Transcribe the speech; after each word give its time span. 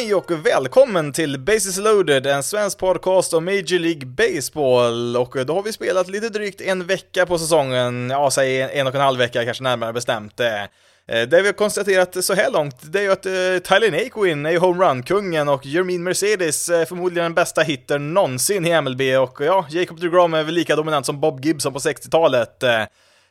Hej 0.00 0.14
och 0.14 0.46
välkommen 0.46 1.12
till 1.12 1.38
Bases 1.38 1.78
loaded, 1.78 2.26
en 2.26 2.42
svensk 2.42 2.78
podcast 2.78 3.34
om 3.34 3.44
Major 3.44 3.78
League 3.78 4.06
Baseball. 4.06 5.16
Och 5.16 5.46
då 5.46 5.54
har 5.54 5.62
vi 5.62 5.72
spelat 5.72 6.08
lite 6.08 6.28
drygt 6.28 6.60
en 6.60 6.86
vecka 6.86 7.26
på 7.26 7.38
säsongen, 7.38 8.10
ja, 8.10 8.30
säg 8.30 8.62
en 8.62 8.86
och 8.86 8.94
en 8.94 9.00
halv 9.00 9.18
vecka 9.18 9.44
kanske 9.44 9.62
närmare 9.62 9.92
bestämt. 9.92 10.40
Eh, 10.40 10.64
det 11.06 11.40
vi 11.42 11.46
har 11.46 11.52
konstaterat 11.52 12.24
så 12.24 12.34
här 12.34 12.50
långt, 12.50 12.76
det 12.92 12.98
är 12.98 13.02
ju 13.02 13.12
att 13.12 13.26
eh, 13.26 13.32
Tyler 13.32 13.90
Naquin 13.90 14.46
är 14.46 14.50
ju 14.50 14.58
homerun-kungen 14.58 15.48
och 15.48 15.66
Jermin 15.66 16.02
Mercedes 16.02 16.68
är 16.68 16.84
förmodligen 16.84 17.24
den 17.24 17.34
bästa 17.34 17.62
hittern 17.62 18.14
någonsin 18.14 18.66
i 18.66 18.80
MLB 18.80 19.00
och 19.00 19.40
ja, 19.40 19.66
Jacob 19.70 20.00
DeGrom 20.00 20.34
är 20.34 20.42
väl 20.42 20.54
lika 20.54 20.76
dominant 20.76 21.06
som 21.06 21.20
Bob 21.20 21.44
Gibson 21.44 21.72
på 21.72 21.78
60-talet. 21.78 22.64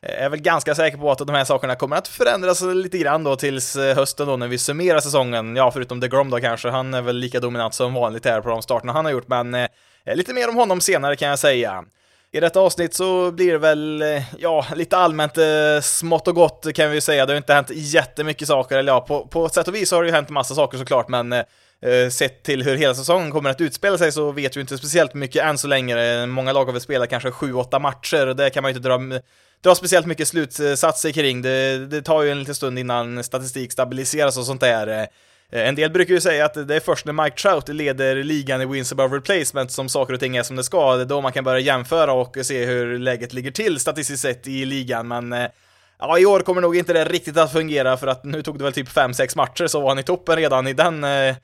Eh, 0.06 0.24
är 0.24 0.30
väl 0.30 0.42
ganska 0.42 0.76
säker 0.76 0.98
på 0.98 1.12
att 1.12 1.18
de 1.18 1.30
här 1.30 1.46
sakerna 1.46 1.76
kommer 1.76 1.96
att 1.96 2.08
förändras 2.08 2.62
lite 2.62 2.98
grann 2.98 3.24
då 3.24 3.36
tills 3.36 3.76
eh, 3.76 3.96
hösten 3.96 4.28
då 4.28 4.38
när 4.38 4.48
vi 4.48 4.58
summerar 4.58 5.00
säsongen. 5.00 5.56
Ja, 5.56 5.72
förutom 5.72 6.00
DeGrom 6.00 6.30
då 6.30 6.40
kanske, 6.40 6.70
han 6.70 6.94
är 6.94 7.02
väl 7.02 7.16
lika 7.16 7.40
dominant 7.40 7.74
som 7.74 7.94
vanligt 7.94 8.26
här 8.26 8.42
på 8.42 8.50
de 8.50 8.62
starterna 8.62 8.94
han 8.94 9.06
har 9.06 9.12
gjort, 9.12 9.28
men 9.28 9.56
eh, 9.56 9.68
lite 10.14 10.34
mer 10.34 10.50
om 10.50 10.56
honom 10.56 10.82
senare 10.82 11.16
kan 11.16 11.30
jag 11.30 11.40
säga. 11.40 11.84
I 12.32 12.40
detta 12.40 12.60
avsnitt 12.60 12.94
så 12.94 13.32
blir 13.32 13.52
det 13.52 13.58
väl, 13.58 14.02
eh, 14.02 14.24
ja, 14.38 14.66
lite 14.76 14.98
allmänt 14.98 15.38
eh, 15.38 15.82
smått 15.82 16.28
och 16.28 16.36
gott 16.36 16.74
kan 16.76 16.90
vi 16.90 16.96
ju 16.96 17.02
säga. 17.02 17.26
Det 17.26 17.34
har 17.34 17.38
inte 17.38 17.54
hänt 17.54 17.72
jättemycket 17.74 18.48
saker, 18.48 18.78
eller 18.78 18.92
ja, 18.92 19.02
på, 19.02 19.28
på 19.28 19.50
sätt 19.50 19.68
och 19.68 19.76
vis 19.76 19.92
har 19.92 20.04
det 20.04 20.10
ju 20.10 20.16
hänt 20.16 20.30
massa 20.30 20.56
saker 20.56 20.78
såklart, 20.78 21.08
men 21.08 21.34
eh, 21.34 21.44
sett 22.12 22.44
till 22.44 22.64
hur 22.64 22.76
hela 22.76 22.96
säsongen 22.96 23.32
kommer 23.32 23.50
att 23.50 23.62
utspela 23.62 23.98
sig 23.98 24.12
så 24.12 24.32
vet 24.32 24.58
vi 24.58 24.62
inte 24.62 24.78
speciellt 24.78 25.14
mycket 25.14 25.44
än 25.44 25.58
så 25.58 25.68
länge. 25.68 26.26
Många 26.26 26.54
lag 26.54 26.66
har 26.66 26.72
väl 26.72 26.82
spelat 26.82 27.10
kanske 27.10 27.30
7-8 27.30 27.80
matcher, 27.80 28.28
och 28.28 28.36
det 28.36 28.50
kan 28.50 28.64
man 28.64 28.72
ju 28.72 28.78
inte 28.78 28.90
dra 28.90 28.98
dra 29.64 29.76
speciellt 29.76 30.06
mycket 30.06 30.28
slutsatser 30.28 31.12
kring. 31.12 31.42
Det, 31.42 31.88
det 31.88 32.02
tar 32.02 32.24
ju 32.24 32.32
en 32.32 32.40
liten 32.40 32.56
stund 32.56 32.80
innan 32.80 33.24
statistik 33.24 33.72
stabiliseras 33.72 34.38
och 34.38 34.46
sånt 34.46 34.62
där. 34.62 34.88
Eh, 34.88 35.08
en 35.52 35.76
del 35.76 35.92
brukar 35.92 36.14
ju 36.14 36.22
säga 36.22 36.46
att 36.46 36.68
det 36.68 36.76
är 36.76 36.80
först 36.80 37.06
när 37.06 37.14
Mike 37.14 37.38
Trout 37.38 37.70
leder 37.70 38.24
ligan 38.24 38.62
i 38.62 38.66
wins 38.66 38.92
above 38.92 39.18
replacement 39.18 39.72
som 39.72 39.90
saker 39.90 40.14
och 40.14 40.20
ting 40.20 40.38
är 40.38 40.44
som 40.44 40.56
det 40.56 40.64
ska. 40.64 40.96
Det 40.96 41.02
är 41.02 41.06
då 41.06 41.22
man 41.22 41.32
kan 41.32 41.44
börja 41.44 41.60
jämföra 41.60 42.14
och 42.14 42.38
se 42.42 42.66
hur 42.66 43.00
läget 43.00 43.34
ligger 43.34 43.52
till 43.52 43.80
statistiskt 43.80 44.22
sett 44.22 44.48
i 44.48 44.66
ligan, 44.66 45.08
men 45.08 45.34
eh, 45.34 45.48
Ja, 46.02 46.20
i 46.20 46.26
år 46.26 46.40
kommer 46.40 46.62
nog 46.62 46.78
inte 46.78 46.94
det 46.94 47.06
riktigt 47.06 47.38
att 47.38 47.52
fungera 47.52 47.98
för 47.98 48.08
att 48.08 48.24
nu 48.24 48.42
tog 48.42 48.58
det 48.58 48.64
väl 48.64 48.74
typ 48.74 48.90
5-6 48.90 49.38
matcher 49.38 49.68
så 49.68 49.80
var 49.80 49.90
han 49.90 50.00
i 50.00 50.04
toppen 50.04 50.36
redan 50.36 50.68
i 50.68 50.74
den 50.74 51.04
eh, 51.04 51.36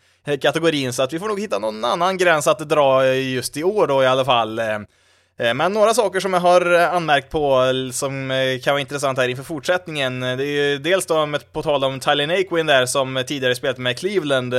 kategorin 0.42 0.94
så 0.94 1.04
att 1.04 1.14
vi 1.14 1.20
får 1.20 1.28
nog 1.28 1.40
hitta 1.40 1.60
någon 1.60 1.86
annan 1.86 2.18
gräns 2.18 2.48
att 2.48 2.60
dra 2.60 3.14
just 3.16 3.58
i 3.58 3.64
år 3.64 3.88
då 3.88 4.04
i 4.04 4.08
alla 4.08 4.26
fall. 4.26 4.60
Eh, 4.60 4.80
Eh, 5.40 5.54
men 5.54 5.74
några 5.74 5.94
saker 5.94 6.20
som 6.20 6.34
jag 6.34 6.40
har 6.40 6.74
eh, 6.74 6.94
anmärkt 6.94 7.30
på 7.30 7.64
eh, 7.64 7.92
som 7.92 8.14
kan 8.64 8.74
vara 8.74 8.82
intressant 8.82 9.18
här 9.18 9.28
inför 9.28 9.44
fortsättningen, 9.44 10.20
det 10.20 10.28
är 10.28 10.70
ju 10.70 10.78
dels 10.78 11.06
då 11.06 11.38
på 11.52 11.62
tal 11.62 11.84
om 11.84 12.00
Tyler 12.00 12.28
Naquin 12.28 12.66
där 12.66 12.86
som 12.86 13.24
tidigare 13.28 13.56
spelat 13.56 13.78
med 13.78 14.00
Cleveland. 14.00 14.54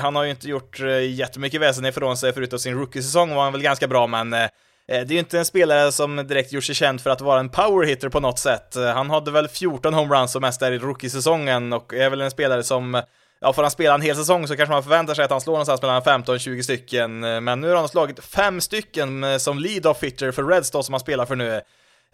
Han 0.00 0.16
har 0.16 0.24
ju 0.24 0.30
inte 0.30 0.48
gjort 0.48 0.80
jättemycket 1.10 1.60
väsen 1.60 1.86
ifrån 1.86 2.16
sig 2.16 2.32
förutom 2.32 2.58
sin 2.58 2.74
rookie-säsong 2.74 3.34
var 3.34 3.42
han 3.42 3.52
väl 3.52 3.62
ganska 3.62 3.88
bra, 3.88 4.06
men 4.06 4.30
det 4.30 4.48
är 4.86 5.12
ju 5.12 5.18
inte 5.18 5.38
en 5.38 5.44
spelare 5.44 5.92
som 5.92 6.16
direkt 6.16 6.52
gjort 6.52 6.64
sig 6.64 6.74
känd 6.74 7.00
för 7.00 7.10
att 7.10 7.20
vara 7.20 7.40
en 7.40 7.48
power 7.48 7.86
hitter 7.86 8.08
på 8.08 8.20
något 8.20 8.38
sätt. 8.38 8.74
Han 8.94 9.10
hade 9.10 9.30
väl 9.30 9.48
14 9.48 9.94
homeruns 9.94 10.32
som 10.32 10.42
mest 10.42 10.60
där 10.60 10.72
i 10.72 10.78
rookie-säsongen 10.78 11.72
och 11.72 11.94
är 11.94 12.10
väl 12.10 12.20
en 12.20 12.30
spelare 12.30 12.62
som 12.62 13.02
ja, 13.40 13.52
får 13.52 13.62
han 13.62 13.70
spela 13.70 13.94
en 13.94 14.02
hel 14.02 14.16
säsong 14.16 14.48
så 14.48 14.56
kanske 14.56 14.72
man 14.72 14.82
förväntar 14.82 15.14
sig 15.14 15.24
att 15.24 15.30
han 15.30 15.40
slår 15.40 15.52
någonstans 15.52 15.82
mellan 15.82 16.02
15 16.02 16.34
och 16.34 16.40
20 16.40 16.62
stycken, 16.62 17.24
eh, 17.24 17.40
men 17.40 17.60
nu 17.60 17.68
har 17.68 17.74
han 17.74 17.82
alltså 17.82 17.92
slagit 17.92 18.24
fem 18.24 18.60
stycken 18.60 19.24
eh, 19.24 19.36
som 19.36 19.58
lead-off 19.58 20.02
hitter 20.02 20.30
för 20.30 20.44
Reds 20.44 20.70
då 20.70 20.82
som 20.82 20.92
han 20.92 21.00
spelar 21.00 21.26
för 21.26 21.36
nu. 21.36 21.54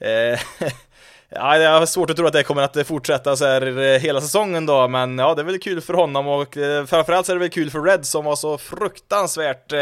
Eh, 0.00 0.40
ja, 1.28 1.58
jag 1.58 1.78
har 1.78 1.86
svårt 1.86 2.10
att 2.10 2.16
tro 2.16 2.26
att 2.26 2.32
det 2.32 2.42
kommer 2.42 2.62
att 2.62 2.76
eh, 2.76 2.84
fortsätta 2.84 3.36
så 3.36 3.44
här 3.44 3.98
hela 3.98 4.20
säsongen 4.20 4.66
då, 4.66 4.88
men 4.88 5.18
ja, 5.18 5.34
det 5.34 5.42
är 5.42 5.46
väl 5.46 5.58
kul 5.58 5.80
för 5.80 5.94
honom 5.94 6.28
och 6.28 6.54
framförallt 6.86 7.26
så 7.26 7.32
är 7.32 7.36
det 7.36 7.40
väl 7.40 7.50
kul 7.50 7.70
för 7.70 7.80
Reds 7.80 8.10
som 8.10 8.24
var 8.24 8.36
så 8.36 8.58
fruktansvärt 8.58 9.72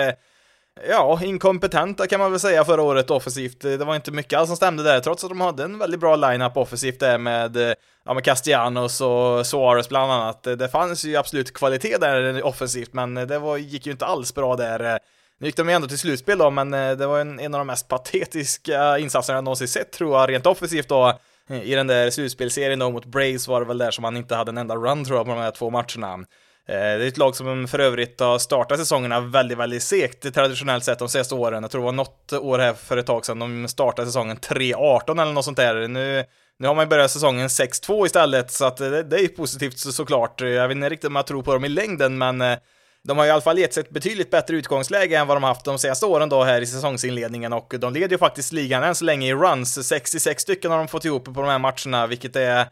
ja, 0.89 1.21
inkompetenta 1.23 2.07
kan 2.07 2.21
man 2.21 2.31
väl 2.31 2.41
säga 2.41 2.65
förra 2.65 2.83
året 2.83 3.11
offensivt. 3.11 3.61
Det 3.61 3.77
var 3.77 3.97
inte 3.97 4.11
mycket 4.11 4.39
alls 4.39 4.49
som 4.49 4.57
stämde 4.57 4.83
där, 4.83 5.01
trots 5.01 5.25
att 5.25 5.31
de 5.31 5.41
hade 5.41 5.65
en 5.65 5.79
väldigt 5.79 6.01
bra 6.01 6.17
line-up 6.17 6.57
offensivt 6.57 7.01
där 7.01 7.19
med, 7.19 7.57
eh, 7.57 7.75
ja, 8.05 8.15
med 8.15 8.25
Castellanos 8.25 9.01
och 9.01 9.47
Suarez 9.47 9.89
bland 9.89 10.13
annat. 10.13 10.43
Det 10.43 10.69
fanns 10.69 11.05
ju 11.05 11.17
absolut 11.17 11.53
kvalitet 11.53 11.99
där 11.99 12.43
offensivt, 12.43 12.93
men 12.93 13.15
det 13.15 13.39
var, 13.39 13.57
gick 13.57 13.87
ju 13.87 13.93
inte 13.93 14.07
alls 14.07 14.35
bra 14.35 14.57
där. 14.57 14.99
Nu 15.43 15.47
gick 15.47 15.57
de 15.57 15.69
ju 15.69 15.75
ändå 15.75 15.89
till 15.89 15.99
slutspel 15.99 16.39
då, 16.39 16.51
men 16.51 16.75
eh, 16.75 16.93
det 16.93 17.07
var 17.07 17.21
en, 17.21 17.41
en 17.41 17.55
av 17.55 17.59
de 17.61 17.67
mest 17.67 17.89
patetiska 17.89 18.99
insatserna 18.99 19.37
jag 19.37 19.45
någonsin 19.45 19.69
sett 19.69 19.93
tror 19.93 20.19
jag, 20.19 20.31
rent 20.31 20.47
offensivt 20.47 20.89
då. 20.89 21.19
Eh, 21.51 21.63
I 21.63 21.75
den 21.75 21.87
där 21.87 22.11
slutspelserien 22.11 22.79
då 22.79 22.91
mot 22.91 23.05
Braves 23.05 23.49
var 23.49 23.61
det 23.61 23.67
väl 23.67 23.79
där 23.79 23.91
som 23.91 24.05
han 24.05 24.17
inte 24.17 24.35
hade 24.35 24.51
en 24.51 24.59
enda 24.59 24.77
run 24.77 25.05
tror 25.05 25.19
jag 25.19 25.27
på 25.27 25.33
de 25.33 25.41
här 25.41 25.51
två 25.51 25.71
matcherna. 25.71 26.25
Eh, 26.69 26.75
det 26.75 27.05
är 27.05 27.09
ett 27.09 27.19
lag 27.19 27.37
som 27.37 27.69
för 27.69 27.79
övrigt 27.79 28.21
har 28.21 28.39
startat 28.39 28.79
säsongerna 28.79 29.21
väldigt, 29.21 29.59
väldigt 29.59 29.83
segt 29.83 30.35
traditionellt 30.35 30.85
sett 30.85 30.99
de 30.99 31.09
senaste 31.09 31.35
åren. 31.35 31.63
Jag 31.63 31.71
tror 31.71 31.81
det 31.81 31.85
var 31.85 31.93
något 31.93 32.33
år 32.33 32.59
här 32.59 32.75
för 32.75 32.97
ett 32.97 33.07
tag 33.07 33.27
sedan 33.27 33.39
de 33.39 33.69
startade 33.69 34.07
säsongen 34.07 34.37
3-18 34.37 35.23
eller 35.23 35.33
något 35.33 35.45
sånt 35.45 35.57
där. 35.57 35.89
Nu, 35.89 36.25
nu 36.59 36.69
har 36.69 36.75
man 36.75 36.85
ju 36.85 36.89
börjat 36.89 37.11
säsongen 37.11 37.49
6-2 37.49 38.07
istället, 38.07 38.51
så 38.51 38.65
att 38.65 38.77
det, 38.77 39.03
det 39.03 39.21
är 39.21 39.29
positivt 39.29 39.79
så, 39.79 39.93
såklart. 39.93 40.41
Jag 40.41 40.69
vet 40.69 40.77
inte 40.77 40.89
riktigt 40.89 41.09
om 41.09 41.17
jag 41.17 41.27
tror 41.27 41.43
på 41.43 41.53
dem 41.53 41.65
i 41.65 41.69
längden, 41.69 42.19
men 42.19 42.41
eh, 42.41 42.59
de 43.05 43.19
har 43.19 43.27
i 43.27 43.31
alla 43.31 43.41
fall 43.41 43.59
gett 43.59 43.75
sig 43.75 43.81
ett 43.81 43.91
betydligt 43.91 44.31
bättre 44.31 44.57
utgångsläge 44.57 45.17
än 45.17 45.27
vad 45.27 45.37
de 45.37 45.43
haft 45.43 45.65
de 45.65 45.79
senaste 45.79 46.07
åren 46.07 46.29
då 46.29 46.43
här 46.43 46.61
i 46.61 46.67
säsongsinledningen 46.67 47.53
och 47.53 47.75
de 47.79 47.93
leder 47.93 48.11
ju 48.11 48.19
faktiskt 48.19 48.53
ligan 48.53 48.83
än 48.83 48.95
så 48.95 49.05
länge 49.05 49.27
i 49.29 49.35
runs. 49.35 49.89
66 49.89 50.43
stycken 50.43 50.71
har 50.71 50.79
de 50.79 50.89
fått 50.89 51.05
ihop 51.05 51.25
på 51.25 51.31
de 51.31 51.45
här 51.45 51.59
matcherna, 51.59 52.07
vilket 52.07 52.37
är 52.37 52.67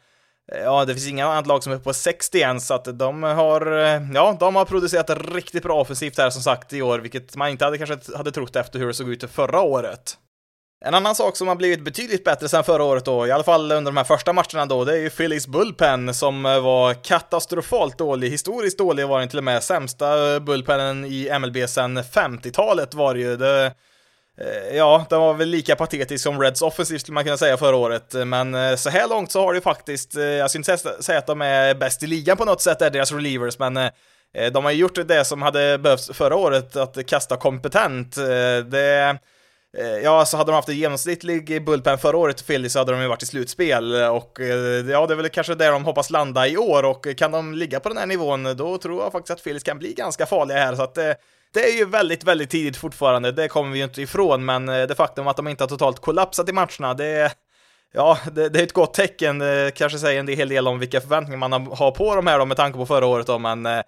Ja, 0.52 0.84
det 0.84 0.94
finns 0.94 1.08
inga 1.08 1.26
annat 1.26 1.46
lag 1.46 1.62
som 1.62 1.72
är 1.72 1.78
på 1.78 1.92
60 1.92 2.42
än, 2.42 2.60
så 2.60 2.74
att 2.74 2.98
de 2.98 3.22
har, 3.22 3.78
eh, 3.78 4.02
ja, 4.14 4.36
de 4.40 4.56
har 4.56 4.64
producerat 4.64 5.10
riktigt 5.34 5.62
bra 5.62 5.80
offensivt 5.80 6.18
här 6.18 6.30
som 6.30 6.42
sagt 6.42 6.72
i 6.72 6.82
år, 6.82 6.98
vilket 6.98 7.36
man 7.36 7.48
inte 7.48 7.64
hade 7.64 7.78
kanske 7.78 8.16
hade 8.16 8.32
trott 8.32 8.56
efter 8.56 8.78
hur 8.78 8.86
det 8.86 8.94
såg 8.94 9.08
ut 9.08 9.30
förra 9.30 9.60
året. 9.60 10.16
En 10.84 10.94
annan 10.94 11.14
sak 11.14 11.36
som 11.36 11.48
har 11.48 11.54
blivit 11.54 11.84
betydligt 11.84 12.24
bättre 12.24 12.48
sen 12.48 12.64
förra 12.64 12.84
året 12.84 13.04
då, 13.04 13.26
i 13.26 13.30
alla 13.30 13.44
fall 13.44 13.72
under 13.72 13.92
de 13.92 13.96
här 13.96 14.04
första 14.04 14.32
matcherna 14.32 14.66
då, 14.66 14.84
det 14.84 14.92
är 14.92 15.00
ju 15.00 15.10
Phillies 15.10 15.46
Bullpen 15.46 16.14
som 16.14 16.42
var 16.42 16.94
katastrofalt 16.94 17.98
dålig, 17.98 18.30
historiskt 18.30 18.78
dålig 18.78 19.08
var 19.08 19.20
den 19.20 19.28
till 19.28 19.38
och 19.38 19.44
med, 19.44 19.62
sämsta 19.62 20.40
bullpenen 20.40 21.04
i 21.04 21.38
MLB 21.38 21.56
sen 21.68 21.98
50-talet 21.98 22.94
var 22.94 23.14
det 23.14 23.20
ju. 23.20 23.36
Det, 23.36 23.74
Eh, 24.44 24.76
ja, 24.76 25.06
den 25.10 25.20
var 25.20 25.34
väl 25.34 25.48
lika 25.48 25.76
patetisk 25.76 26.22
som 26.22 26.40
Reds 26.40 26.62
offensivt 26.62 27.00
skulle 27.00 27.14
man 27.14 27.24
kunna 27.24 27.36
säga 27.36 27.56
förra 27.56 27.76
året, 27.76 28.14
men 28.26 28.54
eh, 28.54 28.76
så 28.76 28.90
här 28.90 29.08
långt 29.08 29.32
så 29.32 29.40
har 29.40 29.54
det 29.54 29.60
faktiskt, 29.60 30.16
eh, 30.16 30.22
jag 30.22 30.50
skulle 30.50 30.60
inte 30.60 31.02
säga 31.02 31.18
att 31.18 31.26
de 31.26 31.42
är 31.42 31.74
bäst 31.74 32.02
i 32.02 32.06
ligan 32.06 32.36
på 32.36 32.44
något 32.44 32.62
sätt, 32.62 32.82
är 32.82 32.90
deras 32.90 33.12
relievers, 33.12 33.58
men 33.58 33.90
de 34.52 34.64
har 34.64 34.72
gjort 34.72 35.08
det 35.08 35.24
som 35.24 35.42
hade 35.42 35.78
behövts 35.78 36.10
förra 36.12 36.36
året, 36.36 36.76
att 36.76 37.06
kasta 37.06 37.36
kompetent. 37.36 38.16
Det, 38.70 39.18
ja, 40.02 40.26
så 40.26 40.36
hade 40.36 40.50
de 40.50 40.54
haft 40.54 40.68
en 40.68 40.76
genomsnittlig 40.76 41.64
bullpen 41.64 41.98
förra 41.98 42.16
året, 42.16 42.46
Philly, 42.46 42.68
så 42.68 42.78
hade 42.78 42.92
de 42.92 43.00
ju 43.00 43.08
varit 43.08 43.22
i 43.22 43.26
slutspel 43.26 43.94
och 43.94 44.38
ja, 44.90 45.06
det 45.06 45.14
är 45.14 45.16
väl 45.16 45.28
kanske 45.28 45.54
där 45.54 45.72
de 45.72 45.84
hoppas 45.84 46.10
landa 46.10 46.48
i 46.48 46.56
år 46.56 46.82
och 46.82 47.06
kan 47.16 47.30
de 47.30 47.54
ligga 47.54 47.80
på 47.80 47.88
den 47.88 47.98
här 47.98 48.06
nivån, 48.06 48.56
då 48.56 48.78
tror 48.78 49.02
jag 49.02 49.12
faktiskt 49.12 49.30
att 49.30 49.44
Phillies 49.44 49.62
kan 49.62 49.78
bli 49.78 49.94
ganska 49.94 50.26
farliga 50.26 50.58
här, 50.58 50.74
så 50.74 50.82
att 50.82 50.98
det 51.54 51.60
är 51.60 51.76
ju 51.76 51.84
väldigt, 51.84 52.24
väldigt 52.24 52.50
tidigt 52.50 52.76
fortfarande, 52.76 53.32
det 53.32 53.48
kommer 53.48 53.72
vi 53.72 53.78
ju 53.78 53.84
inte 53.84 54.02
ifrån, 54.02 54.44
men 54.44 54.68
eh, 54.68 54.86
det 54.86 54.94
faktum 54.94 55.26
att 55.26 55.36
de 55.36 55.48
inte 55.48 55.64
har 55.64 55.68
totalt 55.68 56.00
kollapsat 56.00 56.48
i 56.48 56.52
matcherna, 56.52 56.94
det 56.94 57.06
är 57.06 57.32
Ja, 57.92 58.18
det, 58.32 58.48
det, 58.48 58.58
är 58.58 58.62
ett 58.62 58.72
gott 58.72 58.94
tecken, 58.94 59.38
det 59.38 59.74
kanske 59.74 59.98
säger 59.98 60.20
en 60.20 60.28
hel 60.28 60.48
del 60.48 60.68
om 60.68 60.78
vilka 60.78 61.00
förväntningar 61.00 61.38
man 61.38 61.66
har 61.66 61.90
på 61.90 62.14
de 62.14 62.26
här 62.26 62.38
då 62.38 62.44
med 62.44 62.56
tanke 62.56 62.78
på 62.78 62.86
förra 62.86 63.06
året 63.06 63.26
då, 63.26 63.38
men 63.38 63.66
eh, 63.66 63.80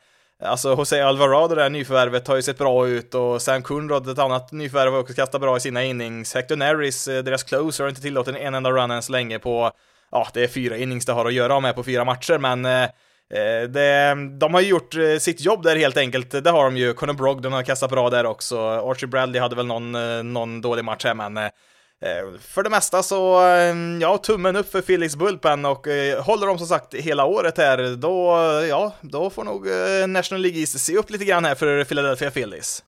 Alltså 0.44 0.70
José 0.70 1.00
Alvarado, 1.00 1.54
det 1.54 1.62
här 1.62 1.70
nyförvärvet, 1.70 2.28
har 2.28 2.36
ju 2.36 2.42
sett 2.42 2.58
bra 2.58 2.88
ut 2.88 3.14
och 3.14 3.42
Sam 3.42 3.62
Kunrod, 3.62 4.08
ett 4.08 4.18
annat 4.18 4.52
nyförvärv, 4.52 4.92
har 4.92 5.00
också 5.00 5.14
kastat 5.14 5.40
bra 5.40 5.56
i 5.56 5.60
sina 5.60 5.84
innings. 5.84 6.34
Hector 6.34 6.56
Neris, 6.56 7.04
deras 7.04 7.42
closer, 7.42 7.84
har 7.84 7.88
inte 7.88 8.02
tillåtit 8.02 8.36
en 8.36 8.54
enda 8.54 8.70
run 8.70 8.90
än 8.90 9.02
så 9.02 9.12
länge 9.12 9.38
på, 9.38 9.70
ja, 10.10 10.28
det 10.34 10.44
är 10.44 10.48
fyra 10.48 10.76
innings 10.76 11.06
det 11.06 11.12
har 11.12 11.26
att 11.26 11.32
göra 11.32 11.60
med 11.60 11.74
på 11.74 11.82
fyra 11.82 12.04
matcher, 12.04 12.38
men 12.38 12.64
Eh, 12.64 12.88
Eh, 13.32 13.68
det, 13.68 14.14
de 14.38 14.54
har 14.54 14.60
gjort 14.60 14.94
eh, 14.94 15.18
sitt 15.18 15.40
jobb 15.40 15.62
där 15.62 15.76
helt 15.76 15.96
enkelt, 15.96 16.44
det 16.44 16.50
har 16.50 16.64
de 16.64 16.76
ju. 16.76 16.94
Conor 16.94 17.12
Brogdon 17.12 17.52
har 17.52 17.62
kastat 17.62 17.90
bra 17.90 18.10
där 18.10 18.26
också. 18.26 18.58
Archie 18.60 19.06
Bradley 19.08 19.40
hade 19.40 19.56
väl 19.56 19.66
någon, 19.66 19.94
eh, 19.94 20.22
någon 20.22 20.60
dålig 20.60 20.84
match 20.84 21.04
här, 21.04 21.14
men 21.14 21.50
För 22.40 22.62
det 22.62 22.70
mesta 22.70 23.02
så, 23.02 23.40
ja, 24.00 24.18
tummen 24.18 24.56
upp 24.56 24.72
för 24.72 24.82
Felix 24.82 25.16
Bulpen 25.16 25.64
och 25.64 25.86
håller 26.18 26.46
de 26.46 26.58
som 26.58 26.66
sagt 26.66 26.94
hela 26.94 27.24
året 27.24 27.58
här, 27.58 27.96
då, 27.96 28.36
ja, 28.68 28.94
då 29.00 29.30
får 29.30 29.44
nog 29.44 29.66
National 30.08 30.42
League 30.42 30.60
East 30.60 30.80
se 30.80 30.96
upp 30.96 31.10
lite 31.10 31.24
grann 31.24 31.44
här 31.44 31.54
för 31.54 31.84
Philadelphia 31.84 32.30
Phillies. 32.30 32.82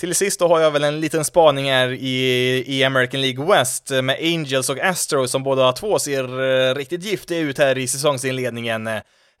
Till 0.00 0.14
sist 0.14 0.40
då 0.40 0.48
har 0.48 0.60
jag 0.60 0.70
väl 0.70 0.84
en 0.84 1.00
liten 1.00 1.24
spaning 1.24 1.70
här 1.70 1.92
i, 1.92 2.64
i 2.66 2.84
American 2.84 3.20
League 3.20 3.46
West 3.46 3.90
med 3.90 4.18
Angels 4.20 4.70
och 4.70 4.78
Astros 4.78 5.30
som 5.30 5.42
båda 5.42 5.72
två 5.72 5.98
ser 5.98 6.74
riktigt 6.74 7.04
giftiga 7.04 7.38
ut 7.38 7.58
här 7.58 7.78
i 7.78 7.86
säsongsinledningen. 7.86 8.88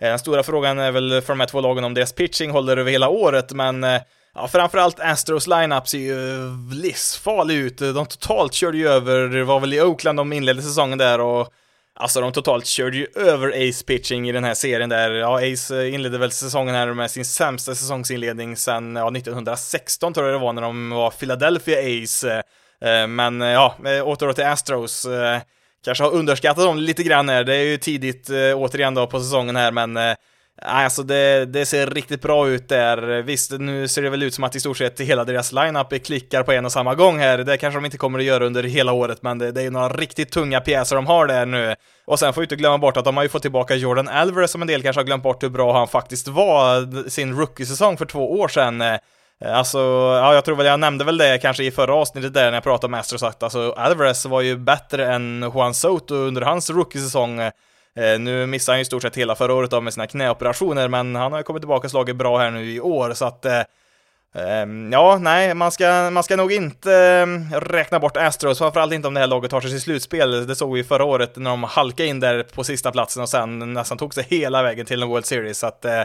Eh, 0.00 0.08
den 0.08 0.18
stora 0.18 0.42
frågan 0.42 0.78
är 0.78 0.92
väl 0.92 1.22
för 1.22 1.32
de 1.32 1.40
här 1.40 1.46
två 1.46 1.60
lagen 1.60 1.84
om 1.84 1.94
deras 1.94 2.12
pitching 2.12 2.50
håller 2.50 2.76
över 2.76 2.90
hela 2.90 3.08
året, 3.08 3.52
men 3.52 3.84
eh, 3.84 4.00
ja, 4.34 4.48
framförallt 4.48 5.00
Astros 5.00 5.46
lineup 5.46 5.88
ser 5.88 5.98
ju 5.98 6.50
livsfarlig 6.72 7.54
ut. 7.54 7.78
De 7.78 8.06
totalt 8.06 8.54
körde 8.54 8.78
ju 8.78 8.88
över, 8.88 9.28
det 9.28 9.44
var 9.44 9.60
väl 9.60 9.74
i 9.74 9.82
Oakland 9.82 10.18
de 10.18 10.32
inledde 10.32 10.62
säsongen 10.62 10.98
där 10.98 11.20
och 11.20 11.52
Alltså 11.96 12.20
de 12.20 12.32
totalt 12.32 12.66
körde 12.66 12.96
ju 12.96 13.06
över 13.14 13.68
Ace 13.68 13.84
pitching 13.84 14.28
i 14.28 14.32
den 14.32 14.44
här 14.44 14.54
serien 14.54 14.88
där, 14.88 15.10
ja 15.10 15.36
Ace 15.36 15.82
eh, 15.82 15.94
inledde 15.94 16.18
väl 16.18 16.30
säsongen 16.30 16.74
här 16.74 16.92
med 16.92 17.10
sin 17.10 17.24
sämsta 17.24 17.74
säsongsinledning 17.74 18.56
sen, 18.56 18.96
ja 18.96 19.10
1916 19.16 20.14
tror 20.14 20.26
jag 20.26 20.34
det 20.34 20.44
var 20.44 20.52
när 20.52 20.62
de 20.62 20.90
var 20.90 21.10
Philadelphia 21.10 22.02
Ace. 22.02 22.42
Men 23.08 23.40
ja, 23.40 23.74
åter 24.04 24.32
till 24.32 24.44
Astros. 24.44 25.06
Kanske 25.84 26.04
har 26.04 26.10
underskattat 26.10 26.64
dem 26.64 26.78
lite 26.78 27.02
grann 27.02 27.28
här, 27.28 27.44
det 27.44 27.56
är 27.56 27.64
ju 27.64 27.76
tidigt 27.76 28.30
eh, 28.30 28.36
återigen 28.54 28.94
då 28.94 29.06
på 29.06 29.20
säsongen 29.20 29.56
här 29.56 29.72
men 29.72 29.96
eh, 29.96 30.14
Nej, 30.62 30.84
alltså 30.84 31.02
det, 31.02 31.44
det, 31.44 31.66
ser 31.66 31.86
riktigt 31.86 32.22
bra 32.22 32.48
ut 32.48 32.68
där. 32.68 33.22
Visst, 33.22 33.50
nu 33.50 33.88
ser 33.88 34.02
det 34.02 34.10
väl 34.10 34.22
ut 34.22 34.34
som 34.34 34.44
att 34.44 34.56
i 34.56 34.60
stort 34.60 34.76
sett 34.76 35.00
hela 35.00 35.24
deras 35.24 35.52
lineup 35.52 36.04
klickar 36.04 36.42
på 36.42 36.52
en 36.52 36.64
och 36.64 36.72
samma 36.72 36.94
gång 36.94 37.18
här. 37.18 37.38
Det 37.38 37.56
kanske 37.56 37.80
de 37.80 37.84
inte 37.84 37.96
kommer 37.96 38.18
att 38.18 38.24
göra 38.24 38.44
under 38.44 38.62
hela 38.62 38.92
året, 38.92 39.22
men 39.22 39.38
det, 39.38 39.52
det 39.52 39.62
är 39.62 39.70
några 39.70 39.88
riktigt 39.88 40.30
tunga 40.30 40.60
pjäser 40.60 40.96
de 40.96 41.06
har 41.06 41.26
där 41.26 41.46
nu. 41.46 41.74
Och 42.04 42.18
sen 42.18 42.32
får 42.32 42.40
vi 42.40 42.44
inte 42.44 42.56
glömma 42.56 42.78
bort 42.78 42.96
att 42.96 43.04
de 43.04 43.16
har 43.16 43.24
ju 43.24 43.28
fått 43.28 43.42
tillbaka 43.42 43.74
Jordan 43.74 44.08
Alvarez 44.08 44.50
som 44.50 44.62
en 44.62 44.68
del 44.68 44.82
kanske 44.82 45.00
har 45.00 45.06
glömt 45.06 45.22
bort 45.22 45.42
hur 45.42 45.48
bra 45.48 45.78
han 45.78 45.88
faktiskt 45.88 46.28
var 46.28 47.08
sin 47.08 47.36
rookie-säsong 47.38 47.96
för 47.96 48.06
två 48.06 48.32
år 48.32 48.48
sedan. 48.48 48.82
Eh, 49.40 49.58
alltså, 49.58 49.78
ja, 49.78 50.34
jag 50.34 50.44
tror 50.44 50.56
väl 50.56 50.66
jag 50.66 50.80
nämnde 50.80 51.04
väl 51.04 51.18
det 51.18 51.38
kanske 51.38 51.64
i 51.64 51.70
förra 51.70 51.94
avsnittet 51.94 52.34
där 52.34 52.44
när 52.44 52.52
jag 52.52 52.62
pratade 52.62 52.86
om 52.86 52.94
Astros 52.94 53.22
att 53.22 53.42
alltså 53.42 53.72
Alvarez 53.76 54.26
var 54.26 54.40
ju 54.40 54.56
bättre 54.56 55.12
än 55.12 55.50
Juan 55.54 55.74
Soto 55.74 56.14
under 56.14 56.42
hans 56.42 56.70
rookie-säsong. 56.70 57.40
Eh, 57.96 58.18
nu 58.18 58.46
missade 58.46 58.74
han 58.74 58.78
ju 58.78 58.82
i 58.82 58.84
stort 58.84 59.02
sett 59.02 59.16
hela 59.16 59.34
förra 59.34 59.54
året 59.54 59.72
av 59.72 59.82
med 59.82 59.94
sina 59.94 60.06
knäoperationer, 60.06 60.88
men 60.88 61.16
han 61.16 61.32
har 61.32 61.38
ju 61.38 61.44
kommit 61.44 61.62
tillbaka 61.62 61.86
och 61.86 61.90
slagit 61.90 62.16
bra 62.16 62.38
här 62.38 62.50
nu 62.50 62.70
i 62.72 62.80
år, 62.80 63.12
så 63.14 63.24
att 63.24 63.44
eh, 63.44 63.62
ehm, 64.34 64.92
Ja, 64.92 65.18
nej, 65.20 65.54
man 65.54 65.72
ska, 65.72 66.10
man 66.10 66.22
ska 66.22 66.36
nog 66.36 66.52
inte 66.52 66.92
eh, 66.94 67.60
räkna 67.60 68.00
bort 68.00 68.16
Astros, 68.16 68.58
framförallt 68.58 68.92
inte 68.92 69.08
om 69.08 69.14
det 69.14 69.20
här 69.20 69.26
laget 69.26 69.50
tar 69.50 69.60
sig 69.60 69.70
till 69.70 69.80
slutspel. 69.80 70.46
Det 70.46 70.56
såg 70.56 70.74
vi 70.74 70.84
förra 70.84 71.04
året 71.04 71.36
när 71.36 71.50
de 71.50 71.62
halkade 71.62 72.08
in 72.08 72.20
där 72.20 72.42
på 72.42 72.64
sista 72.64 72.92
platsen 72.92 73.22
och 73.22 73.28
sen 73.28 73.74
nästan 73.74 73.98
tog 73.98 74.14
sig 74.14 74.26
hela 74.28 74.62
vägen 74.62 74.86
till 74.86 75.02
en 75.02 75.08
World 75.08 75.26
Series. 75.26 75.58
Så 75.58 75.66
att, 75.66 75.84
eh, 75.84 76.02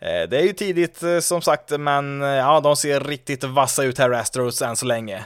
det 0.00 0.38
är 0.38 0.42
ju 0.42 0.52
tidigt 0.52 1.02
som 1.20 1.42
sagt, 1.42 1.70
men 1.70 2.20
ja, 2.20 2.60
de 2.60 2.76
ser 2.76 3.00
riktigt 3.00 3.44
vassa 3.44 3.82
ut 3.82 3.98
här, 3.98 4.10
Astros, 4.10 4.62
än 4.62 4.76
så 4.76 4.86
länge. 4.86 5.24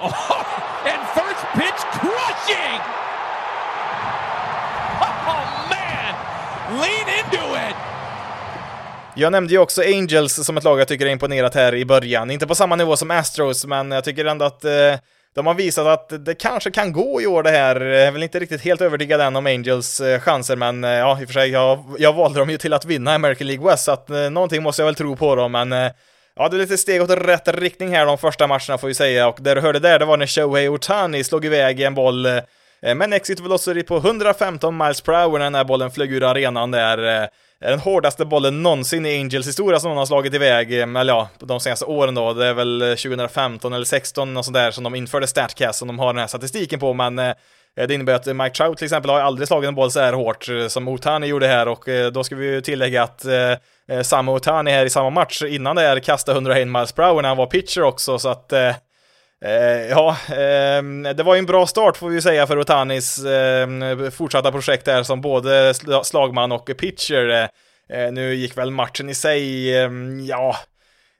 Oh, 0.00 0.32
and 0.84 1.06
first 1.14 1.46
pitch 1.54 1.84
crushing! 1.92 2.80
Lean 6.70 7.08
into 7.18 7.56
it! 7.68 7.76
Jag 9.14 9.32
nämnde 9.32 9.52
ju 9.52 9.58
också 9.58 9.82
Angels 9.82 10.46
som 10.46 10.56
ett 10.56 10.64
lag 10.64 10.80
jag 10.80 10.88
tycker 10.88 11.06
är 11.06 11.10
imponerat 11.10 11.54
här 11.54 11.74
i 11.74 11.84
början. 11.84 12.30
Inte 12.30 12.46
på 12.46 12.54
samma 12.54 12.76
nivå 12.76 12.96
som 12.96 13.10
Astros, 13.10 13.66
men 13.66 13.90
jag 13.90 14.04
tycker 14.04 14.24
ändå 14.24 14.44
att 14.44 14.64
eh, 14.64 14.94
de 15.34 15.46
har 15.46 15.54
visat 15.54 15.86
att 15.86 16.24
det 16.24 16.34
kanske 16.34 16.70
kan 16.70 16.92
gå 16.92 17.22
i 17.22 17.26
år 17.26 17.42
det 17.42 17.50
här. 17.50 17.80
Jag 17.80 18.02
är 18.02 18.10
väl 18.10 18.22
inte 18.22 18.38
riktigt 18.38 18.62
helt 18.62 18.80
övertygad 18.80 19.20
än 19.20 19.36
om 19.36 19.46
Angels 19.46 20.00
eh, 20.00 20.20
chanser, 20.20 20.56
men 20.56 20.84
eh, 20.84 20.90
ja, 20.90 21.20
i 21.20 21.24
och 21.24 21.28
för 21.28 21.34
sig, 21.34 21.50
jag, 21.50 21.84
jag 21.98 22.12
valde 22.12 22.38
dem 22.38 22.50
ju 22.50 22.58
till 22.58 22.72
att 22.72 22.84
vinna 22.84 23.14
American 23.14 23.46
League 23.46 23.70
West, 23.70 23.84
så 23.84 23.92
att 23.92 24.10
eh, 24.10 24.30
någonting 24.30 24.62
måste 24.62 24.82
jag 24.82 24.86
väl 24.86 24.94
tro 24.94 25.16
på 25.16 25.34
dem, 25.34 25.52
men 25.52 25.72
eh, 25.72 25.90
Ja, 26.36 26.48
det 26.48 26.56
är 26.56 26.58
lite 26.58 26.78
steg 26.78 27.02
åt 27.02 27.10
rätt 27.10 27.48
riktning 27.48 27.94
här 27.94 28.06
de 28.06 28.18
första 28.18 28.46
matcherna 28.46 28.78
får 28.78 28.88
vi 28.88 28.94
säga, 28.94 29.28
och 29.28 29.38
det 29.40 29.54
du 29.54 29.60
hörde 29.60 29.78
där, 29.78 29.98
det 29.98 30.04
var 30.04 30.16
när 30.16 30.26
Shohei 30.26 30.68
Otani 30.68 31.24
slog 31.24 31.44
iväg 31.44 31.80
en 31.80 31.94
boll 31.94 32.26
Eh, 32.82 32.94
men 32.94 33.12
exit 33.12 33.40
velocity 33.40 33.82
på 33.82 33.96
115 33.96 34.76
miles 34.76 35.00
per 35.00 35.12
hour 35.12 35.38
när 35.38 35.44
den 35.44 35.54
här 35.54 35.64
bollen 35.64 35.90
flög 35.90 36.12
ur 36.12 36.24
arenan 36.24 36.70
där. 36.70 36.98
Är 36.98 37.22
eh, 37.22 37.28
den 37.70 37.78
hårdaste 37.78 38.24
bollen 38.24 38.62
någonsin 38.62 39.06
i 39.06 39.20
Angels 39.20 39.48
historia 39.48 39.80
som 39.80 39.88
någon 39.88 39.98
har 39.98 40.06
slagit 40.06 40.34
iväg, 40.34 40.80
eh, 40.80 41.00
eller 41.00 41.12
ja, 41.12 41.28
de 41.38 41.60
senaste 41.60 41.84
åren 41.84 42.14
då. 42.14 42.32
Det 42.32 42.46
är 42.46 42.54
väl 42.54 42.80
2015 42.80 43.72
eller 43.72 43.84
16 43.84 44.36
och 44.36 44.44
sådär 44.44 44.70
som 44.70 44.84
de 44.84 44.94
införde 44.94 45.26
Statcast 45.26 45.78
som 45.78 45.88
de 45.88 45.98
har 45.98 46.06
den 46.06 46.20
här 46.20 46.26
statistiken 46.26 46.80
på, 46.80 46.94
men 46.94 47.16
det 47.76 47.94
innebär 47.94 48.14
att 48.14 48.26
Mike 48.26 48.54
Trout 48.54 48.78
till 48.78 48.84
exempel 48.84 49.10
har 49.10 49.20
aldrig 49.20 49.48
slagit 49.48 49.68
en 49.68 49.74
boll 49.74 49.90
så 49.90 50.00
här 50.00 50.12
hårt 50.12 50.48
som 50.68 50.88
Otani 50.88 51.26
gjorde 51.26 51.46
här 51.46 51.68
och 51.68 51.84
då 52.12 52.24
ska 52.24 52.36
vi 52.36 52.46
ju 52.46 52.60
tillägga 52.60 53.02
att 53.02 53.24
eh, 53.24 54.02
samma 54.02 54.32
Otani 54.32 54.70
här 54.70 54.86
i 54.86 54.90
samma 54.90 55.10
match 55.10 55.42
innan 55.42 55.76
det 55.76 55.82
här 55.82 56.00
kastade 56.00 56.36
101 56.36 56.68
miles 56.68 56.92
per 56.92 57.02
hour 57.02 57.22
när 57.22 57.28
han 57.28 57.38
var 57.38 57.46
pitcher 57.46 57.82
också 57.82 58.18
så 58.18 58.28
att 58.28 58.52
Eh, 58.52 58.74
Eh, 59.44 59.88
ja, 59.90 60.16
eh, 60.28 60.82
det 61.14 61.22
var 61.22 61.34
ju 61.34 61.38
en 61.38 61.46
bra 61.46 61.66
start 61.66 61.96
får 61.96 62.08
vi 62.08 62.22
säga 62.22 62.46
för 62.46 62.58
Otanis 62.58 63.24
eh, 63.24 64.10
fortsatta 64.10 64.52
projekt 64.52 64.86
här 64.86 65.02
som 65.02 65.20
både 65.20 65.74
slagman 66.04 66.52
och 66.52 66.70
pitcher. 66.78 67.28
Eh, 67.28 68.00
eh, 68.00 68.12
nu 68.12 68.34
gick 68.34 68.58
väl 68.58 68.70
matchen 68.70 69.08
i 69.10 69.14
sig, 69.14 69.76
ehm, 69.78 70.20
ja, 70.26 70.56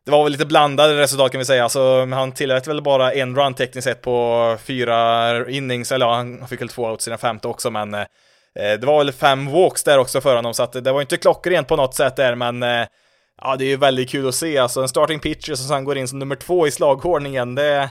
det 0.04 0.10
var 0.10 0.24
väl 0.24 0.32
lite 0.32 0.46
blandade 0.46 1.00
resultat 1.00 1.32
kan 1.32 1.38
vi 1.38 1.44
säga, 1.44 1.62
alltså 1.62 2.06
han 2.06 2.32
tillät 2.32 2.66
väl 2.66 2.82
bara 2.82 3.12
en 3.12 3.36
run 3.36 3.54
tekniskt 3.54 3.84
sett 3.84 4.02
på 4.02 4.56
fyra 4.64 5.50
innings, 5.50 5.92
eller 5.92 6.06
ja, 6.06 6.14
han 6.14 6.48
fick 6.48 6.60
väl 6.60 6.68
två 6.68 6.82
outs 6.90 7.06
i 7.06 7.10
den 7.10 7.18
femte 7.18 7.48
också, 7.48 7.70
men 7.70 7.94
eh, 7.94 8.00
eh, 8.54 8.80
det 8.80 8.86
var 8.86 8.98
väl 8.98 9.12
fem 9.12 9.52
walks 9.52 9.82
där 9.82 9.98
också 9.98 10.20
för 10.20 10.36
honom, 10.36 10.54
så 10.54 10.62
att 10.62 10.72
det 10.72 10.92
var 10.92 11.00
inte 11.00 11.16
klockrent 11.16 11.68
på 11.68 11.76
något 11.76 11.94
sätt 11.94 12.16
där, 12.16 12.34
men 12.34 12.62
eh, 12.62 12.86
ja, 13.42 13.56
det 13.56 13.64
är 13.64 13.68
ju 13.68 13.76
väldigt 13.76 14.10
kul 14.10 14.28
att 14.28 14.34
se, 14.34 14.58
alltså 14.58 14.82
en 14.82 14.88
starting 14.88 15.20
pitcher 15.20 15.54
som 15.54 15.68
sen 15.68 15.84
går 15.84 15.98
in 15.98 16.08
som 16.08 16.18
nummer 16.18 16.36
två 16.36 16.66
i 16.66 16.70
slagordningen, 16.70 17.54
det 17.54 17.90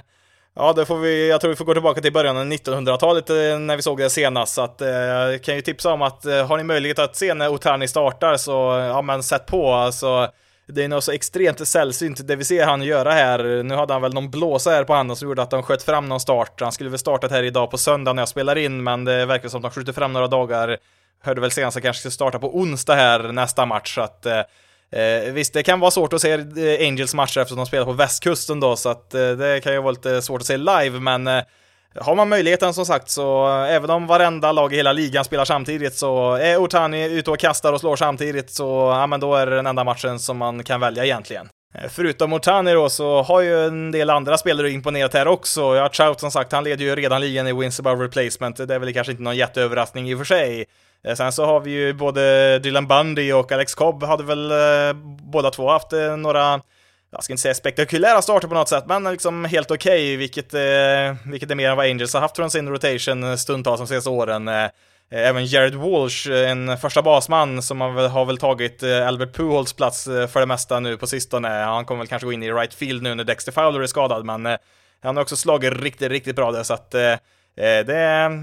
Ja, 0.60 0.74
det 0.74 0.86
får 0.86 0.98
vi, 0.98 1.30
jag 1.30 1.42
tror 1.42 1.50
vi 1.50 1.56
får 1.56 1.66
gå 1.66 1.74
tillbaka 1.74 2.02
till 2.02 2.14
början 2.14 2.38
av 2.38 2.46
1900-talet 2.46 3.30
eh, 3.30 3.36
när 3.60 3.76
vi 3.76 3.82
såg 3.82 3.98
det 3.98 4.10
senast, 4.10 4.54
så 4.54 4.62
att 4.62 4.82
eh, 4.82 4.88
jag 4.90 5.34
eh, 5.34 5.40
kan 5.40 5.56
ju 5.56 5.62
tipsa 5.62 5.94
om 5.94 6.02
att 6.02 6.26
eh, 6.26 6.48
har 6.48 6.58
ni 6.58 6.64
möjlighet 6.64 7.00
att 7.00 7.16
se 7.16 7.34
när 7.34 7.50
Otani 7.50 7.88
startar 7.88 8.38
så, 8.38 8.52
ja 8.94 9.02
men 9.02 9.24
sätt 9.24 9.46
på 9.46 9.74
alltså. 9.74 10.28
Det 10.68 10.84
är 10.84 10.88
nog 10.88 11.04
så 11.04 11.12
extremt 11.12 11.68
sällsynt 11.68 12.28
det 12.28 12.36
vi 12.36 12.44
ser 12.44 12.66
han 12.66 12.82
göra 12.82 13.12
här. 13.12 13.64
Nu 13.64 13.76
hade 13.76 13.94
han 13.94 14.02
väl 14.02 14.14
någon 14.14 14.32
blåsa 14.32 14.72
här 14.72 14.84
på 14.84 14.94
handen 14.94 15.16
som 15.16 15.28
gjorde 15.28 15.42
att 15.42 15.50
de 15.50 15.64
sköt 15.64 15.84
fram 15.84 16.10
någon 16.10 16.20
start. 16.20 16.62
Han 16.62 16.72
skulle 16.72 16.90
väl 16.90 17.00
startat 17.00 17.32
här 17.32 17.44
idag 17.44 17.72
på 17.72 17.78
söndag 17.78 18.14
när 18.14 18.22
jag 18.22 18.30
spelar 18.30 18.58
in, 18.58 18.84
men 18.84 19.06
det 19.06 19.26
verkar 19.26 19.50
som 19.50 19.58
att 19.58 19.72
de 19.74 19.80
skjuter 19.80 19.94
fram 19.94 20.14
några 20.14 20.28
dagar. 20.28 20.78
Hörde 21.24 21.42
väl 21.42 21.52
senast 21.52 21.78
att 21.78 21.84
kanske 21.84 22.00
ska 22.00 22.12
starta 22.12 22.40
på 22.40 22.58
onsdag 22.58 22.96
här 22.96 23.20
nästa 23.32 23.66
match, 23.66 23.96
så 23.96 24.02
att 24.02 24.26
Eh, 24.26 24.42
Eh, 24.92 25.34
visst, 25.34 25.54
det 25.54 25.64
kan 25.64 25.80
vara 25.80 25.92
svårt 25.92 26.14
att 26.14 26.22
se 26.22 26.32
eh, 26.32 26.88
Angels 26.88 27.14
matcher 27.14 27.40
eftersom 27.40 27.58
de 27.58 27.66
spelar 27.66 27.86
på 27.86 27.92
västkusten 27.92 28.60
då, 28.60 28.76
så 28.76 28.90
att 28.90 29.14
eh, 29.14 29.30
det 29.30 29.64
kan 29.64 29.74
ju 29.74 29.82
vara 29.82 29.92
lite 29.92 30.22
svårt 30.22 30.42
att 30.42 30.48
se 30.48 30.58
live, 30.58 31.00
men 31.00 31.28
eh, 31.28 31.44
har 31.96 32.16
man 32.16 32.30
möjligheten 32.30 32.74
som 32.74 32.86
sagt 32.86 33.10
så, 33.10 33.48
eh, 33.48 33.76
även 33.76 33.90
om 33.90 34.08
varenda 34.08 34.52
lag 34.52 34.74
i 34.74 34.76
hela 34.76 34.94
ligan 34.94 35.26
spelar 35.26 35.46
samtidigt 35.46 35.96
så 35.96 36.34
är 36.34 36.58
Otani 36.58 37.06
ute 37.06 37.32
och 37.32 37.40
kastar 37.40 37.74
och 37.74 37.80
slår 37.80 37.96
samtidigt 37.96 38.52
så, 38.52 38.66
ja 39.00 39.08
men 39.08 39.20
då 39.20 39.36
är 39.36 39.46
det 39.46 39.56
den 39.56 39.68
enda 39.68 39.84
matchen 39.84 40.20
som 40.20 40.38
man 40.38 40.64
kan 40.64 40.80
välja 40.80 41.06
egentligen. 41.06 41.50
Förutom 41.90 42.34
Otani 42.34 42.72
då 42.72 42.90
så 42.90 43.22
har 43.22 43.42
ju 43.42 43.66
en 43.66 43.92
del 43.92 44.10
andra 44.10 44.38
spelare 44.38 44.72
imponerat 44.72 45.14
här 45.14 45.28
också. 45.28 45.76
Ja, 45.76 45.90
Trout 45.90 46.20
som 46.20 46.32
sagt, 46.32 46.52
han 46.52 46.64
leder 46.64 46.86
ju 46.86 46.96
redan 46.96 47.22
ligan 47.22 47.48
i 47.48 47.54
wins 47.54 47.80
above 47.80 48.06
replacement. 48.06 48.58
Det 48.68 48.76
är 48.76 48.80
väl 48.80 48.94
kanske 48.94 49.12
inte 49.12 49.24
någon 49.24 49.38
jätteöverraskning 49.38 50.10
i 50.10 50.14
och 50.14 50.18
för 50.18 50.26
sig. 50.26 50.66
Eh, 51.08 51.16
sen 51.16 51.32
så 51.32 51.46
har 51.46 51.60
vi 51.60 51.72
ju 51.72 51.94
både 51.94 52.60
Dylan 52.60 52.88
Bundy 52.88 53.34
och 53.34 53.52
Alex 53.52 53.76
Cobb 53.76 54.04
hade 54.04 54.24
väl 54.24 54.52
eh, 54.52 54.94
båda 55.32 55.52
två 55.52 55.70
haft 55.70 55.94
eh, 55.94 56.18
några 56.18 56.62
jag 57.12 57.24
ska 57.24 57.34
inte 57.34 57.42
säga 57.42 57.54
spektakulära 57.54 58.22
starter 58.22 58.48
på 58.48 58.54
något 58.54 58.70
sätt, 58.70 58.84
men 58.88 59.04
liksom 59.04 59.46
helt 59.46 59.72
okej, 59.72 59.92
okay, 59.92 60.18
vilket, 60.18 60.54
eh, 60.54 61.32
vilket 61.32 61.52
är 61.52 61.56
mer 61.56 61.70
än 61.70 61.78
vad 61.78 61.86
Angels 61.86 62.14
har 62.14 62.22
haft 62.22 62.36
från 62.36 62.52
sin 62.52 62.70
rotation 62.70 63.38
stundtals 63.38 63.80
de 63.80 63.88
senaste 63.88 64.10
åren. 64.10 64.48
Eh, 64.48 64.70
även 65.12 65.46
Jared 65.46 65.76
Walsh, 65.76 66.32
en 66.32 66.78
första 66.78 67.02
basman 67.02 67.62
som 67.62 67.82
har 67.82 67.92
väl, 67.92 68.10
har 68.10 68.26
väl 68.26 68.38
tagit 68.38 68.84
Albert 68.84 69.36
Pujols 69.36 69.74
plats 69.74 70.04
för 70.04 70.40
det 70.40 70.46
mesta 70.46 70.80
nu 70.80 70.98
på 70.98 71.08
sistone. 71.08 71.48
Han 71.48 71.86
kommer 71.86 71.98
väl 72.00 72.08
kanske 72.08 72.26
gå 72.26 72.34
in 72.34 72.44
i 72.44 72.52
right 72.52 72.74
field 72.74 73.04
nu 73.04 73.16
när 73.16 73.24
Dexter 73.24 73.52
Fowler 73.52 73.82
är 73.82 73.88
skadad, 73.88 74.26
men 74.26 74.46
han 75.04 75.16
har 75.16 75.22
också 75.22 75.36
slagit 75.36 75.74
riktigt, 75.74 76.10
riktigt 76.10 76.36
bra 76.36 76.52
där, 76.52 76.64
så 76.64 76.74
att 76.74 76.96
Eh, 77.60 77.86
det, 77.86 77.94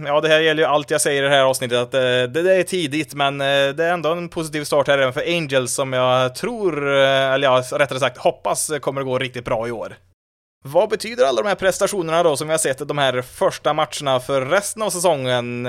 ja, 0.06 0.20
det 0.20 0.28
här 0.28 0.40
gäller 0.40 0.62
ju 0.62 0.68
allt 0.68 0.90
jag 0.90 1.00
säger 1.00 1.22
i 1.22 1.28
det 1.28 1.34
här 1.34 1.42
avsnittet, 1.42 1.78
att 1.78 1.94
eh, 1.94 2.00
det, 2.00 2.26
det 2.42 2.54
är 2.54 2.62
tidigt, 2.62 3.14
men 3.14 3.40
eh, 3.40 3.46
det 3.46 3.84
är 3.84 3.92
ändå 3.92 4.12
en 4.12 4.28
positiv 4.28 4.64
start 4.64 4.88
här 4.88 4.98
även 4.98 5.12
för 5.12 5.22
Angels 5.26 5.72
som 5.72 5.92
jag 5.92 6.34
tror, 6.34 6.86
eller 6.86 7.48
ja, 7.48 7.62
rättare 7.72 8.00
sagt 8.00 8.18
hoppas 8.18 8.72
kommer 8.80 9.00
att 9.00 9.06
gå 9.06 9.18
riktigt 9.18 9.44
bra 9.44 9.68
i 9.68 9.70
år. 9.70 9.96
Vad 10.64 10.88
betyder 10.88 11.24
alla 11.24 11.42
de 11.42 11.48
här 11.48 11.54
prestationerna 11.54 12.22
då 12.22 12.36
som 12.36 12.48
vi 12.48 12.52
har 12.52 12.58
sett 12.58 12.88
de 12.88 12.98
här 12.98 13.22
första 13.22 13.72
matcherna 13.72 14.20
för 14.20 14.46
resten 14.46 14.82
av 14.82 14.90
säsongen? 14.90 15.66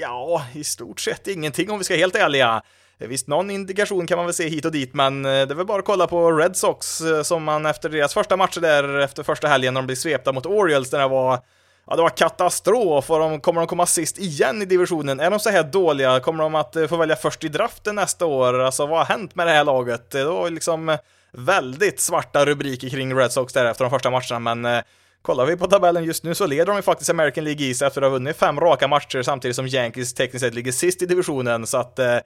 Ja, 0.00 0.42
i 0.54 0.64
stort 0.64 1.00
sett 1.00 1.28
ingenting 1.28 1.70
om 1.70 1.78
vi 1.78 1.84
ska 1.84 1.94
vara 1.94 2.00
helt 2.00 2.16
ärliga. 2.16 2.62
Visst, 2.98 3.28
någon 3.28 3.50
indikation 3.50 4.06
kan 4.06 4.16
man 4.16 4.26
väl 4.26 4.34
se 4.34 4.48
hit 4.48 4.64
och 4.64 4.72
dit, 4.72 4.94
men 4.94 5.22
det 5.22 5.30
är 5.30 5.54
väl 5.54 5.66
bara 5.66 5.78
att 5.78 5.84
kolla 5.84 6.06
på 6.06 6.32
Red 6.32 6.56
Sox 6.56 7.02
som 7.22 7.44
man 7.44 7.66
efter 7.66 7.88
deras 7.88 8.14
första 8.14 8.36
matcher 8.36 8.60
där, 8.60 8.98
efter 8.98 9.22
första 9.22 9.48
helgen 9.48 9.74
när 9.74 9.80
de 9.80 9.86
blev 9.86 9.96
svepta 9.96 10.32
mot 10.32 10.46
Orioles, 10.46 10.90
där 10.90 10.98
det 10.98 11.08
var 11.08 11.38
Ja, 11.86 11.96
det 11.96 12.02
var 12.02 12.10
katastrof 12.10 13.10
och 13.10 13.18
de, 13.18 13.40
kommer 13.40 13.60
de 13.60 13.66
komma 13.66 13.86
sist 13.86 14.18
igen 14.18 14.62
i 14.62 14.64
divisionen? 14.64 15.20
Är 15.20 15.30
de 15.30 15.40
så 15.40 15.50
här 15.50 15.62
dåliga? 15.62 16.20
Kommer 16.20 16.42
de 16.42 16.54
att 16.54 16.76
eh, 16.76 16.86
få 16.86 16.96
välja 16.96 17.16
först 17.16 17.44
i 17.44 17.48
draften 17.48 17.94
nästa 17.94 18.26
år? 18.26 18.60
Alltså, 18.60 18.86
vad 18.86 18.98
har 18.98 19.04
hänt 19.04 19.34
med 19.34 19.46
det 19.46 19.52
här 19.52 19.64
laget? 19.64 20.10
Det 20.10 20.24
var 20.24 20.50
liksom 20.50 20.88
eh, 20.88 20.98
väldigt 21.32 22.00
svarta 22.00 22.44
rubriker 22.44 22.88
kring 22.88 23.16
Red 23.18 23.32
Sox 23.32 23.52
där 23.52 23.64
efter 23.64 23.84
de 23.84 23.90
första 23.90 24.10
matcherna, 24.10 24.38
men 24.38 24.64
eh, 24.64 24.82
Kollar 25.22 25.46
vi 25.46 25.56
på 25.56 25.66
tabellen 25.66 26.04
just 26.04 26.24
nu 26.24 26.34
så 26.34 26.46
leder 26.46 26.66
de 26.66 26.76
ju 26.76 26.82
faktiskt 26.82 27.10
American 27.10 27.44
League 27.44 27.66
East 27.66 27.82
efter 27.82 28.02
att 28.02 28.06
ha 28.06 28.10
vunnit 28.10 28.36
fem 28.36 28.60
raka 28.60 28.88
matcher 28.88 29.22
samtidigt 29.22 29.56
som 29.56 29.66
Yankees 29.66 30.14
tekniskt 30.14 30.44
sett 30.44 30.54
ligger 30.54 30.72
sist 30.72 31.02
i 31.02 31.06
divisionen, 31.06 31.66
så 31.66 31.78
att 31.78 31.98
eh, 31.98 32.18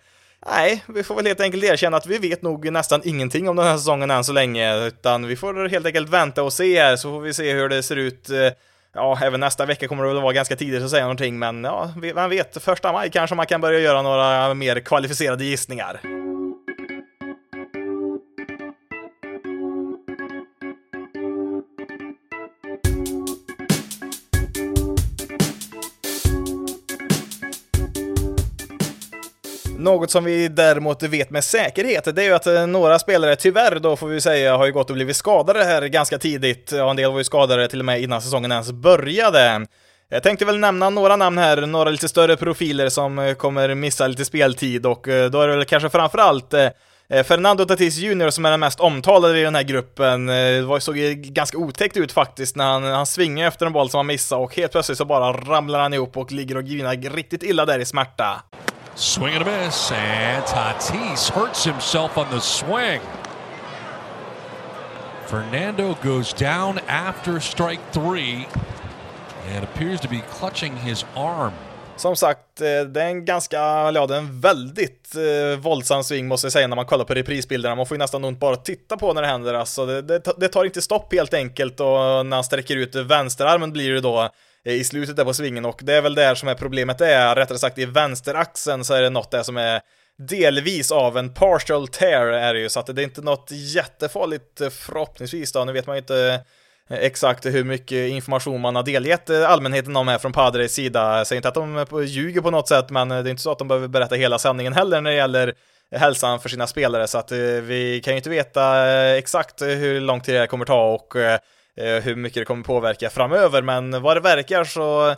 Nej, 0.47 0.85
vi 0.89 1.03
får 1.03 1.15
väl 1.15 1.27
helt 1.27 1.41
enkelt 1.41 1.65
erkänna 1.65 1.97
att 1.97 2.07
vi 2.07 2.19
vet 2.19 2.43
nog 2.43 2.73
nästan 2.73 3.01
ingenting 3.05 3.49
om 3.49 3.57
den 3.57 3.67
här 3.67 3.77
säsongen 3.77 4.11
än 4.11 4.25
så 4.25 4.33
länge, 4.33 4.87
utan 4.87 5.27
vi 5.27 5.37
får 5.37 5.69
helt 5.69 5.87
enkelt 5.87 6.09
vänta 6.09 6.43
och 6.43 6.53
se 6.53 6.83
här, 6.83 6.97
så 6.97 7.11
får 7.11 7.21
vi 7.21 7.35
se 7.35 7.53
hur 7.53 7.69
det 7.69 7.83
ser 7.83 7.97
ut. 7.97 8.31
Ja, 8.95 9.19
även 9.23 9.41
nästa 9.41 9.67
vecka 9.67 9.89
kommer 9.89 10.03
det 10.03 10.09
väl 10.13 10.23
vara 10.23 10.33
ganska 10.33 10.57
tidigt 10.57 10.83
att 10.83 10.91
säga 10.91 11.03
någonting, 11.03 11.39
men 11.39 11.65
ja, 11.65 11.91
vem 12.15 12.31
vet, 12.31 12.63
första 12.63 12.93
maj 12.93 13.11
kanske 13.11 13.37
man 13.37 13.47
kan 13.47 13.61
börja 13.61 13.81
göra 13.81 14.03
några 14.03 14.55
mer 14.55 14.81
kvalificerade 14.81 15.45
gissningar. 15.45 16.24
Något 29.85 30.11
som 30.11 30.25
vi 30.25 30.49
däremot 30.49 31.03
vet 31.03 31.31
med 31.31 31.45
säkerhet, 31.45 32.17
det 32.17 32.23
är 32.23 32.27
ju 32.27 32.35
att 32.35 32.47
eh, 32.47 32.67
några 32.67 32.99
spelare, 32.99 33.37
tyvärr 33.37 33.79
då 33.79 33.97
får 33.97 34.07
vi 34.07 34.21
säga, 34.21 34.57
har 34.57 34.67
ju 34.67 34.73
gått 34.73 34.91
och 34.91 34.95
blivit 34.97 35.17
skadade 35.17 35.65
här 35.65 35.83
ganska 35.83 36.19
tidigt. 36.19 36.73
Ja, 36.73 36.91
en 36.91 36.97
del 36.97 37.11
var 37.11 37.19
ju 37.19 37.25
skadade 37.25 37.69
till 37.69 37.79
och 37.79 37.85
med 37.85 38.03
innan 38.03 38.23
säsongen 38.23 38.53
ens 38.53 38.73
började. 38.73 39.67
Jag 40.09 40.23
tänkte 40.23 40.45
väl 40.45 40.59
nämna 40.59 40.91
några 40.91 41.17
namn 41.17 41.39
här, 41.39 41.67
några 41.67 41.91
lite 41.91 42.09
större 42.09 42.37
profiler 42.37 42.89
som 42.89 43.19
eh, 43.19 43.35
kommer 43.35 43.75
missa 43.75 44.07
lite 44.07 44.25
speltid 44.25 44.87
och 44.87 45.09
eh, 45.09 45.31
då 45.31 45.41
är 45.41 45.49
det 45.49 45.57
väl 45.57 45.65
kanske 45.65 45.91
framförallt 45.91 46.55
Fernando 47.25 47.65
Tatis 47.65 47.97
Jr 47.97 48.31
som 48.31 48.45
är 48.45 48.51
den 48.51 48.61
mest 48.61 48.81
omtalade 48.81 49.41
i 49.41 49.43
den 49.43 49.55
här 49.55 49.63
gruppen, 49.63 50.27
det 50.27 50.81
såg 50.81 50.97
ju 50.97 51.15
ganska 51.15 51.59
otäckt 51.59 51.97
ut 51.97 52.13
faktiskt 52.13 52.57
när 52.57 52.65
han, 52.65 52.85
han 52.85 53.07
svingade 53.07 53.49
efter 53.49 53.67
en 53.67 53.73
boll 53.73 53.91
som 53.91 53.99
han 53.99 54.07
missade 54.07 54.43
och 54.43 54.57
helt 54.57 54.73
plötsligt 54.73 54.99
så 54.99 55.05
bara 55.05 55.33
ramlar 55.33 55.81
han 55.81 55.95
ihop 55.95 56.17
och 56.17 56.33
ligger 56.33 56.57
och 56.57 56.65
grinar 56.65 57.17
riktigt 57.17 57.43
illa 57.43 57.67
där 57.67 57.79
i 57.79 57.85
smärta. 57.85 58.43
Swing 58.97 59.35
and 59.35 59.43
a 59.43 59.65
miss, 59.65 59.91
and 59.93 60.45
Tatis 60.45 61.31
hurts 61.31 61.65
himself 61.65 62.17
on 62.17 62.31
the 62.31 62.41
swing. 62.41 63.01
Fernando 65.27 65.97
goes 66.03 66.33
down 66.33 66.79
after 66.87 67.41
strike 67.41 67.81
three 67.93 68.47
and 69.49 69.65
appears 69.65 70.01
to 70.01 70.09
be 70.09 70.23
clutching 70.39 70.77
his 70.77 71.05
arm. 71.17 71.53
Som 71.97 72.17
sagt, 72.17 72.61
eh, 72.61 72.81
det 72.81 73.03
är 73.03 73.07
en 73.07 73.25
ganska, 73.25 73.57
ja 73.57 74.07
det 74.07 74.15
är 74.15 74.19
en 74.19 74.41
väldigt 74.41 75.15
eh, 75.17 75.59
våldsam 75.59 76.05
sving 76.05 76.29
måste 76.29 76.45
jag 76.45 76.53
säga 76.53 76.67
när 76.67 76.77
man 76.77 76.87
kollar 76.87 77.05
på 77.05 77.15
reprisbilderna. 77.15 77.75
Man 77.75 77.87
får 77.87 77.95
ju 77.95 77.99
nästan 77.99 78.25
ont 78.25 78.41
bara 78.41 78.53
att 78.55 78.65
titta 78.65 78.97
på 78.97 79.13
när 79.13 79.23
det 79.23 79.29
händer 79.29 79.55
alltså. 79.55 79.87
Det, 79.87 80.03
det, 80.03 80.23
det 80.37 80.49
tar 80.49 80.65
inte 80.65 80.83
stopp 80.83 81.13
helt 81.13 81.35
enkelt 81.35 81.81
och 81.81 82.27
när 82.27 82.37
han 82.37 82.45
sträcker 82.45 82.77
ut 82.77 82.95
vänsterarmen 82.95 83.73
blir 83.73 83.93
det 83.93 84.01
då 84.01 84.31
i 84.65 84.85
slutet 84.85 85.17
där 85.17 85.25
på 85.25 85.35
svingen. 85.35 85.65
Och 85.65 85.81
det 85.83 85.95
är 85.95 86.03
väl 86.03 86.15
där 86.15 86.35
som 86.35 86.49
är 86.49 86.55
problemet 86.55 87.01
är, 87.01 87.35
rättare 87.35 87.59
sagt 87.59 87.79
i 87.79 87.85
vänsteraxeln 87.85 88.85
så 88.85 88.95
är 88.95 89.03
det 89.03 89.11
något 89.11 89.31
där 89.31 89.43
som 89.43 89.57
är 89.57 89.81
delvis 90.19 90.93
av 90.93 91.19
en 91.19 91.35
partial 91.35 91.89
tear 91.89 92.27
är 92.27 92.55
det 92.55 92.61
ju, 92.61 92.69
så 92.69 92.81
att 92.81 92.87
det 92.87 93.03
är 93.03 93.05
inte 93.05 93.23
något 93.23 93.49
jättefarligt 93.51 94.61
eh, 94.61 94.71
förhoppningsvis 94.71 95.53
då, 95.53 95.65
nu 95.65 95.73
vet 95.73 95.87
man 95.87 95.97
ju 95.97 96.01
inte 96.01 96.41
eh, 96.91 96.99
exakt 96.99 97.47
hur 97.47 97.65
mycket 97.65 98.11
information 98.11 98.61
man 98.61 98.77
har 98.77 98.83
delgett 98.83 99.31
eh, 99.31 99.51
allmänheten 99.51 99.97
om 99.97 100.09
här 100.09 100.19
från 100.19 100.33
Padres 100.33 100.75
sida. 100.75 101.19
Jag 101.19 101.27
säger 101.27 101.39
inte 101.39 101.49
att 101.49 101.55
de 101.55 102.05
ljuger 102.07 102.41
på 102.41 102.51
något 102.51 102.69
sätt, 102.69 102.91
men 102.91 103.09
det 103.09 103.15
är 103.15 103.29
inte 103.29 103.43
så 103.43 103.53
att 103.53 103.59
de 103.59 103.69
behöver 103.69 103.89
berätta 103.89 104.15
hela 104.15 104.39
sanningen 104.39 104.73
heller 104.73 105.01
när 105.01 105.11
det 105.11 105.17
gäller 105.17 105.55
hälsan 105.97 106.41
för 106.41 106.49
sina 106.49 106.67
spelare, 106.67 107.07
så 107.07 107.19
att 107.19 107.33
vi 107.33 108.01
kan 108.05 108.13
ju 108.13 108.17
inte 108.17 108.31
veta 108.31 108.87
exakt 109.17 109.63
hur 109.63 110.01
lång 110.01 110.21
tid 110.21 110.35
det 110.35 110.39
här 110.39 110.47
kommer 110.47 110.65
ta 110.65 110.93
och 110.93 111.15
Eh, 111.77 112.03
hur 112.03 112.17
mycket 112.17 112.41
det 112.41 112.45
kommer 112.45 112.65
påverka 112.65 113.11
framöver, 113.11 113.63
men 113.63 114.03
vad 114.03 114.17
det 114.17 114.21
verkar 114.21 114.65
så 114.65 115.09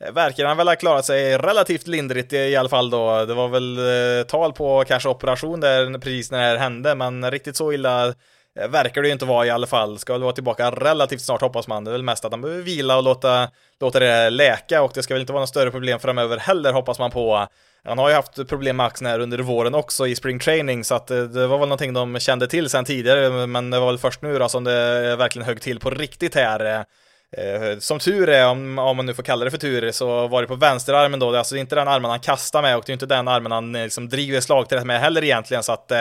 eh, 0.00 0.12
verkar 0.12 0.44
han 0.44 0.56
väl 0.56 0.68
ha 0.68 0.76
klarat 0.76 1.04
sig 1.04 1.38
relativt 1.38 1.86
lindrigt 1.86 2.32
i 2.32 2.56
alla 2.56 2.68
fall 2.68 2.90
då. 2.90 3.24
Det 3.24 3.34
var 3.34 3.48
väl 3.48 3.78
eh, 3.78 4.26
tal 4.26 4.52
på 4.52 4.84
kanske 4.84 5.08
operation 5.08 5.60
där 5.60 5.98
precis 5.98 6.30
när 6.30 6.38
det 6.38 6.44
här 6.44 6.56
hände, 6.56 6.94
men 6.94 7.30
riktigt 7.30 7.56
så 7.56 7.72
illa 7.72 8.14
Eh, 8.60 8.68
verkar 8.68 9.02
det 9.02 9.08
ju 9.08 9.12
inte 9.12 9.24
vara 9.24 9.46
i 9.46 9.50
alla 9.50 9.66
fall. 9.66 9.98
Ska 9.98 10.12
väl 10.12 10.22
vara 10.22 10.32
tillbaka 10.32 10.70
relativt 10.70 11.20
snart 11.20 11.40
hoppas 11.40 11.68
man. 11.68 11.84
Det 11.84 11.90
är 11.90 11.92
väl 11.92 12.02
mest 12.02 12.24
att 12.24 12.32
han 12.32 12.40
behöver 12.40 12.62
vila 12.62 12.96
och 12.96 13.02
låta, 13.02 13.48
låta 13.80 14.00
det 14.00 14.30
läka 14.30 14.82
och 14.82 14.90
det 14.94 15.02
ska 15.02 15.14
väl 15.14 15.20
inte 15.20 15.32
vara 15.32 15.42
något 15.42 15.48
större 15.48 15.70
problem 15.70 16.00
framöver 16.00 16.38
heller 16.38 16.72
hoppas 16.72 16.98
man 16.98 17.10
på. 17.10 17.46
Han 17.84 17.98
har 17.98 18.08
ju 18.08 18.14
haft 18.14 18.48
problem 18.48 18.76
med 18.76 18.86
axeln 18.86 19.10
här 19.10 19.18
under 19.18 19.38
våren 19.38 19.74
också 19.74 20.06
i 20.06 20.16
spring 20.16 20.38
training, 20.38 20.84
så 20.84 20.94
att 20.94 21.10
eh, 21.10 21.22
det 21.22 21.46
var 21.46 21.58
väl 21.58 21.68
någonting 21.68 21.92
de 21.92 22.18
kände 22.18 22.46
till 22.46 22.70
sen 22.70 22.84
tidigare, 22.84 23.46
men 23.46 23.70
det 23.70 23.80
var 23.80 23.86
väl 23.86 23.98
först 23.98 24.22
nu 24.22 24.38
då 24.38 24.48
som 24.48 24.64
det 24.64 25.10
eh, 25.10 25.16
verkligen 25.16 25.46
högg 25.46 25.60
till 25.60 25.80
på 25.80 25.90
riktigt 25.90 26.34
här. 26.34 26.84
Som 27.78 27.98
tur 27.98 28.28
är, 28.28 28.48
om, 28.48 28.78
om 28.78 28.96
man 28.96 29.06
nu 29.06 29.14
får 29.14 29.22
kalla 29.22 29.44
det 29.44 29.50
för 29.50 29.58
tur, 29.58 29.92
så 29.92 30.28
var 30.28 30.42
det 30.42 30.48
på 30.48 30.54
vänsterarmen 30.54 31.20
då, 31.20 31.30
det 31.30 31.36
är 31.36 31.38
alltså 31.38 31.56
inte 31.56 31.74
den 31.74 31.88
armen 31.88 32.10
han 32.10 32.20
kastar 32.20 32.62
med 32.62 32.76
och 32.76 32.82
det 32.86 32.90
är 32.90 32.92
inte 32.92 33.06
den 33.06 33.28
armen 33.28 33.52
han 33.52 33.72
liksom 33.72 34.08
driver 34.08 34.40
slagträet 34.40 34.86
med 34.86 35.00
heller 35.00 35.24
egentligen, 35.24 35.62
så 35.62 35.72
att 35.72 35.92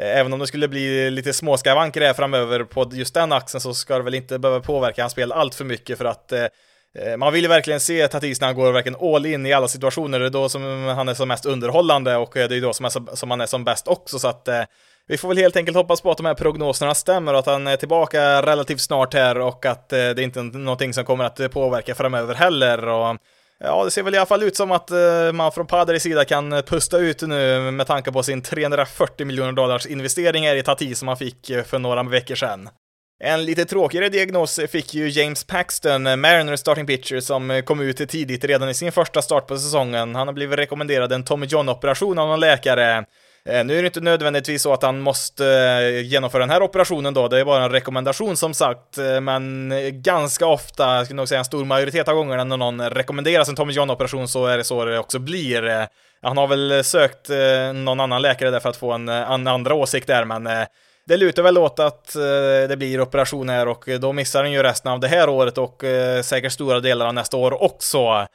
Eh, 0.00 0.18
även 0.18 0.32
om 0.32 0.38
det 0.38 0.46
skulle 0.46 0.68
bli 0.68 1.10
lite 1.10 1.32
småskavanker 1.32 2.00
här 2.00 2.14
framöver 2.14 2.64
på 2.64 2.90
just 2.92 3.14
den 3.14 3.32
axeln 3.32 3.60
så 3.60 3.74
ska 3.74 3.96
det 3.98 4.04
väl 4.04 4.14
inte 4.14 4.38
behöva 4.38 4.60
påverka 4.60 5.02
hans 5.02 5.12
spel 5.12 5.32
allt 5.32 5.54
för 5.54 5.64
mycket 5.64 5.98
för 5.98 6.04
att 6.04 6.32
eh, 6.32 6.44
eh 6.98 7.16
man 7.16 7.32
vill 7.32 7.42
ju 7.42 7.48
verkligen 7.48 7.80
se 7.80 8.08
Tatis 8.08 8.40
när 8.40 8.48
han 8.48 8.56
går 8.56 8.72
verkligen 8.72 8.98
all 9.00 9.26
in 9.26 9.46
i 9.46 9.52
alla 9.52 9.68
situationer, 9.68 10.20
det 10.20 10.26
är 10.26 10.30
då 10.30 10.48
som 10.48 10.84
han 10.84 11.08
är 11.08 11.14
som 11.14 11.28
mest 11.28 11.46
underhållande 11.46 12.16
och 12.16 12.36
eh, 12.36 12.48
det 12.48 12.56
är 12.56 12.60
då 12.60 12.72
som, 12.72 12.84
är, 12.84 13.16
som 13.16 13.30
han 13.30 13.40
är 13.40 13.46
som 13.46 13.64
bäst 13.64 13.88
också, 13.88 14.18
så 14.18 14.28
att 14.28 14.48
eh, 14.48 14.62
vi 15.06 15.18
får 15.18 15.28
väl 15.28 15.38
helt 15.38 15.56
enkelt 15.56 15.76
hoppas 15.76 16.00
på 16.00 16.10
att 16.10 16.16
de 16.16 16.26
här 16.26 16.34
prognoserna 16.34 16.94
stämmer 16.94 17.32
och 17.32 17.38
att 17.38 17.46
han 17.46 17.66
är 17.66 17.76
tillbaka 17.76 18.42
relativt 18.42 18.80
snart 18.80 19.14
här 19.14 19.38
och 19.38 19.66
att 19.66 19.92
eh, 19.92 19.96
det 19.96 20.02
är 20.02 20.20
inte 20.20 20.40
är 20.40 20.44
någonting 20.44 20.94
som 20.94 21.04
kommer 21.04 21.24
att 21.24 21.50
påverka 21.52 21.94
framöver 21.94 22.34
heller. 22.34 22.88
Och, 22.88 23.16
ja, 23.60 23.84
det 23.84 23.90
ser 23.90 24.02
väl 24.02 24.14
i 24.14 24.18
alla 24.18 24.26
fall 24.26 24.42
ut 24.42 24.56
som 24.56 24.72
att 24.72 24.90
eh, 24.90 25.32
man 25.32 25.52
från 25.52 25.66
Padres 25.66 26.02
sida 26.02 26.24
kan 26.24 26.52
eh, 26.52 26.62
pusta 26.62 26.98
ut 26.98 27.22
nu 27.22 27.70
med 27.70 27.86
tanke 27.86 28.12
på 28.12 28.22
sin 28.22 28.42
340 28.42 29.26
miljoner 29.26 29.52
dollars 29.52 29.86
investering 29.86 30.46
här 30.46 30.56
i 30.56 30.62
Tati 30.62 30.94
som 30.94 31.08
han 31.08 31.16
fick 31.16 31.50
eh, 31.50 31.64
för 31.64 31.78
några 31.78 32.02
veckor 32.02 32.34
sedan. 32.34 32.68
En 33.24 33.44
lite 33.44 33.64
tråkigare 33.64 34.08
diagnos 34.08 34.60
fick 34.68 34.94
ju 34.94 35.08
James 35.08 35.44
Paxton, 35.44 36.02
Mariners 36.02 36.60
starting 36.60 36.86
pitcher, 36.86 37.20
som 37.20 37.62
kom 37.64 37.80
ut 37.80 38.08
tidigt 38.08 38.44
redan 38.44 38.68
i 38.68 38.74
sin 38.74 38.92
första 38.92 39.22
start 39.22 39.46
på 39.46 39.56
säsongen. 39.56 40.14
Han 40.14 40.28
har 40.28 40.34
blivit 40.34 40.58
rekommenderad 40.58 41.12
en 41.12 41.24
Tommy 41.24 41.46
John-operation 41.46 42.18
av 42.18 42.28
någon 42.28 42.40
läkare. 42.40 43.04
Eh, 43.48 43.64
nu 43.64 43.78
är 43.78 43.82
det 43.82 43.86
inte 43.86 44.00
nödvändigtvis 44.00 44.62
så 44.62 44.72
att 44.72 44.82
han 44.82 45.00
måste 45.00 45.46
eh, 45.46 46.00
genomföra 46.00 46.40
den 46.40 46.50
här 46.50 46.62
operationen 46.62 47.14
då, 47.14 47.28
det 47.28 47.40
är 47.40 47.44
bara 47.44 47.64
en 47.64 47.70
rekommendation 47.70 48.36
som 48.36 48.54
sagt, 48.54 48.98
eh, 48.98 49.20
men 49.20 49.72
ganska 50.02 50.46
ofta, 50.46 50.96
jag 50.96 51.04
skulle 51.04 51.16
nog 51.16 51.28
säga 51.28 51.38
en 51.38 51.44
stor 51.44 51.64
majoritet 51.64 52.08
av 52.08 52.14
gångerna 52.14 52.44
när 52.44 52.56
någon 52.56 52.90
rekommenderas 52.90 53.48
en 53.48 53.56
Tommy 53.56 53.72
John-operation 53.72 54.28
så 54.28 54.46
är 54.46 54.58
det 54.58 54.64
så 54.64 54.84
det 54.84 54.98
också 54.98 55.18
blir. 55.18 55.86
Han 56.22 56.36
har 56.36 56.46
väl 56.46 56.84
sökt 56.84 57.28
någon 57.74 58.00
annan 58.00 58.22
läkare 58.22 58.50
där 58.50 58.60
för 58.60 58.68
att 58.68 58.76
få 58.76 58.92
en, 58.92 59.08
en 59.08 59.46
andra 59.46 59.74
åsikt 59.74 60.06
där, 60.06 60.24
men 60.24 60.48
det 61.06 61.16
lutar 61.16 61.42
väl 61.42 61.58
åt 61.58 61.78
att 61.78 62.12
det 62.68 62.78
blir 62.78 63.00
operation 63.00 63.48
här 63.48 63.68
och 63.68 63.84
då 64.00 64.12
missar 64.12 64.42
han 64.42 64.52
ju 64.52 64.62
resten 64.62 64.92
av 64.92 65.00
det 65.00 65.08
här 65.08 65.28
året 65.28 65.58
och 65.58 65.82
säkert 66.22 66.52
stora 66.52 66.80
delar 66.80 67.06
av 67.06 67.14
nästa 67.14 67.36
år 67.36 67.62
också. 67.62 68.26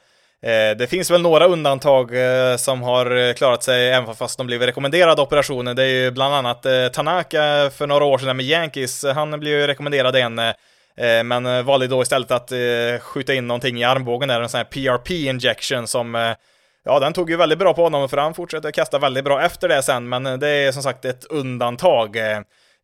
Eh, 0.42 0.76
det 0.76 0.86
finns 0.86 1.10
väl 1.10 1.22
några 1.22 1.46
undantag 1.46 2.14
eh, 2.14 2.56
som 2.56 2.82
har 2.82 3.16
eh, 3.16 3.34
klarat 3.34 3.62
sig 3.62 3.90
även 3.90 4.14
fast 4.14 4.38
de 4.38 4.46
blivit 4.46 4.68
rekommenderade 4.68 5.22
operationer. 5.22 5.74
Det 5.74 5.82
är 5.82 6.02
ju 6.04 6.10
bland 6.10 6.34
annat 6.34 6.66
Tanaka 6.92 7.70
för 7.76 7.86
några 7.86 8.04
år 8.04 8.18
sedan 8.18 8.36
med 8.36 8.46
Yankees. 8.46 9.04
Han 9.04 9.40
blev 9.40 9.60
ju 9.60 9.66
rekommenderad 9.66 10.16
en, 10.16 10.40
men 11.28 11.64
valde 11.64 11.86
då 11.86 12.02
istället 12.02 12.30
att 12.30 12.52
skjuta 13.00 13.34
in 13.34 13.46
någonting 13.46 13.80
i 13.80 13.84
armbågen 13.84 14.28
där, 14.28 14.40
en 14.40 14.48
sån 14.48 14.58
här 14.58 14.64
PRP 14.64 15.10
injection 15.10 15.86
som 15.86 16.34
Ja, 16.84 17.00
den 17.00 17.12
tog 17.12 17.30
ju 17.30 17.36
väldigt 17.36 17.58
bra 17.58 17.74
på 17.74 17.82
honom 17.82 18.08
för 18.08 18.16
han 18.16 18.34
fortsatte 18.34 18.72
kasta 18.72 18.98
väldigt 18.98 19.24
bra 19.24 19.42
efter 19.42 19.68
det 19.68 19.82
sen, 19.82 20.08
men 20.08 20.40
det 20.40 20.48
är 20.48 20.72
som 20.72 20.82
sagt 20.82 21.04
ett 21.04 21.24
undantag. 21.24 22.16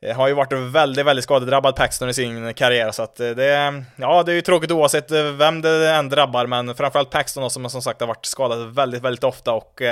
Eh, 0.07 0.17
har 0.17 0.29
ju 0.29 0.35
varit 0.35 0.53
väldigt, 0.53 1.07
väldigt 1.07 1.25
skadedrabbad 1.25 1.77
Paxton 1.77 2.09
i 2.09 2.15
sin 2.15 2.55
karriär, 2.55 2.91
så 2.91 3.03
att 3.03 3.21
eh, 3.21 3.31
det, 3.31 3.83
ja, 3.97 4.23
det 4.23 4.33
är 4.33 4.35
ju 4.35 4.41
tråkigt 4.41 4.71
oavsett 4.71 5.11
eh, 5.11 5.23
vem 5.23 5.63
det 5.63 5.91
än 5.91 6.09
drabbar, 6.09 6.47
men 6.47 6.75
framförallt 6.75 7.11
Paxton 7.11 7.43
då, 7.43 7.51
som 7.51 7.71
som 7.71 7.83
sagt 7.83 8.01
har 8.01 8.07
varit 8.07 8.27
skadad 8.27 8.75
väldigt, 8.75 9.03
väldigt 9.03 9.25
ofta 9.25 9.53
och 9.53 9.83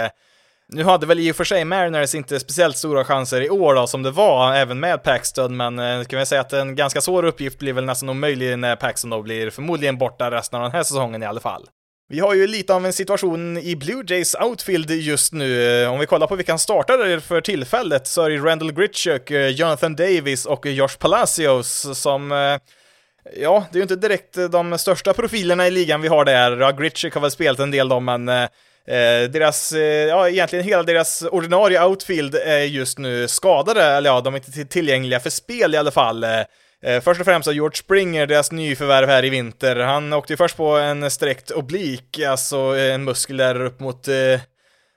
nu 0.69 0.85
hade 0.85 1.07
väl 1.07 1.21
i 1.21 1.33
och 1.33 1.37
för 1.37 1.45
sig 1.45 1.65
Mariners 1.65 2.15
inte 2.15 2.41
speciellt 2.41 2.77
stora 2.77 3.05
chanser 3.05 3.41
i 3.41 3.51
år 3.51 3.75
då, 3.75 3.87
som 3.87 4.03
det 4.03 4.11
var, 4.11 4.55
även 4.55 4.81
med 4.81 5.03
Paxton, 5.03 5.57
men 5.57 6.05
kan 6.05 6.19
vi 6.19 6.27
säga 6.27 6.41
att 6.41 6.53
en 6.53 6.77
ganska 6.77 7.01
svår 7.01 7.25
uppgift 7.25 7.59
blir 7.59 7.73
väl 7.73 7.85
nästan 7.85 8.09
omöjlig 8.09 8.59
när 8.59 8.77
Paxton 8.77 9.11
då 9.11 9.23
blir 9.23 9.51
förmodligen 9.51 9.99
borta 9.99 10.31
resten 10.31 10.57
av 10.57 10.63
den 10.63 10.73
här 10.73 10.83
säsongen 10.83 11.23
i 11.23 11.27
alla 11.27 11.41
fall. 11.41 11.67
Vi 12.09 12.21
har 12.21 12.35
ju 12.35 12.47
lite 12.47 12.75
av 12.75 12.87
en 12.87 12.93
situation 12.93 13.59
i 13.59 13.77
Blue 13.77 14.05
Jays 14.07 14.35
outfield 14.35 14.91
just 14.91 15.33
nu. 15.33 15.83
Eh, 15.83 15.93
om 15.93 15.99
vi 15.99 16.07
kollar 16.07 16.27
på 16.27 16.37
vilka 16.37 16.53
han 16.53 16.59
startar 16.59 17.21
för 17.21 17.41
tillfället 17.41 18.07
så 18.07 18.23
är 18.23 18.31
det 18.31 18.37
Randall 18.37 18.73
Gritchuk, 18.73 19.31
eh, 19.31 19.49
Jonathan 19.49 19.97
Davis 19.97 20.47
och 20.47 20.67
Josh 20.67 20.99
Palacios 20.99 21.99
som 21.99 22.33
eh, 22.33 22.59
Ja, 23.37 23.67
det 23.73 23.77
är 23.77 23.79
ju 23.79 23.83
inte 23.83 23.97
direkt 23.97 24.35
de 24.51 24.79
största 24.79 25.13
profilerna 25.13 25.67
i 25.67 25.71
ligan 25.71 26.01
vi 26.01 26.09
har 26.09 26.25
där. 26.25 26.57
Ja, 26.57 26.71
Gritchick 26.71 27.15
har 27.15 27.21
väl 27.21 27.31
spelat 27.31 27.61
en 27.61 27.71
del 27.71 27.89
då, 27.89 28.01
men 28.01 28.29
eh, 28.29 28.49
deras, 29.31 29.73
eh, 29.73 29.81
ja 29.83 30.29
egentligen 30.29 30.65
hela 30.65 30.83
deras 30.83 31.23
ordinarie 31.23 31.85
outfield 31.85 32.35
är 32.35 32.59
just 32.59 32.99
nu 32.99 33.29
skadade, 33.29 33.85
eller 33.85 34.11
ja, 34.11 34.21
de 34.21 34.35
är 34.35 34.39
inte 34.39 34.65
tillgängliga 34.65 35.21
för 35.21 35.31
spel 35.31 35.75
i 35.75 35.79
alla 35.79 35.91
fall. 35.91 36.27
Eh, 36.85 37.01
först 37.01 37.21
och 37.21 37.27
främst 37.27 37.47
har 37.47 37.53
George 37.53 37.77
Springer, 37.77 38.27
deras 38.27 38.53
nyförvärv 38.53 39.09
här 39.09 39.25
i 39.25 39.31
vinter, 39.31 39.77
han 39.77 40.13
åkte 40.13 40.33
ju 40.33 40.37
först 40.37 40.57
på 40.57 40.77
en 40.77 41.11
sträckt 41.11 41.51
oblik, 41.51 42.21
alltså 42.21 42.77
eh, 42.77 42.95
en 42.95 43.05
muskel 43.05 43.37
där 43.37 43.65
upp 43.65 43.81
mot 43.81 44.09
eh, 44.09 44.41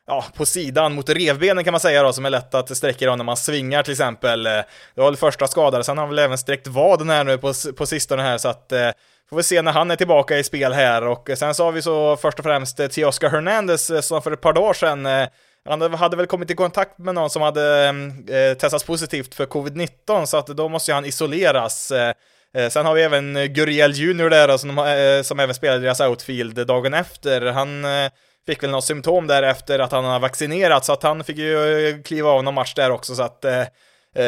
ja, 0.08 0.26
på 0.36 0.46
sidan 0.46 0.94
mot 0.94 1.10
revbenen 1.10 1.64
kan 1.64 1.72
man 1.72 1.80
säga 1.80 2.04
då, 2.04 2.14
som 2.14 2.26
är 2.26 2.30
lätt 2.30 2.56
att 2.56 2.78
sträcka 2.78 3.06
då 3.06 3.16
när 3.16 3.24
man 3.24 3.38
svingar 3.38 3.84
till 3.84 3.92
exempel. 3.92 4.46
Eh, 4.46 4.52
det 4.96 5.02
var 5.02 5.06
väl 5.06 5.18
första 5.18 5.48
skadade, 5.48 5.84
sen 5.84 5.98
har 5.98 6.06
han 6.06 6.16
väl 6.16 6.20
även 6.20 6.38
sträckt 6.38 6.68
vaden 6.68 7.10
här 7.10 7.24
nu 7.24 7.38
på, 7.38 7.54
på 7.78 7.86
sistone 7.86 8.22
här, 8.22 8.38
så 8.38 8.50
att 8.50 8.72
eh, 8.72 8.90
får 9.30 9.38
vi 9.38 9.44
se 9.44 9.62
när 9.62 9.72
han 9.72 9.92
är 9.92 9.96
tillbaka 9.96 10.38
i 10.38 10.44
spel 10.44 10.74
här 10.74 11.08
och 11.08 11.30
sen 11.36 11.56
så 11.56 11.64
har 11.64 11.72
vi 11.72 11.82
så 11.82 12.18
först 12.18 12.40
och 12.40 12.46
främst 12.46 12.80
eh, 12.80 12.88
till 12.88 13.06
Oscar 13.06 13.30
Hernandez 13.30 13.92
som 14.08 14.22
för 14.22 14.32
ett 14.32 14.42
par 14.42 14.54
dagar 14.54 14.74
sedan 14.74 15.28
han 15.68 15.94
hade 15.94 16.18
väl 16.18 16.28
kommit 16.28 16.52
i 16.52 16.56
kontakt 16.56 16.98
med 16.98 17.16
någon 17.16 17.30
som 17.30 17.42
hade 17.42 17.88
mm, 17.88 18.26
eh, 18.30 18.58
testats 18.58 18.84
positivt 18.84 19.36
för 19.36 19.46
covid-19, 19.46 20.26
så 20.26 20.38
att 20.38 20.48
då 20.48 20.70
måste 20.70 20.92
ju 20.92 20.96
han 20.96 21.06
isoleras. 21.06 21.92
Eh, 21.92 22.14
eh 22.56 22.70
sen 22.70 22.86
har 22.86 22.94
vi 22.94 23.02
även 23.02 23.36
eh, 23.36 23.46
Guriel 23.46 23.92
Junior 23.92 24.30
där, 24.30 24.58
som, 24.58 24.78
eh, 24.78 25.24
som 25.24 25.40
även 25.40 25.56
spelade 25.56 25.80
deras 25.80 26.00
outfield 26.00 26.68
dagen 26.68 26.94
efter. 26.94 27.42
Han 27.42 27.86
eh, 27.86 28.12
fick 28.46 28.64
väl 28.64 28.70
något 28.70 28.86
symptom 28.86 29.28
där 29.28 29.44
efter 29.44 29.80
att 29.80 29.92
han 29.92 30.06
har 30.06 30.20
vaccinerat, 30.20 30.86
så 30.86 30.94
att 30.94 31.04
han 31.04 31.24
fick 31.24 31.38
ju 31.38 31.88
eh, 31.88 32.02
kliva 32.02 32.30
av 32.30 32.44
någon 32.44 32.54
match 32.54 32.74
där 32.74 32.92
också, 32.92 33.16
så 33.16 33.24
att 33.24 33.46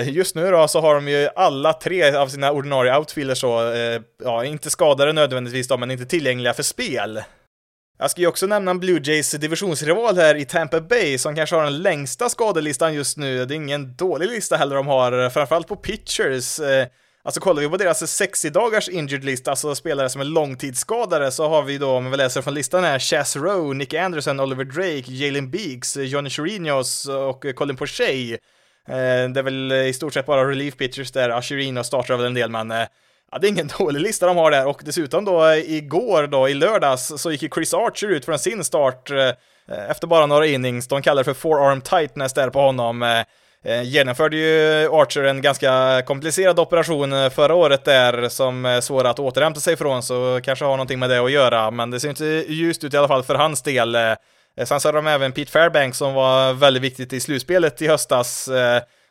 Just 0.05 0.35
nu 0.35 0.51
då 0.51 0.67
så 0.67 0.81
har 0.81 0.95
de 0.95 1.07
ju 1.07 1.29
alla 1.35 1.73
tre 1.73 2.15
av 2.15 2.27
sina 2.27 2.51
ordinarie 2.51 2.97
outfielders 2.97 3.37
så, 3.37 3.73
ja, 4.23 4.45
inte 4.45 4.69
skadade 4.69 5.13
nödvändigtvis 5.13 5.67
då, 5.67 5.77
men 5.77 5.91
inte 5.91 6.05
tillgängliga 6.05 6.53
för 6.53 6.63
spel. 6.63 7.21
Jag 8.01 8.11
ska 8.11 8.21
ju 8.21 8.27
också 8.27 8.47
nämna 8.47 8.71
en 8.71 8.79
Blue 8.79 9.01
Jays 9.03 9.31
divisionsrival 9.31 10.17
här 10.17 10.35
i 10.35 10.45
Tampa 10.45 10.81
Bay 10.81 11.17
som 11.17 11.35
kanske 11.35 11.55
har 11.55 11.63
den 11.63 11.81
längsta 11.81 12.29
skadelistan 12.29 12.93
just 12.93 13.17
nu. 13.17 13.45
Det 13.45 13.53
är 13.53 13.55
ingen 13.55 13.95
dålig 13.95 14.29
lista 14.29 14.55
heller 14.55 14.75
de 14.75 14.87
har, 14.87 15.29
framförallt 15.29 15.67
på 15.67 15.75
pitchers. 15.75 16.59
Eh, 16.59 16.87
alltså 17.23 17.41
kollar 17.41 17.61
vi 17.61 17.69
på 17.69 17.77
deras 17.77 18.11
60 18.11 18.49
dagars 18.49 18.89
injured 18.89 19.23
lista, 19.23 19.51
alltså 19.51 19.75
spelare 19.75 20.09
som 20.09 20.21
är 20.21 20.25
långtidsskadade, 20.25 21.31
så 21.31 21.49
har 21.49 21.63
vi 21.63 21.77
då, 21.77 21.89
om 21.89 22.11
vi 22.11 22.17
läser 22.17 22.41
från 22.41 22.53
listan 22.53 22.83
här, 22.83 22.99
Chas 22.99 23.35
Rowe, 23.35 23.75
Nick 23.75 23.93
Anderson, 23.93 24.39
Oliver 24.39 24.63
Drake, 24.63 25.11
Jalen 25.11 25.51
Beeks, 25.51 25.97
Johnny 25.97 26.29
Chirinos 26.29 27.07
och 27.07 27.45
Colin 27.55 27.75
Pochet. 27.75 28.39
Eh, 28.87 29.29
det 29.33 29.39
är 29.39 29.43
väl 29.43 29.71
i 29.71 29.93
stort 29.93 30.13
sett 30.13 30.25
bara 30.25 30.49
relief 30.49 30.77
pitchers 30.77 31.11
där, 31.11 31.29
Ashirino 31.29 31.83
startar 31.83 32.17
väl 32.17 32.25
en 32.25 32.33
del, 32.33 32.49
men 32.49 32.71
eh, 32.71 32.87
Ja, 33.31 33.37
det 33.37 33.47
är 33.47 33.49
ingen 33.49 33.69
dålig 33.79 34.01
lista 34.01 34.27
de 34.27 34.37
har 34.37 34.51
där 34.51 34.67
och 34.67 34.81
dessutom 34.85 35.25
då 35.25 35.45
eh, 35.45 35.57
igår 35.57 36.27
då 36.27 36.49
i 36.49 36.53
lördags 36.53 37.13
så 37.17 37.31
gick 37.31 37.41
ju 37.41 37.49
Chris 37.49 37.73
Archer 37.73 38.07
ut 38.07 38.25
från 38.25 38.39
sin 38.39 38.63
start 38.63 39.11
eh, 39.11 39.17
eh, 39.17 39.89
efter 39.89 40.07
bara 40.07 40.25
några 40.25 40.45
innings. 40.45 40.87
De 40.87 41.01
kallar 41.01 41.19
det 41.19 41.25
för 41.25 41.33
forearm 41.33 41.81
tightness 41.81 42.33
där 42.33 42.49
på 42.49 42.59
honom. 42.59 43.03
Eh, 43.03 43.19
eh 43.65 43.83
genomförde 43.83 44.37
ju 44.37 44.87
Archer 44.91 45.23
en 45.23 45.41
ganska 45.41 46.01
komplicerad 46.05 46.59
operation 46.59 47.31
förra 47.31 47.55
året 47.55 47.85
där 47.85 48.29
som 48.29 48.65
är 48.65 48.81
svår 48.81 49.07
att 49.07 49.19
återhämta 49.19 49.59
sig 49.59 49.77
från 49.77 50.03
så 50.03 50.39
kanske 50.43 50.65
har 50.65 50.71
någonting 50.71 50.99
med 50.99 51.09
det 51.09 51.19
att 51.19 51.31
göra 51.31 51.71
men 51.71 51.91
det 51.91 51.99
ser 51.99 52.09
inte 52.09 52.25
ljust 52.25 52.83
ut 52.83 52.93
i 52.93 52.97
alla 52.97 53.07
fall 53.07 53.23
för 53.23 53.35
hans 53.35 53.61
del. 53.61 53.97
Sen 54.63 54.79
så 54.79 54.87
har 54.87 54.93
de 54.93 55.07
även 55.07 55.31
Pete 55.31 55.51
Fairbanks 55.51 55.97
som 55.97 56.13
var 56.13 56.53
väldigt 56.53 56.83
viktigt 56.83 57.13
i 57.13 57.19
slutspelet 57.19 57.81
i 57.81 57.87
höstas. 57.87 58.49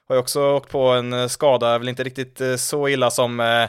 Har 0.09 0.15
ju 0.15 0.19
också 0.19 0.53
åkt 0.53 0.71
på 0.71 0.89
en 0.89 1.29
skada, 1.29 1.79
väl 1.79 1.89
inte 1.89 2.05
riktigt 2.05 2.41
så 2.57 2.89
illa 2.89 3.11
som 3.11 3.69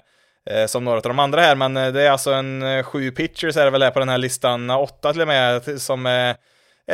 Eh, 0.49 0.65
som 0.65 0.83
några 0.83 0.97
av 0.97 1.03
de 1.03 1.19
andra 1.19 1.41
här, 1.41 1.55
men 1.55 1.77
eh, 1.77 1.91
det 1.91 2.01
är 2.01 2.11
alltså 2.11 2.31
en 2.31 2.61
eh, 2.61 2.83
sju 2.83 3.11
pitchers 3.11 3.57
är 3.57 3.65
det 3.65 3.71
väl 3.71 3.91
på 3.91 3.99
den 3.99 4.09
här 4.09 4.17
listan, 4.17 4.69
åtta 4.69 5.11
till 5.11 5.21
och 5.21 5.27
med, 5.27 5.81
som 5.81 6.05
är 6.05 6.35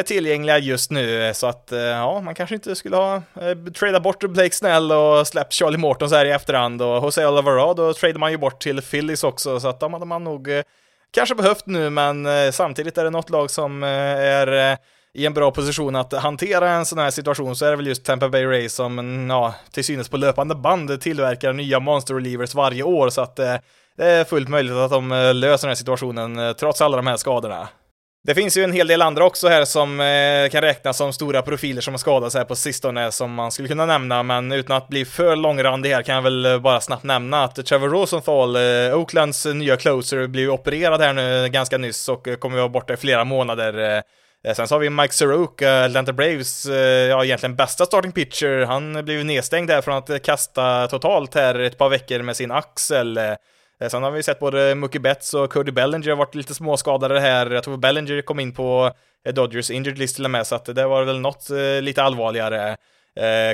tillgängliga 0.06 0.58
just 0.58 0.92
nu, 0.92 1.34
så 1.34 1.48
att 1.48 1.70
ja, 1.72 2.22
man 2.22 2.36
kanske 2.36 2.56
inte 2.56 2.75
skulle 2.75 2.96
ha 2.96 3.16
eh, 3.16 3.72
tradat 3.74 4.04
bort 4.04 4.24
Blake 4.24 4.56
Snell 4.56 4.92
och 4.92 5.28
släppt 5.28 5.54
Charlie 5.54 5.78
Morton 5.78 6.10
så 6.10 6.16
här 6.16 6.25
i 6.25 6.32
efterhand. 6.32 6.82
Och 6.82 7.04
Jose 7.04 7.28
Alvarado 7.28 7.94
tradar 7.94 8.20
man 8.20 8.32
ju 8.32 8.38
bort 8.38 8.62
till 8.62 8.82
Phillies 8.82 9.24
också, 9.24 9.60
så 9.60 9.68
att 9.68 9.80
de 9.80 9.94
hade 9.94 10.06
man 10.06 10.24
nog 10.24 10.52
eh, 10.52 10.64
kanske 11.12 11.36
behövt 11.36 11.66
nu, 11.66 11.90
men 11.90 12.25
eh, 12.25 12.51
samtidigt 12.51 12.98
är 12.98 13.03
det 13.03 13.10
något 13.10 13.29
lag 13.29 13.51
som 13.51 13.84
är 13.84 14.77
i 15.16 15.25
en 15.25 15.34
bra 15.34 15.51
position 15.51 15.96
att 15.96 16.14
hantera 16.14 16.70
en 16.70 16.86
sån 16.86 17.00
här 17.00 17.12
situation 17.12 17.56
så 17.56 17.66
är 17.66 17.70
det 17.70 17.75
väl 17.75 17.88
just 17.88 18.06
Tampa 18.06 18.30
Bay 18.30 18.46
Rays 18.46 18.74
som, 18.74 19.00
mm, 19.00 19.30
ja, 19.30 19.56
till 19.72 19.84
synes 19.84 20.10
på 20.10 20.18
löpande 20.18 20.56
band 20.56 21.01
tillverkar 21.01 21.54
nya 21.54 21.80
monster 21.80 22.14
relievers 22.14 22.56
varje 22.56 22.84
år 22.84 23.10
så 23.10 23.22
att 23.22 23.40
eh, 23.40 23.56
det 23.98 24.06
är 24.06 24.24
fullt 24.24 24.50
möjligt 24.50 24.74
att 24.74 24.92
de 24.92 25.12
eh, 25.12 25.34
löser 25.34 25.68
den 25.68 25.70
här 25.70 25.75
situationen 25.75 26.40
eh, 26.40 26.54
trots 26.54 26.82
alla 26.82 26.98
de 26.98 27.08
här 27.08 27.18
skadorna. 27.18 27.68
Det 28.24 28.36
finns 28.36 28.58
ju 28.58 28.64
en 28.64 28.72
hel 28.72 28.88
del 28.88 29.01
andra 29.01 29.25
också 29.25 29.48
här 29.48 29.66
som 29.66 30.00
eh, 30.00 30.50
kan 30.51 30.62
räknas 30.62 30.98
som 30.98 31.14
stora 31.14 31.42
profiler 31.42 31.82
som 31.82 31.94
har 31.94 32.00
skadats 32.00 32.36
här 32.36 32.46
på 32.46 32.56
sistone 32.56 33.12
som 33.12 33.34
man 33.34 33.51
skulle 33.51 33.68
kunna 33.68 33.86
nämna, 33.86 34.24
men 34.24 34.51
utan 34.51 34.78
att 34.78 34.88
bli 34.88 35.06
för 35.06 35.36
långrandig 35.36 35.90
här 35.90 36.04
kan 36.04 36.16
jag 36.16 36.22
väl 36.22 36.46
eh, 36.46 36.60
bara 36.60 36.82
snabbt 36.82 37.04
nämna 37.04 37.44
att 37.44 37.66
Trevor 37.66 37.90
Rosenthal, 37.90 38.56
eh, 38.56 38.98
Oaklands 39.00 39.46
nya 39.46 39.78
closer, 39.78 40.28
blev 40.28 40.50
opererad 40.50 41.01
här 41.01 41.14
nu 41.14 41.50
ganska 41.50 41.78
nyss 41.78 42.10
och 42.10 42.28
kommer 42.40 42.58
vara 42.58 42.70
borta 42.70 42.94
i 42.94 42.98
flera 42.98 43.24
månader. 43.24 43.98
Eh, 43.98 44.01
Eh, 44.46 44.53
sen 44.53 44.68
så 44.68 44.75
har 44.75 44.79
vi 44.79 44.90
Mike 44.90 45.14
Soroka, 45.14 45.70
eh, 45.70 45.86
Atlanta 45.86 46.14
Braves, 46.14 46.66
eh, 46.66 47.10
ja 47.10 47.25
egentligen 47.25 47.55
bästa 47.55 47.86
starting 47.86 48.12
pitcher. 48.12 48.66
Han 48.66 49.05
blev 49.05 49.25
nedstängd 49.25 49.70
där 49.70 49.81
från 49.81 49.98
att 49.98 50.24
kasta 50.24 50.88
totalt 50.88 51.36
här 51.36 51.60
ett 51.60 51.77
par 51.77 51.90
veckor 51.90 52.22
med 52.22 52.36
sin 52.36 52.51
axel. 52.51 53.20
Sen 53.90 54.03
har 54.03 54.12
vi 54.12 54.24
sett 54.24 54.40
både 54.40 54.75
Mookie 54.75 55.01
Betts 55.01 55.34
och 55.34 55.51
Cody 55.51 55.72
Bellinger 55.72 56.10
har 56.10 56.16
varit 56.16 56.36
lite 56.36 56.53
småskadade 56.53 57.20
här. 57.20 57.51
Jag 57.51 57.64
tror 57.64 57.77
Bellinger 57.77 58.22
kom 58.22 58.40
in 58.40 58.53
på 58.53 58.92
Dodgers 59.34 59.72
injured 59.72 59.98
list 59.98 60.16
till 60.16 60.25
och 60.25 60.31
med, 60.31 60.48
så 60.48 60.55
att 60.55 60.66
det 60.66 60.88
var 60.88 61.03
väl 61.03 61.20
något 61.20 61.50
lite 61.81 62.03
allvarligare. 62.03 62.77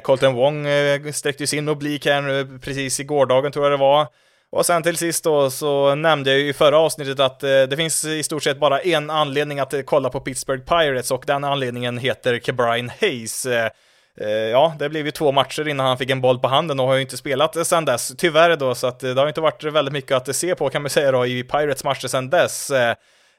Colton 0.04 0.34
Wong 0.34 0.68
sträckte 1.14 1.44
ju 1.44 1.48
sin 1.48 1.70
oblik 1.70 2.06
här 2.06 2.22
nu 2.22 2.60
precis 2.60 3.00
i 3.00 3.04
gårdagen 3.04 3.52
tror 3.52 3.66
jag 3.66 3.72
det 3.72 3.78
var. 3.78 4.08
Och 4.52 4.66
sen 4.66 4.84
till 4.84 4.98
sist 4.98 5.24
då 5.24 5.50
så 5.50 5.96
nämnde 5.96 6.30
jag 6.30 6.40
ju 6.40 6.50
i 6.50 6.54
förra 6.54 6.78
avsnittet 6.78 7.20
att 7.20 7.44
eh, 7.44 7.50
det 7.50 7.78
finns 7.78 8.06
i 8.06 8.24
stort 8.24 8.44
sett 8.44 8.60
bara 8.60 8.80
en 8.80 9.10
anledning 9.10 9.60
att 9.60 9.74
eh, 9.74 9.82
kolla 9.82 10.10
på 10.10 10.20
Pittsburgh 10.20 10.64
Pirates 10.64 11.12
och 11.12 11.24
den 11.28 11.44
anledningen 11.44 11.98
heter 11.98 12.40
Kebrian 12.40 12.92
Hayes. 13.02 13.46
Eh, 13.46 14.28
ja, 14.28 14.76
det 14.80 14.90
blev 14.90 15.06
ju 15.06 15.12
två 15.12 15.32
matcher 15.32 15.68
innan 15.68 15.86
han 15.86 15.98
fick 15.98 16.10
en 16.10 16.22
boll 16.22 16.40
på 16.40 16.48
handen 16.48 16.80
och 16.80 16.88
har 16.88 16.96
ju 16.96 17.02
inte 17.02 17.18
spelat 17.18 17.68
sedan 17.68 17.86
dess, 17.86 18.14
tyvärr 18.18 18.56
då, 18.56 18.76
så 18.76 18.88
att 18.88 19.00
det 19.00 19.14
har 19.14 19.28
inte 19.28 19.42
varit 19.42 19.64
väldigt 19.64 19.94
mycket 19.94 20.12
att 20.12 20.36
se 20.36 20.56
på 20.56 20.70
kan 20.70 20.82
man 20.82 20.90
säga 20.90 21.12
då 21.12 21.26
i 21.26 21.44
Pirates 21.44 21.84
matcher 21.84 22.08
sedan 22.08 22.30
dess. 22.30 22.72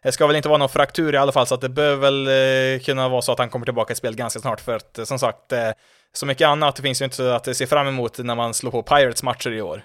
Det 0.02 0.12
ska 0.12 0.26
väl 0.26 0.36
inte 0.36 0.48
vara 0.48 0.58
någon 0.58 0.68
fraktur 0.68 1.14
i 1.14 1.16
alla 1.16 1.32
fall, 1.32 1.46
så 1.46 1.54
att 1.54 1.60
det 1.60 1.68
bör 1.68 1.94
väl 1.94 2.80
kunna 2.80 3.08
vara 3.08 3.22
så 3.22 3.32
att 3.32 3.38
han 3.38 3.50
kommer 3.50 3.66
tillbaka 3.66 3.92
i 3.92 3.96
spel 3.96 4.16
ganska 4.16 4.40
snart, 4.40 4.60
för 4.60 4.76
att 4.76 4.98
som 5.04 5.18
sagt, 5.18 5.52
så 6.12 6.26
mycket 6.26 6.48
annat 6.48 6.80
finns 6.80 7.00
ju 7.00 7.04
inte 7.04 7.34
att 7.34 7.56
se 7.56 7.66
fram 7.66 7.88
emot 7.88 8.18
när 8.18 8.34
man 8.34 8.54
slår 8.54 8.70
på 8.70 8.82
Pirates 8.82 9.22
matcher 9.22 9.50
i 9.50 9.62
år. 9.62 9.82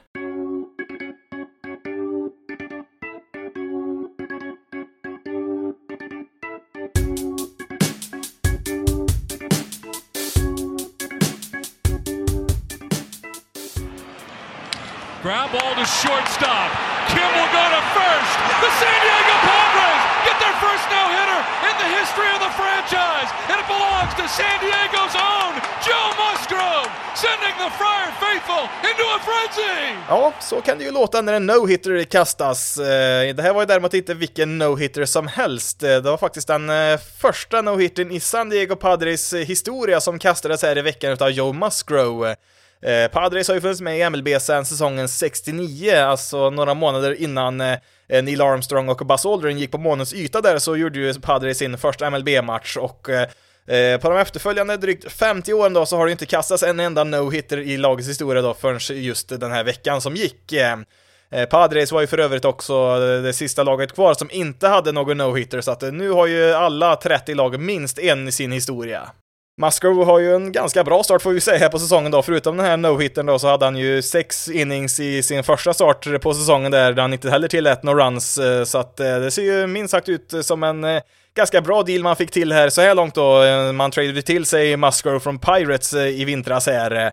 Ground 15.27 15.51
ball 15.51 15.75
to 15.75 15.83
shortstop. 15.83 16.69
Kim 17.11 17.29
will 17.35 17.51
go 17.59 17.65
to 17.75 17.81
first. 17.99 18.33
The 18.63 18.71
San 18.79 18.97
Diego 19.03 19.35
Padres 19.49 20.01
get 20.27 20.37
their 20.43 20.55
first 20.63 20.85
no-hitter 20.87 21.41
in 21.67 21.75
the 21.83 21.89
history 21.99 22.29
of 22.35 22.39
the 22.47 22.53
franchise. 22.61 23.29
And 23.51 23.57
it 23.63 23.67
belongs 23.75 24.13
to 24.21 24.25
San 24.39 24.57
Diego's 24.63 25.15
own 25.31 25.51
Joe 25.87 26.07
Musgrove, 26.21 26.89
sending 27.23 27.55
the 27.63 27.69
Friar 27.79 28.11
faithful 28.23 28.63
into 28.89 29.03
a 29.15 29.19
frenzy. 29.27 29.95
Ja, 30.09 30.33
så 30.39 30.61
kan 30.61 30.77
det 30.77 30.83
ju 30.83 30.91
låta 30.91 31.21
när 31.21 31.33
en 31.33 31.49
no-hitter 31.49 32.03
kastas. 32.03 32.77
Eh, 32.77 33.35
det 33.35 33.43
här 33.43 33.53
var 33.53 33.61
ju 33.61 33.65
däremot 33.65 33.93
inte 33.93 34.13
vilken 34.13 34.61
no-hitter 34.61 35.05
som 35.05 35.27
helst. 35.27 35.83
Eh, 35.83 35.89
det 35.89 36.01
var 36.01 36.17
faktiskt 36.17 36.47
den 36.47 36.69
eh, 36.69 36.99
första 37.21 37.61
no-hittern 37.61 38.11
i 38.11 38.19
San 38.19 38.49
Diego 38.49 38.75
Padres 38.75 39.33
historia 39.33 40.01
som 40.01 40.19
kastades 40.19 40.61
här 40.61 40.77
i 40.77 40.81
veckan 40.81 41.17
av 41.19 41.29
Joe 41.29 41.53
Musgrove. 41.53 42.35
Eh, 42.81 43.11
Padres 43.11 43.47
har 43.47 43.55
ju 43.55 43.61
funnits 43.61 43.81
med 43.81 43.99
i 43.99 44.09
MLB 44.09 44.41
sedan 44.41 44.65
säsongen 44.65 45.07
69, 45.07 45.95
alltså 45.95 46.49
några 46.49 46.73
månader 46.73 47.21
innan 47.21 47.61
eh, 47.61 47.77
eh, 48.09 48.23
Neil 48.23 48.41
Armstrong 48.41 48.89
och 48.89 48.97
Buzz 48.97 49.25
Aldrin 49.25 49.57
gick 49.57 49.71
på 49.71 49.77
månens 49.77 50.13
yta 50.13 50.41
där 50.41 50.59
så 50.59 50.77
gjorde 50.77 50.99
ju 50.99 51.13
Padres 51.13 51.57
sin 51.57 51.77
första 51.77 52.09
MLB-match 52.09 52.77
och 52.77 53.09
eh, 53.09 53.27
eh, 53.77 53.99
på 53.99 54.09
de 54.09 54.17
efterföljande 54.17 54.77
drygt 54.77 55.11
50 55.11 55.53
åren 55.53 55.73
då 55.73 55.85
så 55.85 55.97
har 55.97 56.05
det 56.05 56.11
inte 56.11 56.25
kastats 56.25 56.63
en 56.63 56.79
enda 56.79 57.03
no-hitter 57.03 57.57
i 57.57 57.77
lagets 57.77 58.09
historia 58.09 58.41
då 58.41 58.53
förrän 58.53 59.03
just 59.03 59.39
den 59.39 59.51
här 59.51 59.63
veckan 59.63 60.01
som 60.01 60.15
gick. 60.15 60.53
Eh, 60.53 60.77
eh, 61.31 61.45
Padres 61.45 61.91
var 61.91 62.01
ju 62.01 62.07
för 62.07 62.17
övrigt 62.17 62.45
också 62.45 62.99
det 62.99 63.33
sista 63.33 63.63
laget 63.63 63.93
kvar 63.93 64.13
som 64.13 64.31
inte 64.31 64.67
hade 64.67 64.91
någon 64.91 65.21
no-hitter, 65.21 65.61
så 65.61 65.71
att 65.71 65.81
nu 65.81 66.09
har 66.09 66.27
ju 66.27 66.53
alla 66.53 66.95
30 66.95 67.33
lag 67.33 67.59
minst 67.59 67.99
en 67.99 68.27
i 68.27 68.31
sin 68.31 68.51
historia. 68.51 69.09
Musgrove 69.62 70.06
har 70.06 70.20
ju 70.20 70.36
en 70.36 70.52
ganska 70.52 70.84
bra 70.84 71.04
start 71.04 71.22
får 71.22 71.32
vi 71.32 71.41
säga 71.41 71.58
här 71.58 71.70
på 71.70 71.80
säsongen 71.80 72.12
då, 72.12 72.22
förutom 72.22 72.58
den 72.58 72.65
här 72.65 72.78
no-hitten 72.78 73.26
då 73.26 73.39
så 73.39 73.48
hade 73.48 73.65
han 73.65 73.78
ju 73.78 74.02
sex 74.02 74.48
innings 74.48 75.00
i 75.00 75.24
sin 75.24 75.43
första 75.43 75.74
start 75.74 76.22
på 76.22 76.34
säsongen 76.34 76.72
där, 76.72 76.93
där 76.93 77.02
han 77.02 77.13
inte 77.13 77.30
heller 77.30 77.48
tillät 77.48 77.84
några 77.84 78.08
runs, 78.08 78.38
eh, 78.38 78.63
så 78.63 78.78
att 78.78 79.00
eh, 79.00 79.20
det 79.20 79.32
ser 79.32 79.41
ju 79.41 79.67
minst 79.67 79.91
sagt 79.91 80.10
ut 80.10 80.34
som 80.41 80.63
en 80.63 80.84
eh, 80.84 81.02
ganska 81.36 81.62
bra 81.62 81.84
deal 81.84 82.04
man 82.04 82.15
fick 82.15 82.32
till 82.32 82.52
här 82.52 82.70
så 82.70 82.82
här 82.82 82.96
långt 82.96 83.15
då. 83.15 83.43
Man 83.74 83.91
tradade 83.91 84.22
till 84.22 84.46
sig 84.46 84.78
Musgrove 84.78 85.20
från 85.20 85.39
Pirates 85.39 85.93
i 85.93 86.26
vintras 86.26 86.67
här. 86.67 87.12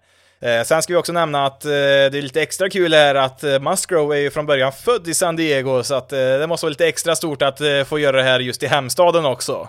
Sen 0.65 0.83
ska 0.83 0.93
vi 0.93 0.99
också 0.99 1.13
nämna 1.13 1.47
att 1.47 1.61
det 1.61 2.19
är 2.19 2.23
lite 2.23 2.43
extra 2.43 2.71
kul 2.71 2.95
här 2.95 3.15
att 3.15 3.43
Musgrove 3.43 4.17
är 4.17 4.21
ju 4.21 4.31
från 4.31 4.47
början 4.47 4.73
född 4.73 5.09
i 5.09 5.15
San 5.15 5.37
Diego, 5.37 5.83
så 5.83 5.95
att 5.95 6.09
det 6.09 6.47
måste 6.47 6.67
vara 6.67 6.71
lite 6.71 6.89
extra 6.89 7.17
stort 7.17 7.43
att 7.43 7.61
få 7.87 7.99
göra 7.99 8.17
det 8.17 8.23
här 8.23 8.41
just 8.41 8.63
i 8.63 8.67
hemstaden 8.67 9.25
också. 9.25 9.69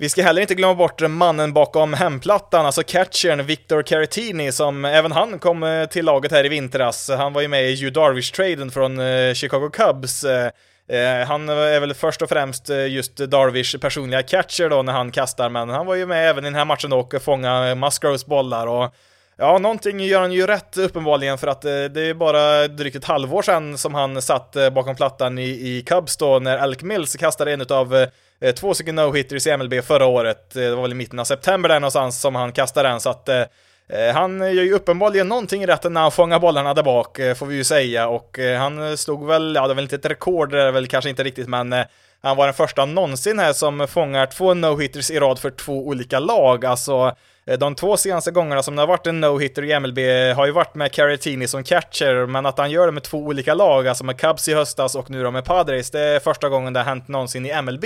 Vi 0.00 0.08
ska 0.08 0.22
heller 0.22 0.42
inte 0.42 0.54
glömma 0.54 0.74
bort 0.74 1.00
mannen 1.00 1.52
bakom 1.52 1.94
hemplattan, 1.94 2.66
alltså 2.66 2.82
catchern 2.82 3.46
Victor 3.46 3.82
Caratini, 3.82 4.52
som 4.52 4.84
även 4.84 5.12
han 5.12 5.38
kom 5.38 5.62
eh, 5.62 5.86
till 5.86 6.04
laget 6.04 6.32
här 6.32 6.46
i 6.46 6.48
vintras. 6.48 7.10
Han 7.10 7.32
var 7.32 7.40
ju 7.40 7.48
med 7.48 7.70
i 7.70 7.76
Hugh 7.76 7.92
Darvish-traden 7.92 8.70
från 8.70 9.00
eh, 9.00 9.34
Chicago 9.34 9.70
Cubs. 9.72 10.24
Eh, 10.24 11.26
han 11.26 11.48
är 11.48 11.80
väl 11.80 11.94
först 11.94 12.22
och 12.22 12.28
främst 12.28 12.68
just 12.88 13.16
Darvish 13.16 13.80
personliga 13.80 14.22
catcher 14.22 14.68
då 14.68 14.82
när 14.82 14.92
han 14.92 15.10
kastar, 15.10 15.50
men 15.50 15.68
han 15.68 15.86
var 15.86 15.94
ju 15.94 16.06
med 16.06 16.30
även 16.30 16.44
i 16.44 16.46
den 16.46 16.54
här 16.54 16.64
matchen 16.64 16.92
och 16.92 17.14
fångade 17.22 17.74
Musgroves 17.74 18.26
bollar 18.26 18.66
och 18.66 18.94
Ja, 19.36 19.58
någonting 19.58 20.00
gör 20.00 20.20
han 20.20 20.32
ju 20.32 20.46
rätt 20.46 20.76
uppenbarligen 20.76 21.38
för 21.38 21.46
att 21.46 21.62
det 21.62 22.00
är 22.00 22.14
bara 22.14 22.68
drygt 22.68 22.96
ett 22.96 23.04
halvår 23.04 23.42
sedan 23.42 23.78
som 23.78 23.94
han 23.94 24.22
satt 24.22 24.56
bakom 24.72 24.96
plattan 24.96 25.38
i, 25.38 25.48
i 25.48 25.82
Cubs 25.86 26.16
då 26.16 26.38
när 26.38 26.58
Alec 26.58 26.82
Mills 26.82 27.16
kastade 27.16 27.52
en 27.52 27.66
av 27.70 28.06
Eh, 28.42 28.54
två 28.54 28.74
stycken 28.74 28.98
no-hitters 28.98 29.48
i 29.48 29.56
MLB 29.56 29.82
förra 29.82 30.06
året. 30.06 30.56
Eh, 30.56 30.62
det 30.62 30.74
var 30.74 30.82
väl 30.82 30.92
i 30.92 30.94
mitten 30.94 31.18
av 31.18 31.24
september 31.24 31.68
där 31.68 31.80
någonstans 31.80 32.20
som 32.20 32.34
han 32.34 32.52
kastade 32.52 32.88
den, 32.88 33.00
så 33.00 33.10
att 33.10 33.28
eh, 33.28 33.42
eh, 33.88 34.14
han 34.14 34.40
gör 34.40 34.62
ju 34.62 34.72
uppenbarligen 34.72 35.28
någonting 35.28 35.66
rätt 35.66 35.84
när 35.84 36.00
han 36.00 36.10
fångar 36.10 36.38
bollarna 36.38 36.74
där 36.74 36.82
bak, 36.82 37.18
får 37.36 37.46
vi 37.46 37.54
ju 37.54 37.64
säga, 37.64 38.08
och 38.08 38.38
han 38.58 38.96
slog 38.96 39.26
väl, 39.26 39.54
ja 39.54 39.62
det 39.62 39.68
var 39.68 39.74
väl 39.74 39.84
inte 39.84 39.96
ett 39.96 40.06
rekord, 40.06 40.50
det 40.50 40.62
är 40.62 40.72
väl 40.72 40.86
kanske 40.86 41.10
inte 41.10 41.24
riktigt, 41.24 41.48
men 41.48 41.74
han 42.22 42.36
var 42.36 42.46
den 42.46 42.54
första 42.54 42.84
någonsin 42.84 43.38
här 43.38 43.52
som 43.52 43.88
fångar 43.88 44.26
två 44.26 44.54
no-hitters 44.54 45.12
i 45.12 45.20
rad 45.20 45.38
för 45.38 45.50
två 45.50 45.86
olika 45.86 46.18
lag, 46.18 46.64
alltså 46.64 47.16
de 47.58 47.74
två 47.74 47.96
senaste 47.96 48.30
gångerna 48.30 48.62
som 48.62 48.76
det 48.76 48.82
har 48.82 48.86
varit 48.86 49.06
en 49.06 49.24
no-hitter 49.24 49.64
i 49.64 49.80
MLB 49.80 49.98
har 50.36 50.46
ju 50.46 50.52
varit 50.52 50.74
med 50.74 50.92
Caratini 50.92 51.48
som 51.48 51.64
catcher, 51.64 52.26
men 52.26 52.46
att 52.46 52.58
han 52.58 52.70
gör 52.70 52.86
det 52.86 52.92
med 52.92 53.02
två 53.02 53.18
olika 53.18 53.54
lag, 53.54 53.88
alltså 53.88 54.04
med 54.04 54.18
Cubs 54.18 54.48
i 54.48 54.54
höstas 54.54 54.94
och 54.94 55.10
nu 55.10 55.22
då 55.22 55.30
med 55.30 55.44
Padres, 55.44 55.90
det 55.90 56.00
är 56.00 56.20
första 56.20 56.48
gången 56.48 56.72
det 56.72 56.80
har 56.80 56.84
hänt 56.84 57.08
någonsin 57.08 57.46
i 57.46 57.62
MLB. 57.62 57.84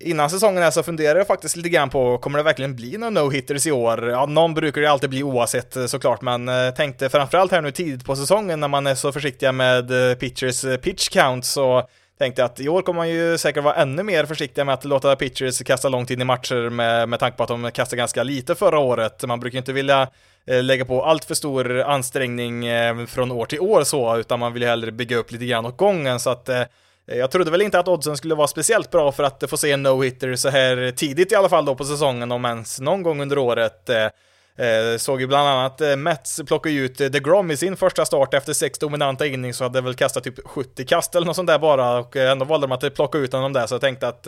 Innan 0.00 0.30
säsongen 0.30 0.62
är 0.62 0.70
så 0.70 0.82
funderade 0.82 1.20
jag 1.20 1.26
faktiskt 1.26 1.56
lite 1.56 1.68
grann 1.68 1.90
på, 1.90 2.18
kommer 2.18 2.38
det 2.38 2.42
verkligen 2.42 2.76
bli 2.76 2.98
några 2.98 3.10
no-hitters 3.10 3.68
i 3.68 3.72
år? 3.72 4.08
Ja, 4.08 4.26
någon 4.26 4.54
brukar 4.54 4.80
det 4.80 4.90
alltid 4.90 5.10
bli 5.10 5.22
oavsett 5.22 5.76
eh, 5.76 5.86
såklart, 5.86 6.22
men 6.22 6.48
eh, 6.48 6.70
tänkte 6.70 7.08
framförallt 7.08 7.52
här 7.52 7.62
nu 7.62 7.70
tidigt 7.70 8.04
på 8.04 8.16
säsongen 8.16 8.60
när 8.60 8.68
man 8.68 8.86
är 8.86 8.94
så 8.94 9.12
försiktiga 9.12 9.52
med 9.52 10.10
eh, 10.10 10.14
pitchers 10.14 10.64
pitch 10.82 11.08
count 11.08 11.44
så 11.44 11.88
tänkte 12.18 12.42
jag 12.42 12.46
att 12.46 12.60
i 12.60 12.68
år 12.68 12.82
kommer 12.82 12.96
man 12.96 13.08
ju 13.08 13.38
säkert 13.38 13.64
vara 13.64 13.74
ännu 13.74 14.02
mer 14.02 14.24
försiktiga 14.24 14.64
med 14.64 14.74
att 14.74 14.84
låta 14.84 15.16
pitchers 15.16 15.62
kasta 15.62 15.88
långt 15.88 16.10
in 16.10 16.20
i 16.20 16.24
matcher 16.24 16.70
med, 16.70 17.08
med 17.08 17.20
tanke 17.20 17.36
på 17.36 17.42
att 17.42 17.48
de 17.48 17.70
kastade 17.70 17.98
ganska 17.98 18.22
lite 18.22 18.54
förra 18.54 18.78
året. 18.78 19.24
Man 19.26 19.40
brukar 19.40 19.58
inte 19.58 19.72
vilja 19.72 20.08
lägga 20.46 20.84
på 20.84 21.04
allt 21.04 21.24
för 21.24 21.34
stor 21.34 21.80
ansträngning 21.80 22.64
från 23.06 23.32
år 23.32 23.46
till 23.46 23.60
år 23.60 23.84
så, 23.84 24.16
utan 24.16 24.40
man 24.40 24.52
vill 24.52 24.62
ju 24.62 24.68
hellre 24.68 24.92
bygga 24.92 25.16
upp 25.16 25.32
lite 25.32 25.46
grann 25.46 25.66
åt 25.66 25.76
gången 25.76 26.20
så 26.20 26.30
att 26.30 26.48
Eh, 27.06 27.18
jag 27.18 27.30
trodde 27.30 27.50
väl 27.50 27.62
inte 27.62 27.78
att 27.78 27.88
oddsen 27.88 28.16
skulle 28.16 28.34
vara 28.34 28.46
speciellt 28.46 28.90
bra 28.90 29.12
för 29.12 29.22
att 29.22 29.44
få 29.50 29.56
se 29.56 29.72
en 29.72 29.86
no-hitter 29.86 30.36
så 30.36 30.48
här 30.48 30.90
tidigt 30.90 31.32
i 31.32 31.34
alla 31.34 31.48
fall 31.48 31.64
då 31.64 31.74
på 31.74 31.84
säsongen, 31.84 32.32
om 32.32 32.44
ens 32.44 32.80
någon 32.80 33.02
gång 33.02 33.22
under 33.22 33.38
året. 33.38 33.88
Eh, 33.88 34.04
eh, 34.66 34.96
såg 34.98 35.20
ju 35.20 35.26
bland 35.26 35.48
annat 35.48 35.98
Mets 35.98 36.40
plocka 36.46 36.70
ut 36.70 36.98
DeGrom 36.98 37.50
i 37.50 37.56
sin 37.56 37.76
första 37.76 38.04
start 38.04 38.34
efter 38.34 38.52
sex 38.52 38.78
dominanta 38.78 39.26
innings 39.26 39.56
så 39.56 39.64
hade 39.64 39.80
väl 39.80 39.94
kastat 39.94 40.24
typ 40.24 40.48
70 40.48 40.86
kast 40.86 41.14
eller 41.14 41.26
något 41.26 41.36
sånt 41.36 41.46
där 41.46 41.58
bara 41.58 41.98
och 41.98 42.16
ändå 42.16 42.44
valde 42.44 42.66
de 42.66 42.72
att 42.72 42.94
plocka 42.94 43.18
ut 43.18 43.32
honom 43.32 43.52
där 43.52 43.66
så 43.66 43.74
jag 43.74 43.80
tänkte 43.80 44.08
att 44.08 44.26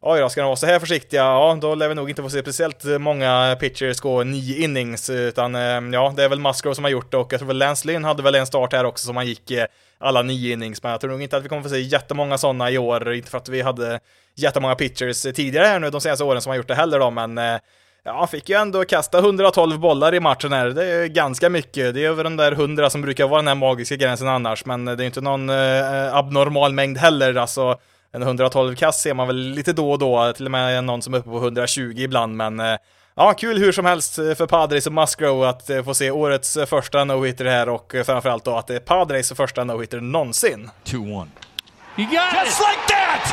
Oj 0.00 0.20
då, 0.20 0.28
ska 0.28 0.40
de 0.40 0.46
vara 0.46 0.56
så 0.56 0.66
här 0.66 0.78
försiktiga? 0.78 1.20
Ja, 1.20 1.58
då 1.60 1.74
lär 1.74 1.88
vi 1.88 1.94
nog 1.94 2.10
inte 2.10 2.22
få 2.22 2.30
se 2.30 2.42
speciellt 2.42 2.84
många 2.84 3.56
pitchers 3.60 4.00
gå 4.00 4.24
nio 4.24 4.64
innings, 4.64 5.10
utan 5.10 5.54
eh, 5.54 5.60
ja, 5.92 6.12
det 6.16 6.24
är 6.24 6.28
väl 6.28 6.40
Musgrove 6.40 6.74
som 6.74 6.84
har 6.84 6.90
gjort 6.90 7.10
det 7.10 7.16
och 7.16 7.32
jag 7.32 7.40
tror 7.40 7.46
väl 7.46 7.58
Lance 7.58 7.86
Lynn 7.86 8.04
hade 8.04 8.22
väl 8.22 8.34
en 8.34 8.46
start 8.46 8.72
här 8.72 8.84
också 8.84 9.06
som 9.06 9.16
han 9.16 9.26
gick 9.26 9.50
eh, 9.50 9.66
alla 9.98 10.22
nio 10.22 10.52
innings, 10.52 10.82
men 10.82 10.92
jag 10.92 11.00
tror 11.00 11.10
nog 11.10 11.22
inte 11.22 11.36
att 11.36 11.44
vi 11.44 11.48
kommer 11.48 11.62
få 11.62 11.68
se 11.68 11.80
jättemånga 11.80 12.38
sådana 12.38 12.70
i 12.70 12.78
år, 12.78 13.12
inte 13.12 13.30
för 13.30 13.38
att 13.38 13.48
vi 13.48 13.62
hade 13.62 14.00
jättemånga 14.34 14.74
pitchers 14.74 15.22
tidigare 15.22 15.66
här 15.66 15.78
nu 15.78 15.90
de 15.90 16.00
senaste 16.00 16.24
åren 16.24 16.42
som 16.42 16.50
har 16.50 16.56
gjort 16.56 16.68
det 16.68 16.74
heller 16.74 16.98
då, 16.98 17.10
men 17.10 17.38
eh, 17.38 17.58
Ja, 18.04 18.18
han 18.18 18.28
fick 18.28 18.48
ju 18.48 18.56
ändå 18.56 18.84
kasta 18.84 19.18
112 19.18 19.78
bollar 19.78 20.14
i 20.14 20.20
matchen 20.20 20.52
här. 20.52 20.66
Det 20.68 20.84
är 20.84 21.06
ganska 21.06 21.48
mycket. 21.48 21.94
Det 21.94 22.04
är 22.04 22.08
över 22.08 22.24
den 22.24 22.36
där 22.36 22.52
100 22.52 22.90
som 22.90 23.02
brukar 23.02 23.28
vara 23.28 23.40
den 23.40 23.48
här 23.48 23.54
magiska 23.54 23.96
gränsen 23.96 24.28
annars, 24.28 24.64
men 24.64 24.84
det 24.84 24.92
är 24.92 25.02
inte 25.02 25.20
någon 25.20 25.50
eh, 25.50 26.14
abnormal 26.14 26.72
mängd 26.72 26.98
heller. 26.98 27.34
Alltså, 27.34 27.78
en 28.12 28.22
112 28.22 28.74
kast 28.74 29.00
ser 29.00 29.14
man 29.14 29.26
väl 29.26 29.36
lite 29.36 29.72
då 29.72 29.92
och 29.92 29.98
då, 29.98 30.32
till 30.32 30.44
och 30.44 30.50
med 30.50 30.84
någon 30.84 31.02
som 31.02 31.14
är 31.14 31.18
uppe 31.18 31.30
på 31.30 31.36
120 31.36 31.94
ibland, 31.96 32.36
men 32.36 32.60
eh, 32.60 32.76
Ja, 33.20 33.32
kul 33.34 33.58
hur 33.58 33.72
som 33.72 33.84
helst 33.84 34.14
för 34.14 34.46
Padres 34.46 34.86
och 34.86 34.92
Musgrove 34.92 35.48
att 35.48 35.70
eh, 35.70 35.84
få 35.84 35.94
se 35.94 36.10
årets 36.10 36.56
eh, 36.56 36.66
första 36.66 37.04
no-hitter 37.04 37.44
här 37.44 37.68
och 37.68 37.94
framförallt 38.06 38.44
då 38.44 38.56
att 38.56 38.66
det 38.66 38.74
är 38.76 38.80
Padres 38.80 39.32
första 39.32 39.64
no-hitter 39.64 40.00
någonsin. 40.00 40.70
2-1. 40.84 41.26
You 41.96 42.06
got 42.06 42.32
Just 42.44 42.60
it. 42.60 42.66
like 42.68 42.84
that! 42.94 43.24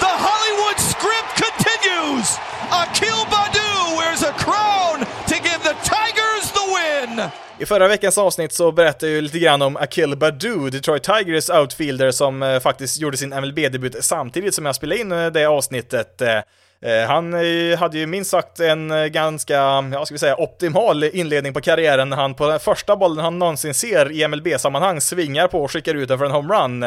The 0.00 0.12
Hollywood 0.28 0.78
script 0.92 1.32
continues! 1.44 2.38
Akil 2.70 3.20
Badu 3.32 3.96
wears 3.98 4.22
a 4.22 4.32
crown 4.38 4.98
to 5.26 5.34
give 5.34 5.60
the 5.62 5.74
Tigers 5.94 6.52
the 6.52 6.64
win! 6.76 7.30
I 7.60 7.66
förra 7.66 7.88
veckans 7.88 8.18
avsnitt 8.18 8.52
så 8.52 8.72
berättade 8.72 9.12
jag 9.12 9.22
lite 9.22 9.38
grann 9.38 9.62
om 9.62 9.76
Akil 9.76 10.16
Badu, 10.16 10.70
Detroit 10.70 11.02
Tigers 11.02 11.50
outfielder 11.50 12.10
som 12.10 12.42
eh, 12.42 12.60
faktiskt 12.60 13.00
gjorde 13.00 13.16
sin 13.16 13.30
MLB-debut 13.30 14.04
samtidigt 14.04 14.54
som 14.54 14.66
jag 14.66 14.74
spelade 14.74 15.00
in 15.00 15.12
eh, 15.12 15.26
det 15.26 15.44
avsnittet. 15.44 16.22
Eh, 16.22 17.06
han 17.08 17.32
hade 17.78 17.98
ju 17.98 18.06
minst 18.06 18.30
sagt 18.30 18.60
en 18.60 19.12
ganska, 19.12 19.54
ja 19.92 20.04
ska 20.04 20.14
vi 20.14 20.18
säga, 20.18 20.36
optimal 20.40 21.04
inledning 21.04 21.52
på 21.52 21.60
karriären 21.60 22.08
när 22.08 22.16
han 22.16 22.34
på 22.34 22.46
den 22.48 22.60
första 22.60 22.96
bollen 22.96 23.24
han 23.24 23.38
någonsin 23.38 23.74
ser 23.74 24.12
i 24.12 24.28
MLB-sammanhang 24.28 25.00
svingar 25.00 25.48
på 25.48 25.62
och 25.62 25.72
skickar 25.72 25.94
ut 25.94 26.08
den 26.08 26.18
för 26.18 26.24
en 26.24 26.30
homerun. 26.30 26.84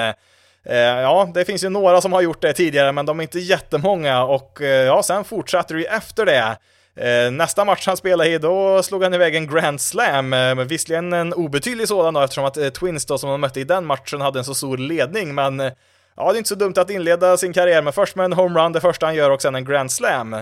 Ja, 1.01 1.31
det 1.33 1.45
finns 1.45 1.63
ju 1.63 1.69
några 1.69 2.01
som 2.01 2.13
har 2.13 2.21
gjort 2.21 2.41
det 2.41 2.53
tidigare, 2.53 2.91
men 2.91 3.05
de 3.05 3.19
är 3.19 3.23
inte 3.23 3.39
jättemånga 3.39 4.23
och 4.23 4.61
ja, 4.61 5.03
sen 5.03 5.23
fortsatte 5.23 5.73
det 5.73 5.79
ju 5.79 5.85
efter 5.85 6.25
det. 6.25 6.57
Eh, 6.95 7.31
nästa 7.31 7.65
match 7.65 7.87
han 7.87 7.97
spelade 7.97 8.29
i, 8.29 8.37
då 8.37 8.83
slog 8.83 9.03
han 9.03 9.13
iväg 9.13 9.35
en 9.35 9.47
Grand 9.47 9.81
Slam, 9.81 10.33
eh, 10.33 10.55
visserligen 10.55 11.13
en 11.13 11.33
obetydlig 11.33 11.87
sådan 11.87 12.13
då, 12.13 12.21
eftersom 12.21 12.45
att 12.45 12.57
eh, 12.57 12.69
Twins 12.69 13.05
då 13.05 13.17
som 13.17 13.29
de 13.29 13.41
mötte 13.41 13.59
i 13.59 13.63
den 13.63 13.85
matchen 13.85 14.21
hade 14.21 14.39
en 14.39 14.45
så 14.45 14.55
stor 14.55 14.77
ledning, 14.77 15.35
men 15.35 15.71
Ja, 16.15 16.31
det 16.31 16.35
är 16.35 16.37
inte 16.37 16.49
så 16.49 16.55
dumt 16.55 16.73
att 16.77 16.89
inleda 16.89 17.37
sin 17.37 17.53
karriär 17.53 17.81
med 17.81 17.95
först 17.95 18.15
med 18.15 18.25
en 18.25 18.33
homerun, 18.33 18.71
det 18.71 18.81
första 18.81 19.05
han 19.05 19.15
gör, 19.15 19.29
och 19.29 19.41
sen 19.41 19.55
en 19.55 19.65
grand 19.65 19.91
slam. 19.91 20.35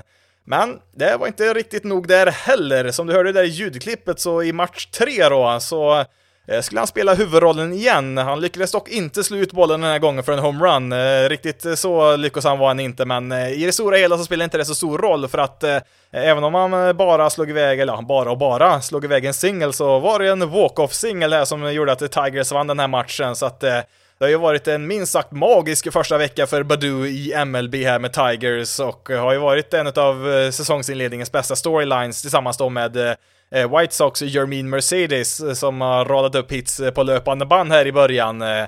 Men 0.44 0.80
det 0.96 1.18
var 1.18 1.28
inte 1.28 1.54
riktigt 1.54 1.84
nog 1.84 2.08
där 2.08 2.28
heller. 2.28 2.92
Som 2.92 3.08
du 3.08 3.14
hörde 3.14 3.32
där 3.32 3.44
i 3.44 3.48
ljudklippet 3.48 4.20
så 4.20 4.44
i 4.44 4.54
match 4.54 4.86
tre 4.86 5.30
då, 5.30 5.58
så 5.62 6.06
Eh, 6.48 6.62
skulle 6.62 6.80
han 6.80 6.88
spela 6.88 7.14
huvudrollen 7.14 7.74
igen. 7.74 8.18
Han 8.18 8.42
lyckades 8.42 8.72
dock 8.72 8.90
inte 8.90 9.24
slå 9.24 9.38
ut 9.38 9.52
bollen 9.52 9.82
den 9.82 9.90
här 9.90 10.00
gången 10.00 10.24
för 10.24 10.34
en 10.34 10.40
homerun. 10.40 10.92
Eh, 10.92 11.30
riktigt 11.30 11.80
så 11.80 12.16
lyckosam 12.16 12.60
var 12.60 12.68
han 12.68 12.80
inte, 12.80 13.06
men 13.06 13.32
eh, 13.32 13.52
i 13.52 13.66
det 13.66 13.72
stora 13.72 13.98
hela 13.98 14.18
så 14.18 14.24
spelar 14.24 14.44
inte 14.44 14.58
det 14.58 14.66
så 14.66 14.76
stor 14.76 14.98
roll 14.98 15.28
för 15.28 15.38
att 15.38 15.64
även 16.12 16.44
om 16.44 16.54
han 16.54 16.98
bara 16.98 17.30
slog 17.30 17.50
iväg, 17.50 17.80
eller 17.80 18.02
bara 18.02 18.32
och 18.32 18.38
bara 18.38 18.82
slog 18.82 19.06
iväg 19.06 19.26
en 19.26 19.34
singel 19.34 19.74
så 19.74 20.00
var 20.00 20.20
det 20.20 20.30
en 20.30 20.50
walk-off 20.50 20.94
singel 20.94 21.34
här 21.34 21.46
som 21.46 21.74
gjorde 21.74 21.92
att 21.92 22.12
Tigers 22.12 22.52
vann 22.52 22.68
den 22.68 22.80
här 22.80 22.88
matchen, 22.88 23.36
så 23.36 23.46
att 23.46 23.60
det 23.60 23.86
har 24.20 24.28
ju 24.28 24.38
varit 24.38 24.68
en 24.68 24.88
minst 24.88 25.12
sagt 25.12 25.32
magisk 25.32 25.94
första 25.94 26.18
vecka 26.18 26.48
för 26.48 26.64
Badu 26.64 27.08
i 27.08 27.46
MLB 27.46 27.76
här 27.76 28.00
med 28.00 28.14
Tigers 28.14 28.80
och 28.80 29.10
har 29.10 29.34
ju 29.34 29.40
varit 29.40 29.74
en 29.74 29.88
av 29.88 30.52
säsongsinledningens 30.52 31.32
bästa 31.32 31.56
storylines 31.56 32.22
tillsammans 32.22 32.58
då 32.58 32.70
med 32.70 33.18
Eh, 33.56 33.78
White 33.80 33.96
Sox 33.96 34.22
Jermin 34.22 34.32
Jermaine 34.32 34.70
Mercedes 34.70 35.40
eh, 35.40 35.54
som 35.54 35.82
har 35.82 36.06
radat 36.06 36.36
upp 36.36 36.52
hits 36.52 36.80
eh, 36.80 36.92
på 36.92 37.04
löpande 37.04 37.46
band 37.46 37.72
här 37.72 37.88
i 37.88 37.92
början. 37.92 38.42
Eh, 38.42 38.68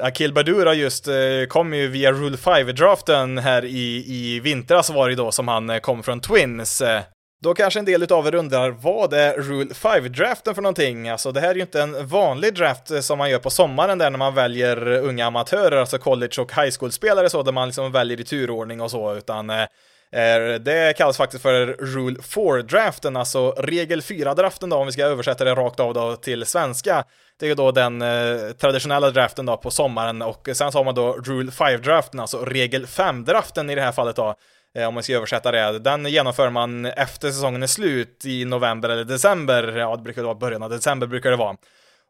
Akil 0.00 0.32
Badura 0.32 0.74
just 0.74 1.08
eh, 1.08 1.14
kom 1.48 1.74
ju 1.74 1.88
via 1.88 2.12
Rule 2.12 2.36
5-draften 2.36 3.38
här 3.38 3.64
i, 3.64 4.04
i 4.06 4.40
vintras 4.40 4.90
var 4.90 5.08
det 5.08 5.14
då 5.14 5.32
som 5.32 5.48
han 5.48 5.80
kom 5.80 6.02
från 6.02 6.20
Twins. 6.20 6.82
Då 7.42 7.54
kanske 7.54 7.78
en 7.78 7.84
del 7.84 8.02
utav 8.02 8.26
er 8.26 8.34
undrar, 8.34 8.70
vad 8.70 9.12
är 9.12 9.32
Rule 9.32 9.74
5-draften 9.74 10.54
för 10.54 10.62
någonting? 10.62 11.08
Alltså 11.08 11.32
det 11.32 11.40
här 11.40 11.50
är 11.50 11.54
ju 11.54 11.60
inte 11.60 11.82
en 11.82 12.06
vanlig 12.06 12.54
draft 12.54 13.04
som 13.04 13.18
man 13.18 13.30
gör 13.30 13.38
på 13.38 13.50
sommaren 13.50 13.98
där 13.98 14.10
när 14.10 14.18
man 14.18 14.34
väljer 14.34 14.86
unga 14.86 15.26
amatörer, 15.26 15.76
alltså 15.76 15.98
college 15.98 16.40
och 16.40 16.52
high 16.52 16.70
school-spelare 16.78 17.30
så, 17.30 17.42
där 17.42 17.52
man 17.52 17.68
liksom 17.68 17.92
väljer 17.92 18.20
i 18.20 18.24
turordning 18.24 18.80
och 18.80 18.90
så, 18.90 19.14
utan 19.14 19.50
eh, 19.50 19.66
det 20.60 20.96
kallas 20.96 21.16
faktiskt 21.16 21.42
för 21.42 21.66
Rule 21.66 22.20
4-draften, 22.20 23.16
alltså 23.16 23.50
regel 23.50 24.00
4-draften 24.00 24.70
då, 24.70 24.76
om 24.76 24.86
vi 24.86 24.92
ska 24.92 25.04
översätta 25.04 25.44
det 25.44 25.54
rakt 25.54 25.80
av 25.80 25.94
då 25.94 26.16
till 26.16 26.46
svenska. 26.46 27.04
Det 27.38 27.46
är 27.46 27.48
ju 27.48 27.54
då 27.54 27.72
den 27.72 28.02
eh, 28.02 28.50
traditionella 28.58 29.10
draften 29.10 29.46
då 29.46 29.56
på 29.56 29.70
sommaren 29.70 30.22
och 30.22 30.48
sen 30.52 30.72
så 30.72 30.78
har 30.78 30.84
man 30.84 30.94
då 30.94 31.12
Rule 31.12 31.50
5-draften, 31.50 32.20
alltså 32.20 32.44
regel 32.44 32.86
5-draften 32.86 33.70
i 33.70 33.74
det 33.74 33.80
här 33.80 33.92
fallet 33.92 34.16
då, 34.16 34.34
eh, 34.76 34.88
om 34.88 34.94
man 34.94 35.02
ska 35.02 35.12
översätta 35.12 35.52
det. 35.52 35.78
Den 35.78 36.06
genomför 36.06 36.50
man 36.50 36.86
efter 36.86 37.30
säsongen 37.30 37.62
är 37.62 37.66
slut 37.66 38.24
i 38.24 38.44
november 38.44 38.88
eller 38.88 39.04
december, 39.04 39.76
ja 39.76 39.96
det 39.96 40.02
brukar 40.02 40.22
vara 40.22 40.34
början 40.34 40.62
av 40.62 40.70
december 40.70 41.06
brukar 41.06 41.30
det 41.30 41.36
vara. 41.36 41.56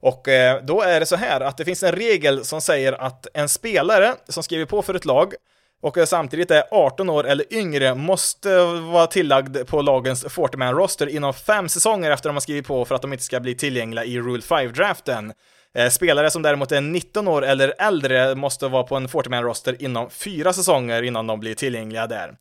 Och 0.00 0.28
eh, 0.28 0.62
då 0.64 0.82
är 0.82 1.00
det 1.00 1.06
så 1.06 1.16
här 1.16 1.40
att 1.40 1.56
det 1.56 1.64
finns 1.64 1.82
en 1.82 1.92
regel 1.92 2.44
som 2.44 2.60
säger 2.60 2.92
att 2.92 3.26
en 3.34 3.48
spelare 3.48 4.14
som 4.28 4.42
skriver 4.42 4.64
på 4.64 4.82
för 4.82 4.94
ett 4.94 5.04
lag 5.04 5.34
och 5.82 5.98
samtidigt 6.06 6.50
är 6.50 6.64
18 6.70 7.10
år 7.10 7.26
eller 7.26 7.54
yngre 7.54 7.94
måste 7.94 8.64
vara 8.64 9.06
tillagd 9.06 9.66
på 9.66 9.82
lagens 9.82 10.24
40-man-roster 10.26 11.06
inom 11.06 11.34
fem 11.34 11.68
säsonger 11.68 12.10
efter 12.10 12.28
de 12.28 12.36
har 12.36 12.40
skrivit 12.40 12.66
på 12.66 12.84
för 12.84 12.94
att 12.94 13.02
de 13.02 13.12
inte 13.12 13.24
ska 13.24 13.40
bli 13.40 13.54
tillgängliga 13.54 14.04
i 14.04 14.18
Rule 14.18 14.42
5-draften. 14.42 15.32
Eh, 15.74 15.88
spelare 15.88 16.30
som 16.30 16.42
däremot 16.42 16.72
är 16.72 16.80
19 16.80 17.28
år 17.28 17.44
eller 17.44 17.74
äldre 17.78 18.34
måste 18.34 18.68
vara 18.68 18.82
på 18.82 18.96
en 18.96 19.08
40-man-roster 19.08 19.82
inom 19.82 20.10
fyra 20.10 20.52
säsonger 20.52 21.02
innan 21.02 21.26
de 21.26 21.40
blir 21.40 21.54
tillgängliga 21.54 22.06
där. 22.06 22.34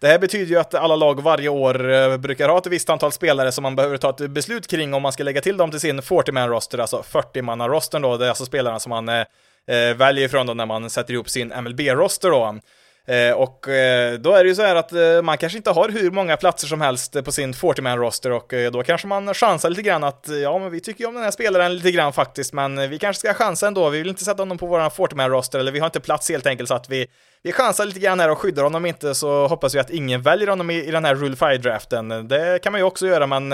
Det 0.00 0.08
här 0.08 0.18
betyder 0.18 0.46
ju 0.46 0.58
att 0.58 0.74
alla 0.74 0.96
lag 0.96 1.22
varje 1.22 1.48
år 1.48 1.90
eh, 1.90 2.16
brukar 2.16 2.48
ha 2.48 2.58
ett 2.58 2.66
visst 2.66 2.90
antal 2.90 3.12
spelare 3.12 3.52
som 3.52 3.62
man 3.62 3.76
behöver 3.76 3.96
ta 3.96 4.10
ett 4.10 4.30
beslut 4.30 4.66
kring 4.66 4.94
om 4.94 5.02
man 5.02 5.12
ska 5.12 5.24
lägga 5.24 5.40
till 5.40 5.56
dem 5.56 5.70
till 5.70 5.80
sin 5.80 6.00
40-man-roster, 6.00 6.78
alltså 6.78 7.04
40-manna-rostern 7.10 8.02
då, 8.02 8.16
det 8.16 8.24
är 8.24 8.28
alltså 8.28 8.44
spelarna 8.44 8.80
som 8.80 8.90
man 8.90 9.08
eh, 9.08 9.24
eh, 9.70 9.96
väljer 9.96 10.24
ifrån 10.24 10.46
då 10.46 10.54
när 10.54 10.66
man 10.66 10.90
sätter 10.90 11.14
ihop 11.14 11.28
sin 11.28 11.52
MLB-roster 11.62 12.30
då. 12.30 12.58
Eh, 13.06 13.32
och 13.32 13.68
eh, 13.68 14.14
då 14.18 14.32
är 14.32 14.44
det 14.44 14.48
ju 14.48 14.54
så 14.54 14.62
här 14.62 14.76
att 14.76 14.92
eh, 14.92 15.22
man 15.22 15.38
kanske 15.38 15.58
inte 15.58 15.70
har 15.70 15.88
hur 15.88 16.10
många 16.10 16.36
platser 16.36 16.66
som 16.66 16.80
helst 16.80 17.24
på 17.24 17.32
sin 17.32 17.52
40-man-roster 17.52 18.30
och 18.30 18.52
eh, 18.52 18.70
då 18.70 18.82
kanske 18.82 19.06
man 19.06 19.34
chansar 19.34 19.70
lite 19.70 19.82
grann 19.82 20.04
att 20.04 20.28
eh, 20.28 20.36
ja, 20.36 20.58
men 20.58 20.70
vi 20.70 20.80
tycker 20.80 21.00
ju 21.00 21.08
om 21.08 21.14
den 21.14 21.22
här 21.22 21.30
spelaren 21.30 21.74
lite 21.74 21.90
grann 21.90 22.12
faktiskt, 22.12 22.52
men 22.52 22.78
eh, 22.78 22.88
vi 22.88 22.98
kanske 22.98 23.20
ska 23.20 23.34
chansa 23.34 23.66
ändå. 23.66 23.88
Vi 23.88 23.98
vill 23.98 24.08
inte 24.08 24.24
sätta 24.24 24.42
honom 24.42 24.58
på 24.58 24.66
våran 24.66 24.90
40-man-roster 24.90 25.58
eller 25.58 25.72
vi 25.72 25.78
har 25.78 25.86
inte 25.86 26.00
plats 26.00 26.28
helt 26.28 26.46
enkelt 26.46 26.68
så 26.68 26.74
att 26.74 26.88
vi, 26.88 27.06
vi 27.42 27.52
chansar 27.52 27.86
lite 27.86 28.00
grann 28.00 28.20
här 28.20 28.30
och 28.30 28.38
skyddar 28.38 28.62
honom 28.62 28.86
inte 28.86 29.14
så 29.14 29.46
hoppas 29.46 29.74
vi 29.74 29.78
att 29.78 29.90
ingen 29.90 30.22
väljer 30.22 30.48
honom 30.48 30.70
i, 30.70 30.84
i 30.84 30.90
den 30.90 31.04
här 31.04 31.14
Rule 31.14 31.36
5-draften. 31.36 32.28
Det 32.28 32.62
kan 32.62 32.72
man 32.72 32.80
ju 32.80 32.84
också 32.84 33.06
göra, 33.06 33.26
men 33.26 33.52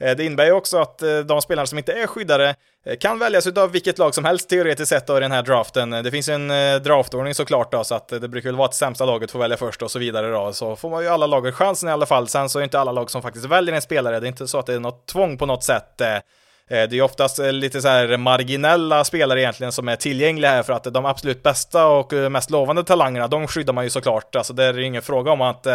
Eh, 0.00 0.16
det 0.16 0.24
innebär 0.24 0.44
ju 0.44 0.52
också 0.52 0.78
att 0.78 1.02
eh, 1.02 1.18
de 1.18 1.42
spelare 1.42 1.66
som 1.66 1.78
inte 1.78 1.92
är 1.92 2.06
skyddade 2.06 2.54
eh, 2.86 2.96
kan 2.96 3.18
väljas 3.18 3.46
av 3.46 3.72
vilket 3.72 3.98
lag 3.98 4.14
som 4.14 4.24
helst 4.24 4.48
teoretiskt 4.48 4.88
sett 4.88 5.06
då 5.06 5.16
i 5.16 5.20
den 5.20 5.32
här 5.32 5.42
draften. 5.42 5.90
Det 5.90 6.10
finns 6.10 6.28
ju 6.28 6.32
en 6.32 6.82
draftordning 6.82 7.34
såklart 7.34 7.72
då, 7.72 7.84
så 7.84 7.94
att 7.94 8.08
det 8.08 8.28
brukar 8.28 8.48
väl 8.48 8.56
vara 8.56 8.68
att 8.68 8.74
sämsta 8.74 9.04
laget 9.04 9.30
får 9.30 9.38
välja 9.38 9.56
först 9.56 9.82
och 9.82 9.90
så 9.90 9.98
vidare 9.98 10.30
då. 10.30 10.52
Så 10.52 10.76
får 10.76 10.90
man 10.90 11.02
ju 11.02 11.08
alla 11.08 11.26
lag 11.26 11.54
chansen 11.54 11.88
i 11.88 11.92
alla 11.92 12.06
fall. 12.06 12.28
Sen 12.28 12.48
så 12.48 12.58
är 12.58 12.62
inte 12.62 12.80
alla 12.80 12.92
lag 12.92 13.10
som 13.10 13.22
faktiskt 13.22 13.44
väljer 13.44 13.74
en 13.74 13.82
spelare, 13.82 14.20
det 14.20 14.26
är 14.26 14.28
inte 14.28 14.48
så 14.48 14.58
att 14.58 14.66
det 14.66 14.74
är 14.74 14.80
något 14.80 15.06
tvång 15.06 15.38
på 15.38 15.46
något 15.46 15.64
sätt. 15.64 15.98
Det 15.98 16.22
är 16.68 16.94
ju 16.94 17.02
oftast 17.02 17.38
lite 17.38 17.82
så 17.82 17.88
här 17.88 18.16
marginella 18.16 19.04
spelare 19.04 19.40
egentligen 19.40 19.72
som 19.72 19.88
är 19.88 19.96
tillgängliga 19.96 20.50
här 20.50 20.62
för 20.62 20.72
att 20.72 20.84
de 20.84 21.06
absolut 21.06 21.42
bästa 21.42 21.86
och 21.86 22.12
mest 22.12 22.50
lovande 22.50 22.84
talangerna, 22.84 23.28
de 23.28 23.46
skyddar 23.46 23.72
man 23.72 23.84
ju 23.84 23.90
såklart. 23.90 24.36
Alltså 24.36 24.52
det 24.52 24.64
är 24.64 24.78
ingen 24.78 25.02
fråga 25.02 25.30
om 25.32 25.40
att 25.40 25.66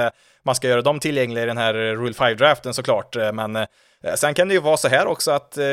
man 0.45 0.55
ska 0.55 0.67
göra 0.67 0.81
dem 0.81 0.99
tillgängliga 0.99 1.43
i 1.43 1.47
den 1.47 1.57
här 1.57 1.73
Rule 1.73 2.13
5-draften 2.13 2.73
såklart, 2.73 3.15
men 3.33 3.67
Eh, 4.03 4.13
sen 4.13 4.33
kan 4.33 4.47
det 4.47 4.53
ju 4.53 4.59
vara 4.59 4.77
så 4.77 4.87
här 4.87 5.07
också 5.07 5.31
att 5.31 5.57
eh, 5.57 5.65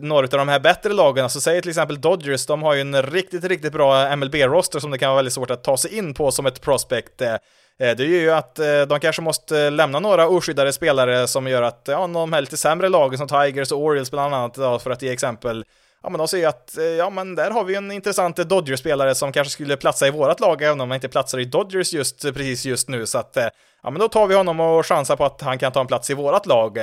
några 0.00 0.24
av 0.24 0.28
de 0.28 0.48
här 0.48 0.60
bättre 0.60 0.92
lagen, 0.92 1.24
alltså 1.24 1.40
säg 1.40 1.60
till 1.60 1.68
exempel 1.68 2.00
Dodgers, 2.00 2.46
de 2.46 2.62
har 2.62 2.74
ju 2.74 2.80
en 2.80 3.02
riktigt, 3.02 3.44
riktigt 3.44 3.72
bra 3.72 4.16
MLB-roster 4.16 4.78
som 4.78 4.90
det 4.90 4.98
kan 4.98 5.08
vara 5.08 5.16
väldigt 5.16 5.34
svårt 5.34 5.50
att 5.50 5.64
ta 5.64 5.76
sig 5.76 5.96
in 5.98 6.14
på 6.14 6.30
som 6.30 6.46
ett 6.46 6.60
prospect. 6.60 7.20
Eh. 7.20 7.32
eh, 7.78 7.96
det 7.96 8.04
gör 8.04 8.20
ju 8.20 8.30
att 8.30 8.58
eh, 8.58 8.82
de 8.88 9.00
kanske 9.00 9.22
måste 9.22 9.70
lämna 9.70 10.00
några 10.00 10.28
oskyddade 10.28 10.72
spelare 10.72 11.26
som 11.26 11.46
gör 11.46 11.62
att, 11.62 11.82
ja, 11.86 12.06
de 12.06 12.32
här 12.32 12.40
lite 12.40 12.56
sämre 12.56 12.88
lagen 12.88 13.18
som 13.18 13.28
Tigers 13.28 13.72
och 13.72 13.82
Orioles 13.82 14.10
bland 14.10 14.34
annat, 14.34 14.54
då, 14.54 14.78
för 14.78 14.90
att 14.90 15.02
ge 15.02 15.10
exempel, 15.10 15.64
ja 16.02 16.10
men 16.10 16.18
de 16.18 16.28
ser 16.28 16.38
ju 16.38 16.44
att, 16.44 16.78
eh, 16.78 16.84
ja 16.84 17.10
men 17.10 17.34
där 17.34 17.50
har 17.50 17.64
vi 17.64 17.74
en 17.74 17.92
intressant 17.92 18.36
Dodgers-spelare 18.36 19.14
som 19.14 19.32
kanske 19.32 19.52
skulle 19.52 19.76
platsa 19.76 20.06
i 20.06 20.10
vårat 20.10 20.40
lag, 20.40 20.62
även 20.62 20.80
om 20.80 20.90
han 20.90 20.94
inte 20.94 21.08
platsar 21.08 21.38
i 21.38 21.44
Dodgers 21.44 21.92
just 21.92 22.22
precis 22.22 22.66
just 22.66 22.88
nu, 22.88 23.06
så 23.06 23.18
att, 23.18 23.36
ja 23.82 23.90
men 23.90 24.00
då 24.00 24.08
tar 24.08 24.26
vi 24.26 24.34
honom 24.34 24.60
och 24.60 24.86
chansar 24.86 25.16
på 25.16 25.24
att 25.24 25.40
han 25.40 25.58
kan 25.58 25.72
ta 25.72 25.80
en 25.80 25.86
plats 25.86 26.10
i 26.10 26.14
vårat 26.14 26.46
lag. 26.46 26.78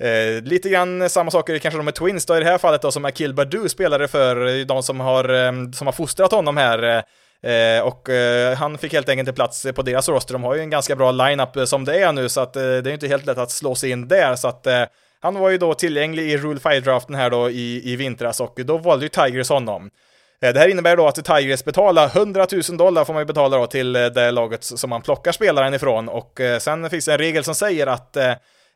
Eh, 0.00 0.42
lite 0.42 0.68
grann 0.68 1.10
samma 1.10 1.30
saker 1.30 1.58
kanske 1.58 1.78
de 1.78 1.84
med 1.84 1.94
Twins 1.94 2.26
då 2.26 2.36
i 2.36 2.40
det 2.40 2.46
här 2.46 2.58
fallet 2.58 2.82
då 2.82 2.90
som 2.92 3.04
Akil 3.04 3.34
Badu 3.34 3.68
spelade 3.68 4.08
för, 4.08 4.46
eh, 4.46 4.66
de 4.66 4.82
som 4.82 5.00
har, 5.00 5.28
eh, 5.28 5.52
som 5.72 5.86
har 5.86 5.92
fostrat 5.92 6.32
honom 6.32 6.56
här. 6.56 6.82
Eh, 7.42 7.52
eh, 7.52 7.82
och 7.82 8.08
eh, 8.08 8.56
han 8.56 8.78
fick 8.78 8.92
helt 8.92 9.08
enkelt 9.08 9.28
en 9.28 9.34
plats 9.34 9.66
på 9.74 9.82
deras 9.82 10.08
roster. 10.08 10.32
De 10.32 10.44
har 10.44 10.54
ju 10.54 10.60
en 10.60 10.70
ganska 10.70 10.96
bra 10.96 11.12
lineup 11.12 11.68
som 11.68 11.84
det 11.84 12.02
är 12.02 12.12
nu, 12.12 12.28
så 12.28 12.40
att 12.40 12.56
eh, 12.56 12.62
det 12.62 12.90
är 12.90 12.92
inte 12.92 13.08
helt 13.08 13.26
lätt 13.26 13.38
att 13.38 13.50
slå 13.50 13.74
sig 13.74 13.90
in 13.90 14.08
där. 14.08 14.36
Så 14.36 14.48
att 14.48 14.66
eh, 14.66 14.82
han 15.20 15.34
var 15.34 15.50
ju 15.50 15.58
då 15.58 15.74
tillgänglig 15.74 16.30
i 16.30 16.36
Rule 16.36 16.60
5-draften 16.60 17.14
här 17.14 17.30
då 17.30 17.50
i, 17.50 17.92
i 17.92 17.96
vintras 17.96 18.40
och 18.40 18.54
då 18.56 18.78
valde 18.78 19.04
ju 19.04 19.08
Tigers 19.08 19.48
honom. 19.48 19.90
Det 20.40 20.58
här 20.58 20.68
innebär 20.68 20.96
då 20.96 21.06
att 21.06 21.24
Tigers 21.24 21.64
betalar 21.64 22.06
100 22.16 22.46
000 22.68 22.76
dollar 22.76 23.04
får 23.04 23.12
man 23.12 23.20
ju 23.20 23.26
betala 23.26 23.56
då 23.56 23.66
till 23.66 23.92
det 23.92 24.30
laget 24.30 24.64
som 24.64 24.90
man 24.90 25.02
plockar 25.02 25.32
spelaren 25.32 25.74
ifrån 25.74 26.08
och 26.08 26.40
sen 26.60 26.90
finns 26.90 27.04
det 27.04 27.12
en 27.12 27.18
regel 27.18 27.44
som 27.44 27.54
säger 27.54 27.86
att 27.86 28.16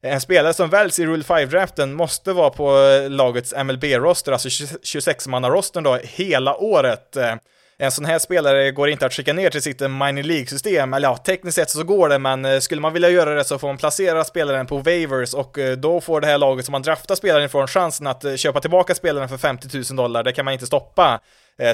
en 0.07 0.21
spelare 0.21 0.55
som 0.55 0.71
väljs 0.71 0.99
i 0.99 1.07
Rule 1.07 1.23
5-draften 1.23 1.93
måste 1.93 2.33
vara 2.33 2.51
på 2.51 2.79
eh, 2.79 3.11
lagets 3.11 3.55
MLB-roster, 3.55 4.33
alltså 4.33 4.49
26-manna-rostern 4.49 5.83
då, 5.83 5.99
hela 6.03 6.57
året. 6.57 7.17
Eh, 7.17 7.35
en 7.79 7.91
sån 7.91 8.05
här 8.05 8.19
spelare 8.19 8.71
går 8.71 8.89
inte 8.89 9.07
att 9.07 9.13
skicka 9.13 9.33
ner 9.33 9.51
till 9.51 9.63
sitt 9.63 9.81
eh, 9.81 9.89
minor 9.89 10.23
League-system, 10.23 10.95
eller 10.95 11.09
ja, 11.09 11.17
tekniskt 11.17 11.55
sett 11.55 11.71
så 11.71 11.85
går 11.85 12.09
det, 12.09 12.19
men 12.19 12.61
skulle 12.61 12.81
man 12.81 12.93
vilja 12.93 13.11
göra 13.11 13.35
det 13.35 13.45
så 13.45 13.59
får 13.59 13.67
man 13.67 13.77
placera 13.77 14.25
spelaren 14.25 14.67
på 14.67 14.79
waivers 14.79 15.35
och 15.35 15.59
då 15.79 16.01
får 16.01 16.21
det 16.21 16.27
här 16.27 16.39
laget 16.39 16.65
som 16.65 16.73
man 16.73 16.83
draftar 16.83 17.15
spelaren 17.15 17.45
ifrån 17.45 17.67
chansen 17.67 18.07
att 18.07 18.41
köpa 18.41 18.61
tillbaka 18.61 18.95
spelaren 18.95 19.29
för 19.29 19.37
50 19.37 19.69
000 19.75 19.85
dollar, 19.97 20.23
det 20.23 20.33
kan 20.33 20.45
man 20.45 20.55
inte 20.55 20.67
stoppa. 20.67 21.21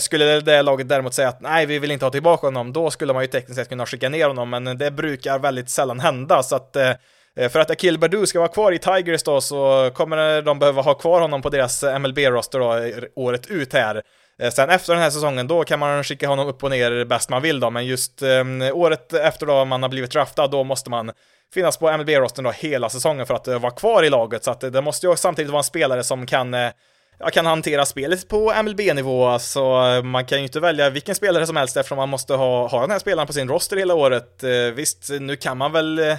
Skulle 0.01 0.41
det 0.41 0.63
laget 0.63 0.89
däremot 0.89 1.15
säga 1.15 1.29
att 1.29 1.41
nej, 1.41 1.67
vi 1.67 1.79
vill 1.79 1.91
inte 1.91 2.05
ha 2.05 2.11
tillbaka 2.11 2.47
honom, 2.47 2.73
då 2.73 2.91
skulle 2.91 3.13
man 3.13 3.23
ju 3.23 3.27
tekniskt 3.27 3.59
sett 3.59 3.69
kunna 3.69 3.87
skicka 3.87 4.09
ner 4.09 4.27
honom, 4.27 4.51
men 4.51 4.79
det 4.79 4.91
brukar 4.91 5.39
väldigt 5.39 5.71
sällan 5.71 6.01
hända, 6.01 6.43
så 6.43 6.57
att 6.57 6.77
Eh, 7.37 7.49
för 7.49 7.61
att 7.61 7.71
Akil 7.71 7.99
Badu 7.99 8.27
ska 8.27 8.39
vara 8.39 8.49
kvar 8.49 8.73
i 8.73 8.79
Tigers 8.79 9.23
då 9.23 9.41
så 9.41 9.91
kommer 9.95 10.43
de 10.43 10.59
behöva 10.59 10.83
ha 10.83 10.95
kvar 10.95 11.21
honom 11.21 11.43
på 11.43 11.51
deras 11.51 11.83
eh, 11.83 11.99
MLB-roster 11.99 12.59
då 12.59 12.91
året 13.15 13.47
ut 13.47 13.73
här. 13.73 14.03
Eh, 14.41 14.51
sen 14.51 14.71
efter 14.71 14.93
den 14.93 15.03
här 15.03 15.11
säsongen, 15.11 15.47
då 15.47 15.65
kan 15.65 15.79
man 15.79 16.05
skicka 16.05 16.29
honom 16.29 16.49
upp 16.49 16.65
och 16.65 16.71
ner 16.71 17.05
bäst 17.05 17.31
man 17.31 17.43
vill 17.43 17.61
då, 17.61 17.71
men 17.71 17.87
just 17.87 18.23
eh, 18.23 18.45
året 18.73 19.13
efter 19.13 19.47
då 19.47 19.65
man 19.65 19.83
har 19.83 19.91
blivit 19.91 20.11
draftad, 20.11 20.47
då 20.47 20.65
måste 20.65 20.91
man 20.91 21.13
finnas 21.55 21.77
på 21.77 21.97
MLB-rosten 21.97 22.45
då 22.45 22.51
hela 22.51 22.89
säsongen 22.89 23.27
för 23.27 23.35
att 23.35 23.49
eh, 23.49 23.59
vara 23.59 23.73
kvar 23.73 24.03
i 24.03 24.11
laget, 24.11 24.45
så 24.45 24.51
att 24.51 24.61
det 24.61 24.81
måste 24.81 25.07
ju 25.07 25.17
samtidigt 25.17 25.51
vara 25.51 25.61
en 25.61 25.65
spelare 25.65 26.05
som 26.05 26.27
kan 26.27 26.55
eh, 26.55 26.71
ja, 27.19 27.31
kan 27.31 27.47
hantera 27.47 27.87
spelet 27.87 28.29
på 28.29 28.63
MLB-nivå, 28.63 29.39
så 29.39 29.77
alltså, 29.77 30.03
man 30.03 30.27
kan 30.27 30.39
ju 30.39 30.45
inte 30.45 30.61
välja 30.61 30.91
vilken 30.91 31.15
spelare 31.15 31.47
som 31.47 31.57
helst 31.57 31.77
eftersom 31.77 31.97
man 31.97 32.09
måste 32.09 32.35
ha, 32.35 32.67
ha 32.67 32.81
den 32.81 32.91
här 32.91 32.99
spelaren 32.99 33.27
på 33.27 33.33
sin 33.33 33.49
roster 33.49 33.77
hela 33.77 33.95
året. 33.95 34.45
visst, 34.75 35.11
nu 35.21 35.37
kan 35.37 35.59
man 35.59 35.73
väl 35.73 35.99
Eh, 35.99 36.17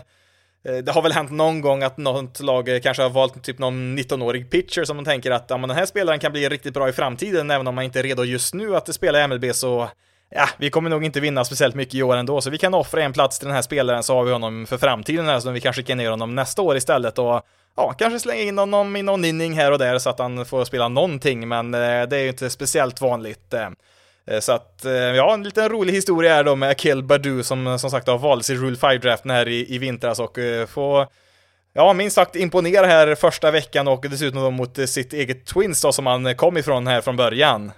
Eh, 0.66 0.78
det 0.78 0.92
har 0.92 1.02
väl 1.02 1.12
hänt 1.12 1.32
någon 1.32 1.62
gång 1.62 1.84
att 1.84 1.98
något 1.98 2.40
lag 2.40 2.70
eh, 2.70 2.80
kanske 2.80 3.04
har 3.04 3.10
valt 3.10 3.44
typ 3.44 3.60
någon 3.60 3.98
19-årig 3.98 4.50
pitcher 4.50 4.84
som 4.84 4.96
man 4.96 5.06
tänker 5.06 5.32
att 5.32 5.46
ja, 5.50 5.58
men 5.58 5.70
den 5.70 5.78
här 5.78 5.86
spelaren 5.86 6.20
kan 6.20 6.32
bli 6.32 6.50
riktigt 6.50 6.74
bra 6.74 6.90
i 6.90 6.94
framtiden, 6.94 7.52
även 7.52 7.68
om 7.68 7.76
man 7.76 7.84
inte 7.84 8.00
är 8.00 8.04
redo 8.04 8.24
just 8.24 8.54
nu 8.54 8.76
att 8.76 8.96
spela 8.96 9.24
i 9.24 9.28
MLB 9.28 9.56
så 9.56 9.90
ja, 10.30 10.48
vi 10.58 10.70
kommer 10.70 10.90
nog 10.90 11.06
inte 11.06 11.20
vinna 11.20 11.46
speciellt 11.46 11.76
mycket 11.76 11.96
i 11.96 12.04
år 12.04 12.16
ändå, 12.16 12.42
så 12.42 12.50
vi 12.50 12.58
kan 12.58 12.74
offra 12.74 13.04
en 13.04 13.14
plats 13.14 13.40
till 13.40 13.48
den 13.48 13.56
här 13.56 13.62
spelaren 13.62 14.04
så 14.04 14.16
har 14.16 14.24
vi 14.24 14.32
honom 14.32 14.66
för 14.66 14.78
framtiden 14.78 15.26
här, 15.26 15.40
så 15.40 15.52
vi 15.52 15.62
kan 15.62 15.74
skicka 15.74 15.96
ner 15.96 16.10
honom 16.10 16.36
nästa 16.36 16.62
år 16.62 16.78
istället 16.78 17.20
och 17.20 17.42
ja, 17.76 17.94
kanske 17.98 18.20
slänga 18.20 18.42
in 18.42 18.58
honom 18.58 18.96
i 18.96 19.02
någon 19.02 19.26
inning 19.26 19.54
här 19.54 19.72
och 19.72 19.80
där 19.80 20.00
så 20.00 20.10
att 20.10 20.20
han 20.20 20.46
får 20.46 20.66
spela 20.66 20.88
någonting, 20.88 21.48
men 21.48 21.74
eh, 21.74 21.80
det 21.80 22.18
är 22.18 22.22
ju 22.22 22.30
inte 22.30 22.50
speciellt 22.50 23.02
vanligt. 23.02 23.54
Eh. 23.54 23.70
Eh, 24.28 24.40
så 24.40 24.52
att, 24.52 24.86
eh, 24.86 24.92
ja, 24.94 25.34
en 25.34 25.44
liten 25.44 25.70
rolig 25.70 25.94
historia 25.94 26.36
är 26.36 26.44
då 26.44 26.56
med 26.56 26.70
Akil 26.70 27.04
Badu 27.04 27.44
som 27.44 27.68
eh, 27.68 27.78
som 27.78 27.92
sagt 27.92 28.08
har 28.08 28.18
valts 28.18 28.50
i 28.50 28.56
Rule 28.56 28.78
5-draften 28.78 29.32
här 29.32 29.48
i, 29.48 29.76
i 29.76 29.78
vintras 29.78 30.20
och 30.20 30.38
få 30.68 31.08
Ja, 31.74 31.94
minst 31.94 32.16
sagt 32.16 32.36
imponera 32.36 32.86
här 32.86 33.16
första 33.16 33.52
veckan 33.52 33.88
och 33.88 34.06
dessutom 34.10 34.42
då 34.42 34.52
mot 34.52 34.90
sitt 34.90 35.14
eget 35.14 35.46
Twins 35.46 35.82
då 35.82 35.92
som 35.92 36.06
han 36.06 36.36
kom 36.36 36.58
ifrån 36.58 36.88
här 36.88 37.02
från 37.02 37.16
början. 37.16 37.72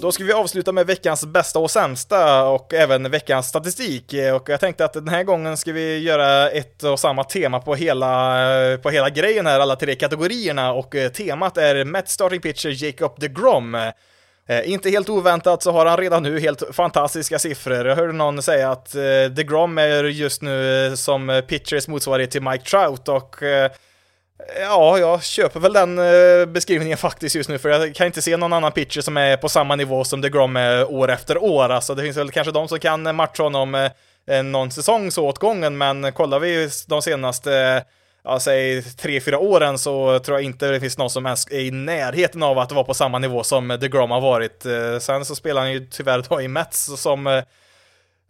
Då 0.00 0.12
ska 0.12 0.24
vi 0.24 0.32
avsluta 0.32 0.72
med 0.72 0.86
veckans 0.86 1.26
bästa 1.26 1.58
och 1.58 1.70
sämsta 1.70 2.44
och 2.44 2.74
även 2.74 3.10
veckans 3.10 3.46
statistik. 3.46 4.12
Eh, 4.12 4.34
och 4.34 4.48
jag 4.48 4.60
tänkte 4.60 4.84
att 4.84 4.92
den 4.92 5.08
här 5.08 5.22
gången 5.22 5.56
ska 5.56 5.72
vi 5.72 5.98
göra 5.98 6.50
ett 6.50 6.82
och 6.82 7.00
samma 7.00 7.24
tema 7.24 7.60
på 7.60 7.74
hela, 7.74 8.72
eh, 8.72 8.78
på 8.78 8.90
hela 8.90 9.10
grejen 9.10 9.46
här, 9.46 9.60
alla 9.60 9.76
tre 9.76 9.94
kategorierna. 9.94 10.72
Och 10.72 10.94
eh, 10.94 11.10
temat 11.10 11.56
är 11.56 11.84
Met 11.84 12.08
starting 12.08 12.40
pitcher 12.40 12.84
Jacob 12.84 13.20
DeGrom. 13.20 13.74
Eh, 14.48 14.70
inte 14.70 14.90
helt 14.90 15.08
oväntat 15.08 15.62
så 15.62 15.72
har 15.72 15.86
han 15.86 15.96
redan 15.96 16.22
nu 16.22 16.40
helt 16.40 16.62
fantastiska 16.72 17.38
siffror. 17.38 17.86
Jag 17.86 17.96
hörde 17.96 18.12
någon 18.12 18.42
säga 18.42 18.70
att 18.70 18.94
eh, 18.94 19.02
DeGrom 19.30 19.78
är 19.78 20.04
just 20.04 20.42
nu 20.42 20.92
som 20.96 21.42
pitchers 21.48 21.88
motsvarighet 21.88 22.30
till 22.30 22.42
Mike 22.42 22.64
Trout 22.64 23.08
och 23.08 23.42
eh, 23.42 23.70
Ja, 24.60 24.98
jag 24.98 25.24
köper 25.24 25.60
väl 25.60 25.72
den 25.72 25.98
eh, 25.98 26.46
beskrivningen 26.46 26.98
faktiskt 26.98 27.34
just 27.34 27.48
nu, 27.48 27.58
för 27.58 27.68
jag 27.68 27.94
kan 27.94 28.06
inte 28.06 28.22
se 28.22 28.36
någon 28.36 28.52
annan 28.52 28.72
pitcher 28.72 29.00
som 29.00 29.16
är 29.16 29.36
på 29.36 29.48
samma 29.48 29.76
nivå 29.76 30.04
som 30.04 30.20
DeGrom 30.20 30.56
är 30.56 30.78
eh, 30.78 30.90
år 30.90 31.10
efter 31.10 31.38
år. 31.38 31.68
Alltså 31.68 31.94
det 31.94 32.02
finns 32.02 32.16
väl 32.16 32.30
kanske 32.30 32.52
de 32.52 32.68
som 32.68 32.78
kan 32.78 33.06
eh, 33.06 33.12
matcha 33.12 33.42
honom 33.42 33.90
någon 34.44 34.70
säsong 34.70 35.10
så 35.10 35.26
åt 35.26 35.38
gången, 35.38 35.78
men 35.78 36.12
kollar 36.12 36.38
vi 36.38 36.68
de 36.86 37.02
senaste 37.02 37.84
ja, 38.24 38.40
säg 38.40 38.82
tre, 38.82 39.20
fyra 39.20 39.38
åren 39.38 39.78
så 39.78 40.18
tror 40.18 40.36
jag 40.36 40.44
inte 40.44 40.68
det 40.68 40.80
finns 40.80 40.98
någon 40.98 41.10
som 41.10 41.26
ens 41.26 41.46
är 41.50 41.60
i 41.60 41.70
närheten 41.70 42.42
av 42.42 42.58
att 42.58 42.72
vara 42.72 42.84
på 42.84 42.94
samma 42.94 43.18
nivå 43.18 43.42
som 43.42 43.68
DeGrom 43.68 44.10
har 44.10 44.20
varit. 44.20 44.66
Sen 45.02 45.24
så 45.24 45.34
spelar 45.34 45.60
han 45.60 45.72
ju 45.72 45.86
tyvärr 45.90 46.24
då 46.28 46.40
i 46.40 46.48
Mets 46.48 47.00
som 47.02 47.42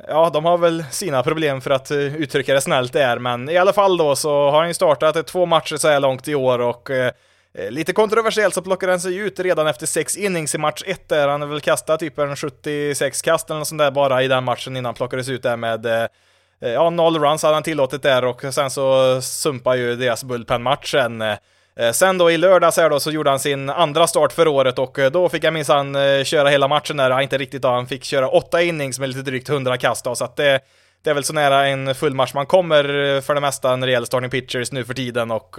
Ja, 0.09 0.31
de 0.31 0.45
har 0.45 0.59
väl 0.59 0.85
sina 0.91 1.23
problem 1.23 1.61
för 1.61 1.71
att 1.71 1.91
eh, 1.91 1.99
uttrycka 1.99 2.55
det 2.55 2.61
snällt 2.61 2.93
där, 2.93 3.19
men 3.19 3.49
i 3.49 3.57
alla 3.57 3.73
fall 3.73 3.97
då 3.97 4.17
så 4.17 4.51
har 4.51 4.59
han 4.59 4.69
ju 4.69 4.75
startat 4.75 5.17
eh, 5.17 5.23
två 5.23 5.47
matcher 5.47 5.77
så 5.77 5.89
här 5.89 6.01
långt 6.01 6.29
i 6.29 6.35
år 6.35 6.59
och 6.59 6.91
eh, 6.91 7.13
eh, 7.55 7.71
lite 7.71 7.93
kontroversiellt 7.93 8.55
så 8.55 8.63
plockar 8.63 8.89
han 8.89 9.01
sig 9.01 9.17
ut 9.17 9.41
redan 9.41 9.67
efter 9.67 9.87
sex 9.87 10.17
innings 10.17 10.55
i 10.55 10.59
match 10.59 10.83
1 10.87 11.09
där. 11.09 11.29
Han 11.29 11.41
har 11.41 11.49
väl 11.49 11.61
kastat 11.61 12.01
typ 12.01 12.19
en 12.19 12.37
76 12.37 13.23
kast 13.23 13.51
eller 13.51 13.59
något 13.59 13.69
sånt 13.69 13.79
där 13.79 13.91
bara 13.91 14.23
i 14.23 14.29
den 14.29 14.45
matchen 14.45 14.73
innan 14.77 14.85
han 14.85 14.95
plockades 14.95 15.29
ut 15.29 15.43
där 15.43 15.57
med 15.57 15.87
eh, 15.87 16.07
eh, 16.61 16.71
Ja, 16.71 16.91
noll 16.91 17.19
runs 17.19 17.43
hade 17.43 17.55
han 17.55 17.63
tillåtit 17.63 18.03
där 18.03 18.25
och 18.25 18.55
sen 18.55 18.71
så 18.71 19.19
sumpar 19.23 19.75
ju 19.75 19.97
deras 19.97 20.25
bullpen-matchen. 20.25 21.23
Eh, 21.81 21.93
sen 21.93 22.19
då 22.19 22.31
i 22.31 22.37
lördags 22.37 22.77
här 22.77 22.91
då 22.91 23.01
så 23.01 23.11
gjorde 23.11 23.31
han 23.31 23.39
sin 23.39 23.71
andra 23.71 24.07
start 24.07 24.33
för 24.33 24.49
året 24.49 24.79
och 24.79 24.99
eh, 24.99 25.11
då 25.11 25.29
fick 25.29 25.45
han 25.45 25.55
minsann 25.55 25.95
eh, 25.95 26.25
köra 26.25 26.49
hela 26.49 26.69
matchen 26.69 26.97
där, 26.97 27.21
inte 27.21 27.39
riktigt 27.39 27.63
då, 27.63 27.69
han 27.69 27.87
fick 27.87 28.05
köra 28.05 28.29
åtta 28.29 28.63
innings 28.63 28.99
med 28.99 29.09
lite 29.09 29.23
drygt 29.23 29.49
100 29.49 29.77
kast 29.77 30.05
då, 30.05 30.15
så 30.15 30.25
att 30.25 30.37
det, 30.37 30.61
det 31.03 31.11
är 31.11 31.15
väl 31.15 31.25
så 31.25 31.33
nära 31.33 31.67
en 31.67 31.95
full 31.95 32.15
match 32.15 32.35
man 32.35 32.47
kommer 32.47 33.21
för 33.21 33.35
det 33.35 33.41
mesta 33.41 33.77
när 33.77 33.87
det 33.87 33.93
gäller 33.93 34.07
starting 34.07 34.31
pitchers 34.31 34.73
nu 34.73 34.85
för 34.85 34.95
tiden 34.95 35.31
och 35.31 35.57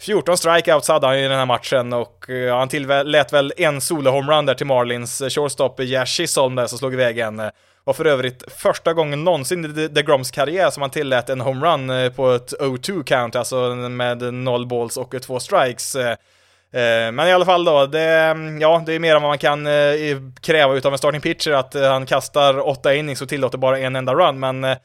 14 0.00 0.36
strikeouts 0.36 0.88
hade 0.88 1.06
han 1.06 1.16
i 1.16 1.22
den 1.22 1.38
här 1.38 1.46
matchen 1.46 1.92
och 1.92 2.30
eh, 2.30 2.56
han 2.56 2.68
tillät 2.68 3.32
väl 3.32 3.52
en 3.56 3.80
solo-homerun 3.80 4.46
där 4.46 4.54
till 4.54 4.66
Marlins 4.66 5.20
eh, 5.20 5.28
shortstop 5.28 5.80
eh, 5.80 5.86
Jash 5.86 6.06
Chisholm 6.06 6.54
där 6.54 6.66
som 6.66 6.78
slog 6.78 6.94
iväg 6.94 7.18
en. 7.18 7.42
Och 7.84 7.96
för 7.96 8.04
övrigt 8.04 8.44
första 8.56 8.92
gången 8.92 9.24
någonsin 9.24 9.64
i 9.64 9.88
DeGroms 9.88 10.30
karriär 10.30 10.70
som 10.70 10.80
han 10.80 10.90
tillät 10.90 11.28
en 11.28 11.40
homerun 11.40 12.12
på 12.12 12.30
ett 12.30 12.52
0-2 12.60 13.02
count, 13.02 13.36
alltså 13.36 13.74
med 13.74 14.34
noll 14.34 14.66
balls 14.66 14.96
och 14.96 15.14
två 15.22 15.40
strikes. 15.40 15.96
Men 17.12 17.20
i 17.20 17.32
alla 17.32 17.44
fall 17.44 17.64
då, 17.64 17.86
det, 17.86 18.08
mm, 18.08 18.60
ja, 18.60 18.82
det 18.86 18.92
är 18.92 18.98
mer 18.98 19.16
än 19.16 19.22
vad 19.22 19.30
man 19.30 19.38
kan 19.38 19.68
kräva 20.40 20.74
utav 20.74 20.92
en 20.92 20.98
starting 20.98 21.20
pitcher, 21.20 21.52
att 21.52 21.74
han 21.74 22.06
kastar 22.06 22.68
åtta 22.68 22.94
innings 22.94 23.22
och 23.22 23.28
tillåter 23.28 23.58
bara 23.58 23.78
en 23.78 23.96
enda 23.96 24.14
run, 24.14 24.40
men 24.40 24.76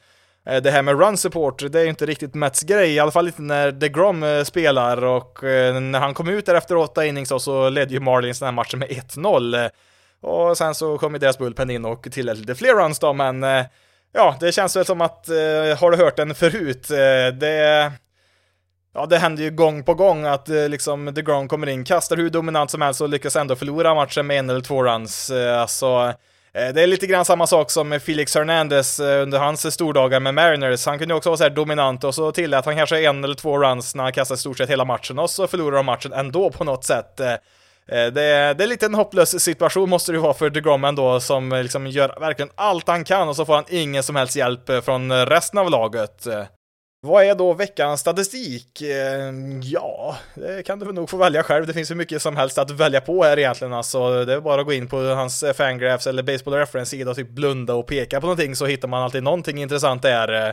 Eh, 0.46 0.62
det 0.62 0.70
här 0.70 0.82
med 0.82 1.00
run 1.00 1.16
support, 1.16 1.72
det 1.72 1.80
är 1.80 1.82
ju 1.82 1.88
inte 1.88 2.06
riktigt 2.06 2.34
Mets 2.34 2.62
grej, 2.62 2.94
i 2.94 2.98
alla 2.98 3.10
fall 3.10 3.26
inte 3.26 3.42
när 3.42 3.72
DeGrom 3.72 4.22
eh, 4.22 4.44
spelar 4.44 5.04
och 5.04 5.44
eh, 5.44 5.80
när 5.80 6.00
han 6.00 6.14
kom 6.14 6.28
ut 6.28 6.46
där 6.46 6.54
efter 6.54 6.76
åtta 6.76 7.06
innings 7.06 7.32
så 7.38 7.68
ledde 7.68 7.94
ju 7.94 8.00
Marlins 8.00 8.38
den 8.38 8.46
här 8.46 8.52
matchen 8.52 8.78
med 8.78 8.88
1-0. 8.88 9.70
Och 10.20 10.58
sen 10.58 10.74
så 10.74 10.98
kom 10.98 11.12
ju 11.12 11.18
deras 11.18 11.38
bullpen 11.38 11.70
in 11.70 11.84
och 11.84 12.08
tillät 12.12 12.38
lite 12.38 12.54
fler 12.54 12.74
runs 12.74 12.98
då, 12.98 13.12
men 13.12 13.42
ja, 14.12 14.36
det 14.40 14.52
känns 14.52 14.76
väl 14.76 14.84
som 14.84 15.00
att, 15.00 15.28
har 15.78 15.90
du 15.90 15.96
hört 15.96 16.16
den 16.16 16.34
förut? 16.34 16.88
Det 17.40 17.92
Ja, 18.94 19.06
det 19.06 19.18
händer 19.18 19.42
ju 19.42 19.50
gång 19.50 19.84
på 19.84 19.94
gång 19.94 20.24
att 20.24 20.48
liksom 20.48 21.14
DeGrom 21.14 21.48
kommer 21.48 21.66
in, 21.66 21.84
kastar 21.84 22.16
hur 22.16 22.30
dominant 22.30 22.70
som 22.70 22.82
helst 22.82 23.00
och 23.00 23.08
lyckas 23.08 23.36
ändå 23.36 23.56
förlora 23.56 23.94
matchen 23.94 24.26
med 24.26 24.38
en 24.38 24.50
eller 24.50 24.60
två 24.60 24.84
runs. 24.84 25.30
Alltså, 25.30 26.14
Eh, 26.54 26.74
det 26.74 26.82
är 26.82 26.86
lite 26.86 27.06
grann 27.06 27.24
samma 27.24 27.46
sak 27.46 27.70
som 27.70 27.88
med 27.88 28.02
Felix 28.02 28.34
Hernandez 28.34 29.00
eh, 29.00 29.22
under 29.22 29.38
hans 29.38 29.74
stordagar 29.74 30.20
med 30.20 30.34
Mariners. 30.34 30.86
Han 30.86 30.98
kunde 30.98 31.14
ju 31.14 31.16
också 31.16 31.28
vara 31.28 31.36
så 31.36 31.42
här 31.42 31.50
dominant 31.50 32.04
och 32.04 32.14
så 32.14 32.32
tillät 32.32 32.64
han 32.64 32.76
kanske 32.76 33.04
en 33.04 33.24
eller 33.24 33.34
två 33.34 33.58
runs 33.58 33.94
när 33.94 34.02
han 34.02 34.12
kastade 34.12 34.38
stort 34.38 34.58
sett 34.58 34.70
hela 34.70 34.84
matchen 34.84 35.18
och 35.18 35.30
så 35.30 35.46
förlorar 35.46 35.76
de 35.76 35.86
matchen 35.86 36.12
ändå 36.12 36.50
på 36.50 36.64
något 36.64 36.84
sätt. 36.84 37.20
Eh, 37.20 37.36
det 37.86 38.22
är, 38.22 38.54
det 38.54 38.64
är 38.64 38.66
lite 38.66 38.86
en 38.86 38.94
hopplös 38.94 39.42
situation 39.42 39.90
måste 39.90 40.12
det 40.12 40.16
ju 40.16 40.22
vara 40.22 40.34
för 40.34 40.50
DeGrom 40.50 40.84
ändå 40.84 41.20
som 41.20 41.50
liksom 41.50 41.86
gör 41.86 42.20
verkligen 42.20 42.50
allt 42.54 42.88
han 42.88 43.04
kan 43.04 43.28
och 43.28 43.36
så 43.36 43.44
får 43.44 43.54
han 43.54 43.64
ingen 43.68 44.02
som 44.02 44.16
helst 44.16 44.36
hjälp 44.36 44.84
från 44.84 45.26
resten 45.26 45.58
av 45.58 45.70
laget. 45.70 46.26
Vad 47.04 47.24
är 47.24 47.34
då 47.34 47.52
veckans 47.52 48.00
statistik? 48.00 48.82
Eh, 48.82 49.32
ja, 49.62 50.16
det 50.34 50.66
kan 50.66 50.78
du 50.78 50.92
nog 50.92 51.10
få 51.10 51.16
välja 51.16 51.42
själv. 51.42 51.66
Det 51.66 51.72
finns 51.72 51.90
hur 51.90 51.96
mycket 51.96 52.22
som 52.22 52.36
helst 52.36 52.58
att 52.58 52.70
välja 52.70 53.00
på 53.00 53.24
här 53.24 53.38
egentligen. 53.38 53.72
Alltså, 53.72 54.24
det 54.24 54.32
är 54.32 54.40
bara 54.40 54.60
att 54.60 54.66
gå 54.66 54.72
in 54.72 54.88
på 54.88 55.00
hans 55.00 55.44
fangraphs 55.54 56.06
eller 56.06 56.22
baseball 56.22 56.54
reference-sida 56.54 57.10
och 57.10 57.16
typ 57.16 57.28
blunda 57.28 57.74
och 57.74 57.86
peka 57.86 58.20
på 58.20 58.26
någonting 58.26 58.56
så 58.56 58.66
hittar 58.66 58.88
man 58.88 59.02
alltid 59.02 59.22
någonting 59.22 59.62
intressant 59.62 60.02
där. 60.02 60.48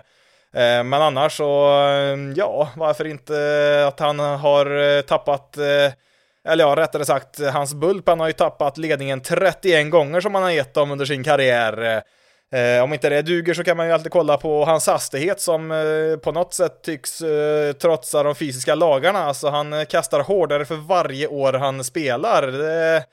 Eh, 0.53 0.83
men 0.83 0.93
annars 0.93 1.37
så, 1.37 1.67
eh, 1.67 2.17
ja, 2.35 2.69
varför 2.75 3.05
inte 3.05 3.83
att 3.87 3.99
han 3.99 4.19
har 4.19 5.01
tappat 5.01 5.57
eller 6.47 6.63
ja, 6.63 6.75
rättare 6.75 7.05
sagt, 7.05 7.39
hans 7.53 7.73
Bulpan 7.73 8.19
har 8.19 8.27
ju 8.27 8.33
tappat 8.33 8.77
ledningen 8.77 9.21
31 9.21 9.91
gånger 9.91 10.21
som 10.21 10.35
han 10.35 10.43
har 10.43 10.51
gett 10.51 10.73
dem 10.73 10.91
under 10.91 11.05
sin 11.05 11.23
karriär. 11.23 12.03
Eh, 12.53 12.83
om 12.83 12.93
inte 12.93 13.09
det 13.09 13.21
duger 13.21 13.53
så 13.53 13.63
kan 13.63 13.77
man 13.77 13.87
ju 13.87 13.93
alltid 13.93 14.11
kolla 14.11 14.37
på 14.37 14.65
hans 14.65 14.87
hastighet 14.87 15.41
som 15.41 15.71
eh, 15.71 16.17
på 16.17 16.31
något 16.31 16.53
sätt 16.53 16.81
tycks 16.83 17.21
eh, 17.21 17.73
trotsa 17.73 18.23
de 18.23 18.35
fysiska 18.35 18.75
lagarna. 18.75 19.19
Alltså 19.19 19.49
han 19.49 19.73
eh, 19.73 19.85
kastar 19.85 20.19
hårdare 20.19 20.65
för 20.65 20.75
varje 20.75 21.27
år 21.27 21.53
han 21.53 21.83
spelar. 21.83 22.47
Det, 22.47 23.03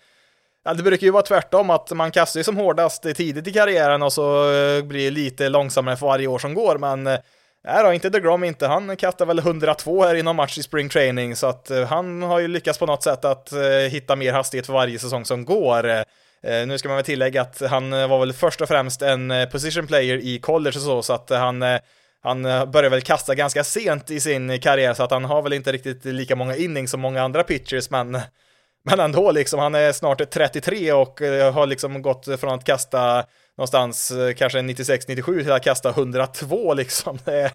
ja, 0.64 0.74
det 0.74 0.82
brukar 0.82 1.04
ju 1.04 1.10
vara 1.10 1.22
tvärtom, 1.22 1.70
att 1.70 1.90
man 1.90 2.10
kastar 2.10 2.40
ju 2.40 2.44
som 2.44 2.56
hårdast 2.56 3.02
tidigt 3.02 3.46
i 3.46 3.52
karriären 3.52 4.02
och 4.02 4.12
så 4.12 4.52
eh, 4.52 4.84
blir 4.84 5.04
det 5.04 5.10
lite 5.10 5.48
långsammare 5.48 5.96
för 5.96 6.06
varje 6.06 6.26
år 6.26 6.38
som 6.38 6.54
går. 6.54 6.78
Men 6.78 7.06
eh, 7.06 7.18
Nej 7.64 7.84
då, 7.84 7.92
inte 7.92 8.10
DeGrom 8.10 8.44
inte. 8.44 8.66
Han 8.66 8.96
kastar 8.96 9.26
väl 9.26 9.38
102 9.38 10.04
här 10.04 10.14
i 10.14 10.22
någon 10.22 10.36
match 10.36 10.58
i 10.58 10.62
spring 10.62 10.88
training, 10.88 11.36
så 11.36 11.46
att 11.46 11.70
eh, 11.70 11.84
han 11.84 12.22
har 12.22 12.38
ju 12.38 12.48
lyckats 12.48 12.78
på 12.78 12.86
något 12.86 13.02
sätt 13.02 13.24
att 13.24 13.52
hitta 13.90 14.16
mer 14.16 14.32
hastighet 14.32 14.66
för 14.66 14.72
varje 14.72 14.98
säsong 14.98 15.24
som 15.24 15.44
går. 15.44 16.04
Eh, 16.42 16.66
nu 16.66 16.78
ska 16.78 16.88
man 16.88 16.96
väl 16.96 17.04
tillägga 17.04 17.42
att 17.42 17.60
han 17.60 17.92
eh, 17.92 18.08
var 18.08 18.18
väl 18.18 18.32
först 18.32 18.60
och 18.60 18.68
främst 18.68 19.02
en 19.02 19.30
eh, 19.30 19.48
position 19.48 19.86
player 19.86 20.16
i 20.16 20.38
college 20.38 20.76
och 20.76 20.82
så, 20.82 21.02
så 21.02 21.12
att 21.12 21.30
han 21.30 21.64
han 22.22 22.42
började 22.42 22.88
väl 22.88 23.00
kasta 23.00 23.34
ganska 23.34 23.64
sent 23.64 24.10
i 24.10 24.20
sin 24.20 24.60
karriär 24.60 24.94
så 24.94 25.02
att 25.02 25.10
han 25.10 25.24
har 25.24 25.42
väl 25.42 25.52
inte 25.52 25.72
riktigt 25.72 26.04
lika 26.04 26.36
många 26.36 26.56
innings 26.56 26.90
som 26.90 27.00
många 27.00 27.22
andra 27.22 27.42
pitchers 27.42 27.90
men 27.90 28.12
men 28.84 29.00
ändå 29.00 29.30
liksom, 29.30 29.60
han 29.60 29.74
är 29.74 29.92
snart 29.92 30.30
33 30.30 30.92
och 30.92 31.20
har 31.52 31.66
liksom 31.66 32.02
gått 32.02 32.40
från 32.40 32.54
att 32.54 32.64
kasta 32.64 33.24
någonstans 33.56 34.12
kanske 34.36 34.58
96-97 34.58 35.42
till 35.42 35.52
att 35.52 35.64
kasta 35.64 35.90
102 35.90 36.74
liksom. 36.74 37.18
Det 37.24 37.34
är, 37.34 37.50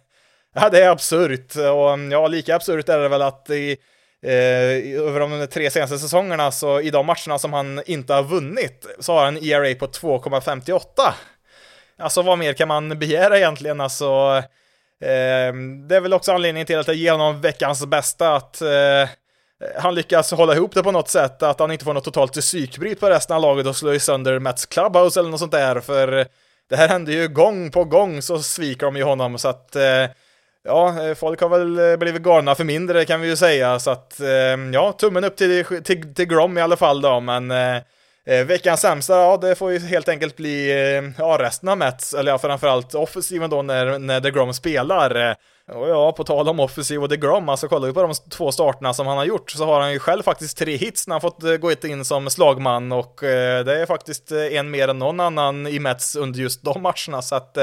ja, 0.55 0.69
det 0.69 0.83
är 0.83 0.89
absurt 0.89 1.55
och 1.55 1.93
mm, 1.93 2.11
ja, 2.11 2.27
lika 2.27 2.55
absurt 2.55 2.89
är 2.89 2.99
det 2.99 3.09
väl 3.09 3.21
att 3.21 3.49
i 3.49 3.77
Eh, 4.23 4.99
över 4.99 5.19
de 5.19 5.47
tre 5.47 5.71
senaste 5.71 5.99
säsongerna, 5.99 6.51
så 6.51 6.79
i 6.79 6.89
de 6.89 7.05
matcherna 7.05 7.39
som 7.39 7.53
han 7.53 7.81
inte 7.85 8.13
har 8.13 8.23
vunnit, 8.23 8.85
så 8.99 9.13
har 9.13 9.25
han 9.25 9.37
en 9.37 9.43
ERA 9.43 9.75
på 9.75 9.87
2,58. 9.87 10.79
Alltså 11.97 12.21
vad 12.21 12.37
mer 12.37 12.53
kan 12.53 12.67
man 12.67 12.99
begära 12.99 13.37
egentligen? 13.37 13.81
Alltså, 13.81 14.05
eh, 15.01 15.53
det 15.87 15.95
är 15.95 15.99
väl 16.01 16.13
också 16.13 16.31
anledningen 16.31 16.67
till 16.67 16.79
att 16.79 16.87
jag 16.87 16.95
ger 16.95 17.11
honom 17.11 17.41
veckans 17.41 17.85
bästa, 17.85 18.35
att 18.35 18.61
eh, 18.61 19.09
han 19.77 19.95
lyckas 19.95 20.31
hålla 20.31 20.55
ihop 20.55 20.73
det 20.73 20.83
på 20.83 20.91
något 20.91 21.09
sätt, 21.09 21.43
att 21.43 21.59
han 21.59 21.71
inte 21.71 21.85
får 21.85 21.93
något 21.93 22.03
totalt 22.03 22.33
psykbryt 22.33 22.99
på 22.99 23.09
resten 23.09 23.35
av 23.35 23.41
laget 23.41 23.67
och 23.67 23.75
slår 23.75 23.97
sönder 23.97 24.39
Mets 24.39 24.65
Clubhouse 24.65 25.19
eller 25.19 25.29
något 25.29 25.39
sånt 25.39 25.51
där, 25.51 25.79
för 25.79 26.27
det 26.69 26.75
här 26.75 26.87
händer 26.87 27.13
ju 27.13 27.27
gång 27.27 27.71
på 27.71 27.83
gång 27.83 28.21
så 28.21 28.39
sviker 28.39 28.85
de 28.85 28.95
ju 28.95 29.03
honom, 29.03 29.37
så 29.37 29.47
att 29.47 29.75
eh, 29.75 30.05
ja, 30.63 31.03
eh, 31.03 31.15
folk 31.15 31.41
har 31.41 31.49
väl 31.49 31.79
eh, 31.79 31.97
blivit 31.97 32.21
galna 32.21 32.55
för 32.55 32.63
mindre 32.63 33.05
kan 33.05 33.21
vi 33.21 33.27
ju 33.27 33.35
säga, 33.35 33.79
så 33.79 33.91
att 33.91 34.19
eh, 34.19 34.27
ja, 34.73 34.91
tummen 34.91 35.23
upp 35.23 35.35
till, 35.35 35.65
till, 35.83 36.13
till 36.15 36.25
Grom 36.25 36.57
i 36.57 36.61
alla 36.61 36.77
fall 36.77 37.01
då, 37.01 37.19
men 37.19 37.51
eh, 37.51 38.45
veckans 38.45 38.81
sämsta, 38.81 39.13
ja 39.13 39.37
det 39.37 39.55
får 39.55 39.71
ju 39.71 39.79
helt 39.79 40.09
enkelt 40.09 40.35
bli 40.35 40.71
ja, 41.17 41.37
resten 41.39 41.69
av 41.69 41.77
Mets, 41.77 42.13
eller 42.13 42.31
ja, 42.31 42.37
framförallt 42.37 42.95
offensiven 42.95 43.49
då 43.49 43.61
när, 43.61 43.99
när 43.99 44.19
DeGrom 44.19 44.53
spelar. 44.53 45.35
Och 45.73 45.89
ja, 45.89 46.11
på 46.11 46.23
tal 46.23 46.49
om 46.49 46.59
offensiv 46.59 47.03
och 47.03 47.09
DeGrom, 47.09 47.49
alltså 47.49 47.67
kollar 47.67 47.87
vi 47.87 47.93
på 47.93 48.01
de 48.01 48.13
två 48.29 48.51
starterna 48.51 48.93
som 48.93 49.07
han 49.07 49.17
har 49.17 49.25
gjort 49.25 49.51
så 49.51 49.65
har 49.65 49.81
han 49.81 49.93
ju 49.93 49.99
själv 49.99 50.23
faktiskt 50.23 50.57
tre 50.57 50.75
hits 50.75 51.07
när 51.07 51.13
han 51.13 51.21
fått 51.21 51.61
gå 51.61 51.71
in 51.87 52.05
som 52.05 52.29
slagman. 52.29 52.91
Och 52.91 53.17
det 53.65 53.81
är 53.81 53.85
faktiskt 53.85 54.31
en 54.31 54.71
mer 54.71 54.87
än 54.87 54.99
någon 54.99 55.19
annan 55.19 55.67
i 55.67 55.79
Mets 55.79 56.15
under 56.15 56.39
just 56.39 56.63
de 56.63 56.81
matcherna, 56.81 57.21
så 57.21 57.35
att 57.35 57.57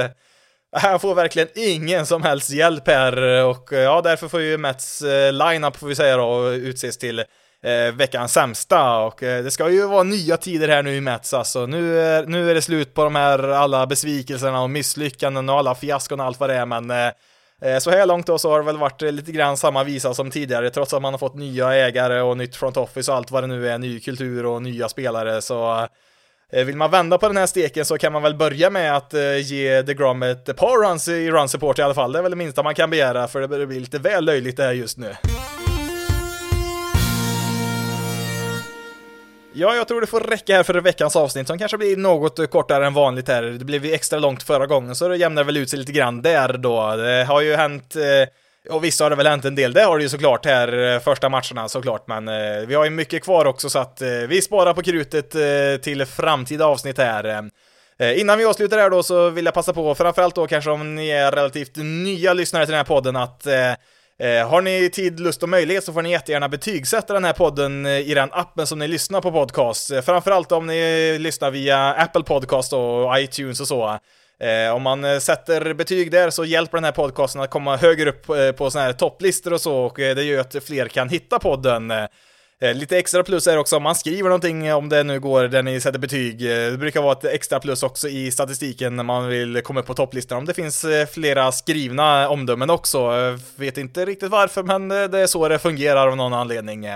han 0.72 1.00
får 1.00 1.14
verkligen 1.14 1.48
ingen 1.54 2.06
som 2.06 2.22
helst 2.22 2.50
hjälp 2.50 2.88
här 2.88 3.44
och 3.44 3.72
eh, 3.72 3.80
ja, 3.80 4.00
därför 4.00 4.28
får 4.28 4.40
ju 4.40 4.58
Mets 4.58 5.02
eh, 5.02 5.32
lineup 5.32 5.76
får 5.76 5.86
vi 5.86 5.94
säga 5.94 6.16
då 6.16 6.50
utses 6.50 6.98
till 6.98 7.18
eh, 7.62 7.94
veckans 7.94 8.32
sämsta 8.32 8.98
och 8.98 9.22
eh, 9.22 9.44
det 9.44 9.50
ska 9.50 9.70
ju 9.70 9.86
vara 9.86 10.02
nya 10.02 10.36
tider 10.36 10.68
här 10.68 10.82
nu 10.82 10.96
i 10.96 11.00
Mets 11.00 11.34
alltså. 11.34 11.66
Nu 11.66 12.00
är, 12.00 12.26
nu 12.26 12.50
är 12.50 12.54
det 12.54 12.62
slut 12.62 12.94
på 12.94 13.04
de 13.04 13.14
här 13.14 13.38
alla 13.48 13.86
besvikelserna 13.86 14.62
och 14.62 14.70
misslyckanden 14.70 15.48
och 15.48 15.58
alla 15.58 15.74
fiaskon 15.74 16.20
och 16.20 16.26
allt 16.26 16.40
vad 16.40 16.50
det 16.50 16.56
är 16.56 16.66
men 16.66 16.90
eh, 16.90 17.78
så 17.78 17.90
här 17.90 18.06
långt 18.06 18.26
då 18.26 18.38
så 18.38 18.50
har 18.50 18.58
det 18.58 18.66
väl 18.66 18.78
varit 18.78 19.02
lite 19.02 19.32
grann 19.32 19.56
samma 19.56 19.84
visa 19.84 20.14
som 20.14 20.30
tidigare 20.30 20.70
trots 20.70 20.94
att 20.94 21.02
man 21.02 21.14
har 21.14 21.18
fått 21.18 21.34
nya 21.34 21.74
ägare 21.74 22.20
och 22.20 22.36
nytt 22.36 22.56
front 22.56 22.76
office 22.76 23.10
och 23.10 23.16
allt 23.16 23.30
vad 23.30 23.42
det 23.42 23.46
nu 23.46 23.68
är, 23.68 23.78
ny 23.78 24.00
kultur 24.00 24.46
och 24.46 24.62
nya 24.62 24.88
spelare 24.88 25.42
så 25.42 25.88
Eh, 26.52 26.64
vill 26.64 26.76
man 26.76 26.90
vända 26.90 27.18
på 27.18 27.28
den 27.28 27.36
här 27.36 27.46
steken 27.46 27.84
så 27.84 27.98
kan 27.98 28.12
man 28.12 28.22
väl 28.22 28.34
börja 28.34 28.70
med 28.70 28.96
att 28.96 29.14
eh, 29.14 29.36
ge 29.36 29.82
DeGrom 29.82 30.22
ett 30.22 30.56
par 30.56 30.88
runs 30.88 31.08
i 31.08 31.30
run 31.30 31.48
support 31.48 31.78
i 31.78 31.82
alla 31.82 31.94
fall. 31.94 32.12
Det 32.12 32.18
är 32.18 32.22
väl 32.22 32.30
det 32.30 32.36
minsta 32.36 32.62
man 32.62 32.74
kan 32.74 32.90
begära, 32.90 33.28
för 33.28 33.40
det 33.40 33.48
börjar 33.48 33.66
bli 33.66 33.80
lite 33.80 33.98
väl 33.98 34.24
löjligt 34.24 34.56
det 34.56 34.62
här 34.62 34.72
just 34.72 34.98
nu. 34.98 35.16
Ja, 39.52 39.74
jag 39.74 39.88
tror 39.88 40.00
det 40.00 40.06
får 40.06 40.20
räcka 40.20 40.56
här 40.56 40.62
för 40.62 40.74
veckans 40.74 41.16
avsnitt 41.16 41.46
som 41.46 41.58
kanske 41.58 41.78
blir 41.78 41.96
något 41.96 42.50
kortare 42.50 42.86
än 42.86 42.94
vanligt 42.94 43.28
här. 43.28 43.42
Det 43.42 43.64
blev 43.64 43.86
ju 43.86 43.92
extra 43.92 44.18
långt 44.18 44.42
förra 44.42 44.66
gången 44.66 44.94
så 44.94 45.08
det 45.08 45.16
jämnar 45.16 45.44
väl 45.44 45.56
ut 45.56 45.70
sig 45.70 45.78
lite 45.78 45.92
grann 45.92 46.22
där 46.22 46.52
då. 46.52 46.96
Det 46.96 47.24
har 47.24 47.40
ju 47.40 47.54
hänt 47.54 47.96
eh, 47.96 48.02
och 48.70 48.84
visst 48.84 49.00
har 49.00 49.10
det 49.10 49.16
väl 49.16 49.26
hänt 49.26 49.44
en 49.44 49.54
del, 49.54 49.72
det 49.72 49.82
har 49.82 49.98
det 49.98 50.02
ju 50.02 50.08
såklart 50.08 50.46
här 50.46 50.94
eh, 50.94 51.00
första 51.00 51.28
matcherna 51.28 51.68
såklart, 51.68 52.08
men 52.08 52.28
eh, 52.28 52.66
vi 52.66 52.74
har 52.74 52.84
ju 52.84 52.90
mycket 52.90 53.24
kvar 53.24 53.44
också 53.44 53.70
så 53.70 53.78
att 53.78 54.02
eh, 54.02 54.08
vi 54.08 54.42
sparar 54.42 54.74
på 54.74 54.82
krutet 54.82 55.34
eh, 55.34 55.80
till 55.82 56.06
framtida 56.06 56.66
avsnitt 56.66 56.98
här. 56.98 57.50
Innan 58.16 58.38
vi 58.38 58.44
avslutar 58.44 58.78
här 58.78 58.90
då 58.90 59.02
så 59.02 59.30
vill 59.30 59.44
jag 59.44 59.54
passa 59.54 59.72
på, 59.72 59.94
framförallt 59.94 60.34
då 60.34 60.46
kanske 60.46 60.70
om 60.70 60.94
ni 60.94 61.08
är 61.08 61.32
relativt 61.32 61.76
nya 61.76 62.32
lyssnare 62.32 62.66
till 62.66 62.72
den 62.72 62.78
här 62.78 62.84
podden, 62.84 63.16
att 63.16 63.46
Eh, 64.20 64.48
har 64.48 64.62
ni 64.62 64.90
tid, 64.90 65.20
lust 65.20 65.42
och 65.42 65.48
möjlighet 65.48 65.84
så 65.84 65.92
får 65.92 66.02
ni 66.02 66.10
jättegärna 66.10 66.48
betygsätta 66.48 67.14
den 67.14 67.24
här 67.24 67.32
podden 67.32 67.86
i 67.86 68.14
den 68.14 68.28
appen 68.32 68.66
som 68.66 68.78
ni 68.78 68.88
lyssnar 68.88 69.20
på 69.20 69.32
podcast. 69.32 69.92
Framförallt 70.04 70.52
om 70.52 70.66
ni 70.66 71.18
lyssnar 71.18 71.50
via 71.50 71.94
Apple 71.94 72.22
Podcast 72.22 72.72
och 72.72 73.18
iTunes 73.18 73.60
och 73.60 73.68
så. 73.68 73.98
Eh, 74.40 74.74
om 74.74 74.82
man 74.82 75.04
eh, 75.04 75.18
sätter 75.18 75.74
betyg 75.74 76.10
där 76.10 76.30
så 76.30 76.44
hjälper 76.44 76.76
den 76.76 76.84
här 76.84 76.92
podcasten 76.92 77.42
att 77.42 77.50
komma 77.50 77.76
högre 77.76 78.10
upp 78.10 78.28
eh, 78.28 78.52
på 78.52 78.70
sådana 78.70 78.86
här 78.86 78.92
topplistor 78.92 79.52
och 79.52 79.60
så 79.60 79.76
och 79.76 80.00
eh, 80.00 80.14
det 80.14 80.22
gör 80.22 80.40
att 80.40 80.64
fler 80.64 80.88
kan 80.88 81.08
hitta 81.08 81.38
podden. 81.38 81.92
Lite 82.74 82.98
extra 82.98 83.22
plus 83.22 83.46
är 83.46 83.58
också 83.58 83.76
om 83.76 83.82
man 83.82 83.94
skriver 83.94 84.28
någonting, 84.28 84.74
om 84.74 84.88
det 84.88 85.02
nu 85.02 85.20
går 85.20 85.42
där 85.42 85.62
ni 85.62 85.80
sätter 85.80 85.98
betyg. 85.98 86.38
Det 86.38 86.78
brukar 86.78 87.02
vara 87.02 87.12
ett 87.12 87.24
extra 87.24 87.60
plus 87.60 87.82
också 87.82 88.08
i 88.08 88.30
statistiken 88.30 88.96
när 88.96 89.04
man 89.04 89.28
vill 89.28 89.62
komma 89.62 89.80
upp 89.80 89.86
på 89.86 89.94
topplistan. 89.94 90.38
Om 90.38 90.44
det 90.44 90.54
finns 90.54 90.86
flera 91.12 91.52
skrivna 91.52 92.28
omdömen 92.28 92.70
också. 92.70 93.10
Vet 93.56 93.78
inte 93.78 94.04
riktigt 94.04 94.30
varför, 94.30 94.62
men 94.62 94.88
det 94.88 95.18
är 95.18 95.26
så 95.26 95.48
det 95.48 95.58
fungerar 95.58 96.08
av 96.08 96.16
någon 96.16 96.32
anledning. 96.32 96.86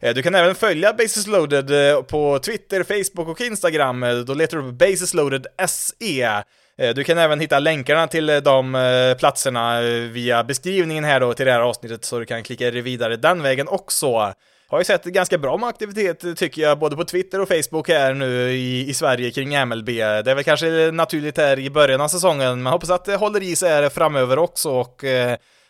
Du 0.00 0.22
kan 0.22 0.34
även 0.34 0.54
följa 0.54 0.92
Basis 0.92 1.26
Loaded 1.26 1.70
på 2.08 2.38
Twitter, 2.38 2.82
Facebook 2.82 3.28
och 3.28 3.40
Instagram. 3.40 4.24
Då 4.26 4.34
letar 4.34 4.56
du 4.58 4.68
upp 4.68 4.74
Basis 4.74 5.14
Loaded 5.14 5.46
SE. 5.68 6.44
Eh, 6.78 6.94
du 6.94 7.04
kan 7.04 7.18
även 7.18 7.40
hitta 7.40 7.58
länkarna 7.58 8.06
till 8.06 8.30
eh, 8.30 8.36
de 8.36 8.74
eh, 8.74 9.16
platserna 9.18 9.80
via 10.10 10.44
beskrivningen 10.44 11.04
här 11.04 11.20
då 11.20 11.34
till 11.34 11.46
det 11.46 11.52
här 11.52 11.60
avsnittet 11.60 12.04
så 12.04 12.18
du 12.18 12.24
kan 12.24 12.42
klicka 12.42 12.70
dig 12.70 12.80
vidare 12.80 13.16
den 13.16 13.42
vägen 13.42 13.68
också 13.68 14.34
har 14.68 14.78
ju 14.78 14.84
sett 14.84 15.04
ganska 15.04 15.38
bra 15.38 15.56
med 15.56 15.68
aktivitet 15.68 16.36
tycker 16.36 16.62
jag, 16.62 16.78
både 16.78 16.96
på 16.96 17.04
Twitter 17.04 17.40
och 17.40 17.48
Facebook 17.48 17.88
här 17.88 18.14
nu 18.14 18.50
i, 18.50 18.88
i 18.88 18.94
Sverige 18.94 19.30
kring 19.30 19.66
MLB. 19.66 19.86
Det 19.86 20.30
är 20.30 20.34
väl 20.34 20.44
kanske 20.44 20.90
naturligt 20.90 21.36
här 21.36 21.58
i 21.58 21.70
början 21.70 22.00
av 22.00 22.08
säsongen, 22.08 22.62
men 22.62 22.72
hoppas 22.72 22.90
att 22.90 23.04
det 23.04 23.16
håller 23.16 23.42
i 23.42 23.56
sig 23.56 23.70
här 23.70 23.88
framöver 23.88 24.38
också 24.38 24.70
och 24.70 25.04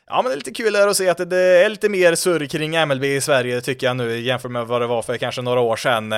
Ja 0.06 0.22
men 0.22 0.24
det 0.24 0.32
är 0.32 0.36
lite 0.36 0.50
kul 0.50 0.76
här 0.76 0.88
att 0.88 0.96
se 0.96 1.08
att 1.08 1.30
det 1.30 1.38
är 1.38 1.68
lite 1.68 1.88
mer 1.88 2.14
surr 2.14 2.46
kring 2.46 2.86
MLB 2.86 3.04
i 3.04 3.20
Sverige 3.20 3.60
tycker 3.60 3.86
jag 3.86 3.96
nu 3.96 4.20
jämfört 4.20 4.50
med 4.50 4.66
vad 4.66 4.80
det 4.80 4.86
var 4.86 5.02
för 5.02 5.16
kanske 5.16 5.42
några 5.42 5.60
år 5.60 5.76
sedan. 5.76 6.14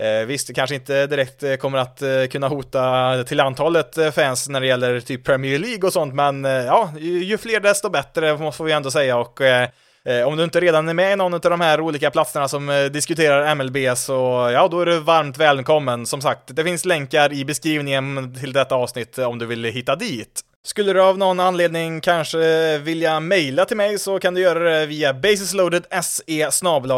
Eh, 0.00 0.26
visst, 0.26 0.46
det 0.46 0.54
kanske 0.54 0.74
inte 0.74 1.06
direkt 1.06 1.42
eh, 1.42 1.54
kommer 1.54 1.78
att 1.78 2.02
eh, 2.02 2.24
kunna 2.30 2.48
hota 2.48 3.24
till 3.24 3.40
antalet 3.40 3.98
eh, 3.98 4.10
fans 4.10 4.48
när 4.48 4.60
det 4.60 4.66
gäller 4.66 5.00
typ 5.00 5.24
Premier 5.24 5.58
League 5.58 5.86
och 5.86 5.92
sånt, 5.92 6.14
men 6.14 6.44
eh, 6.44 6.50
ja, 6.52 6.92
ju, 6.98 7.24
ju, 7.24 7.38
fler 7.38 7.60
desto 7.60 7.90
bättre 7.90 8.36
måste 8.36 8.62
vi 8.62 8.72
ändå 8.72 8.90
säga 8.90 9.16
och 9.16 9.40
eh, 9.40 9.68
eh, 10.04 10.28
om 10.28 10.36
du 10.36 10.44
inte 10.44 10.60
redan 10.60 10.88
är 10.88 10.94
med 10.94 11.12
i 11.12 11.16
någon 11.16 11.34
av 11.34 11.40
de 11.40 11.60
här 11.60 11.80
olika 11.80 12.10
platserna 12.10 12.48
som 12.48 12.88
diskuterar 12.92 13.54
MLB 13.54 13.76
så 13.96 14.50
ja, 14.52 14.68
då 14.68 14.80
är 14.80 14.86
du 14.86 14.98
varmt 14.98 15.38
välkommen. 15.38 16.06
Som 16.06 16.20
sagt, 16.20 16.56
det 16.56 16.64
finns 16.64 16.84
länkar 16.84 17.32
i 17.32 17.44
beskrivningen 17.44 18.34
till 18.34 18.52
detta 18.52 18.74
avsnitt 18.74 19.18
om 19.18 19.38
du 19.38 19.46
vill 19.46 19.64
hitta 19.64 19.96
dit. 19.96 20.42
Skulle 20.66 20.92
du 20.92 21.02
av 21.02 21.18
någon 21.18 21.40
anledning 21.40 22.00
kanske 22.00 22.78
vilja 22.78 23.20
mejla 23.20 23.64
till 23.64 23.76
mig 23.76 23.98
så 23.98 24.18
kan 24.18 24.34
du 24.34 24.40
göra 24.40 24.58
det 24.58 24.86
via 24.86 25.14
basisloadedse 25.14 26.22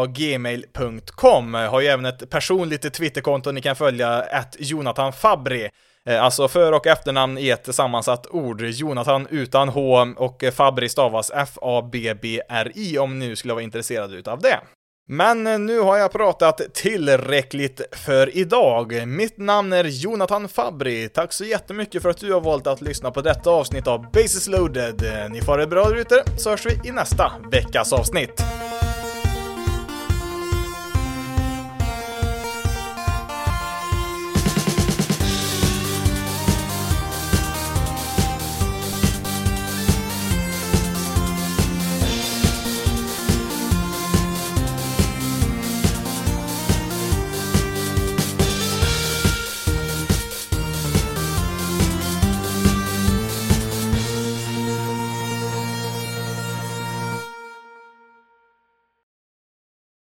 gmail.com. 0.09 1.53
Har 1.53 1.81
ju 1.81 1.87
även 1.87 2.05
ett 2.05 2.29
personligt 2.29 2.93
Twitterkonto 2.93 3.51
ni 3.51 3.61
kan 3.61 3.75
följa, 3.75 4.09
att 4.09 4.55
Jonathan 4.59 5.13
Fabri. 5.13 5.69
Eh, 6.05 6.23
alltså 6.23 6.47
för 6.47 6.71
och 6.71 6.87
efternamn 6.87 7.37
i 7.37 7.49
ett 7.49 7.75
sammansatt 7.75 8.27
ord. 8.27 8.61
Jonathan 8.61 9.27
utan 9.29 9.69
H 9.69 10.07
och 10.17 10.43
Fabri 10.53 10.89
stavas 10.89 11.31
F-A-B-B-R-I 11.35 12.97
om 12.97 13.19
ni 13.19 13.27
nu 13.27 13.35
skulle 13.35 13.53
vara 13.53 13.63
intresserade 13.63 14.17
utav 14.17 14.39
det. 14.39 14.59
Men 15.07 15.47
eh, 15.47 15.59
nu 15.59 15.79
har 15.79 15.97
jag 15.97 16.11
pratat 16.11 16.61
tillräckligt 16.73 17.81
för 17.91 18.37
idag. 18.37 19.07
Mitt 19.07 19.37
namn 19.37 19.73
är 19.73 19.83
Jonathan 19.83 20.47
Fabri. 20.47 21.09
Tack 21.09 21.33
så 21.33 21.45
jättemycket 21.45 22.01
för 22.01 22.09
att 22.09 22.17
du 22.17 22.33
har 22.33 22.41
valt 22.41 22.67
att 22.67 22.81
lyssna 22.81 23.11
på 23.11 23.21
detta 23.21 23.49
avsnitt 23.49 23.87
av 23.87 24.11
Basis 24.11 24.47
loaded. 24.47 25.03
Eh, 25.03 25.29
ni 25.31 25.41
får 25.41 25.57
det 25.57 25.67
bra 25.67 25.89
där 25.89 25.95
ute, 25.95 26.23
så 26.37 26.49
hörs 26.49 26.65
vi 26.65 26.89
i 26.89 26.91
nästa 26.91 27.31
veckas 27.51 27.93
avsnitt. 27.93 28.43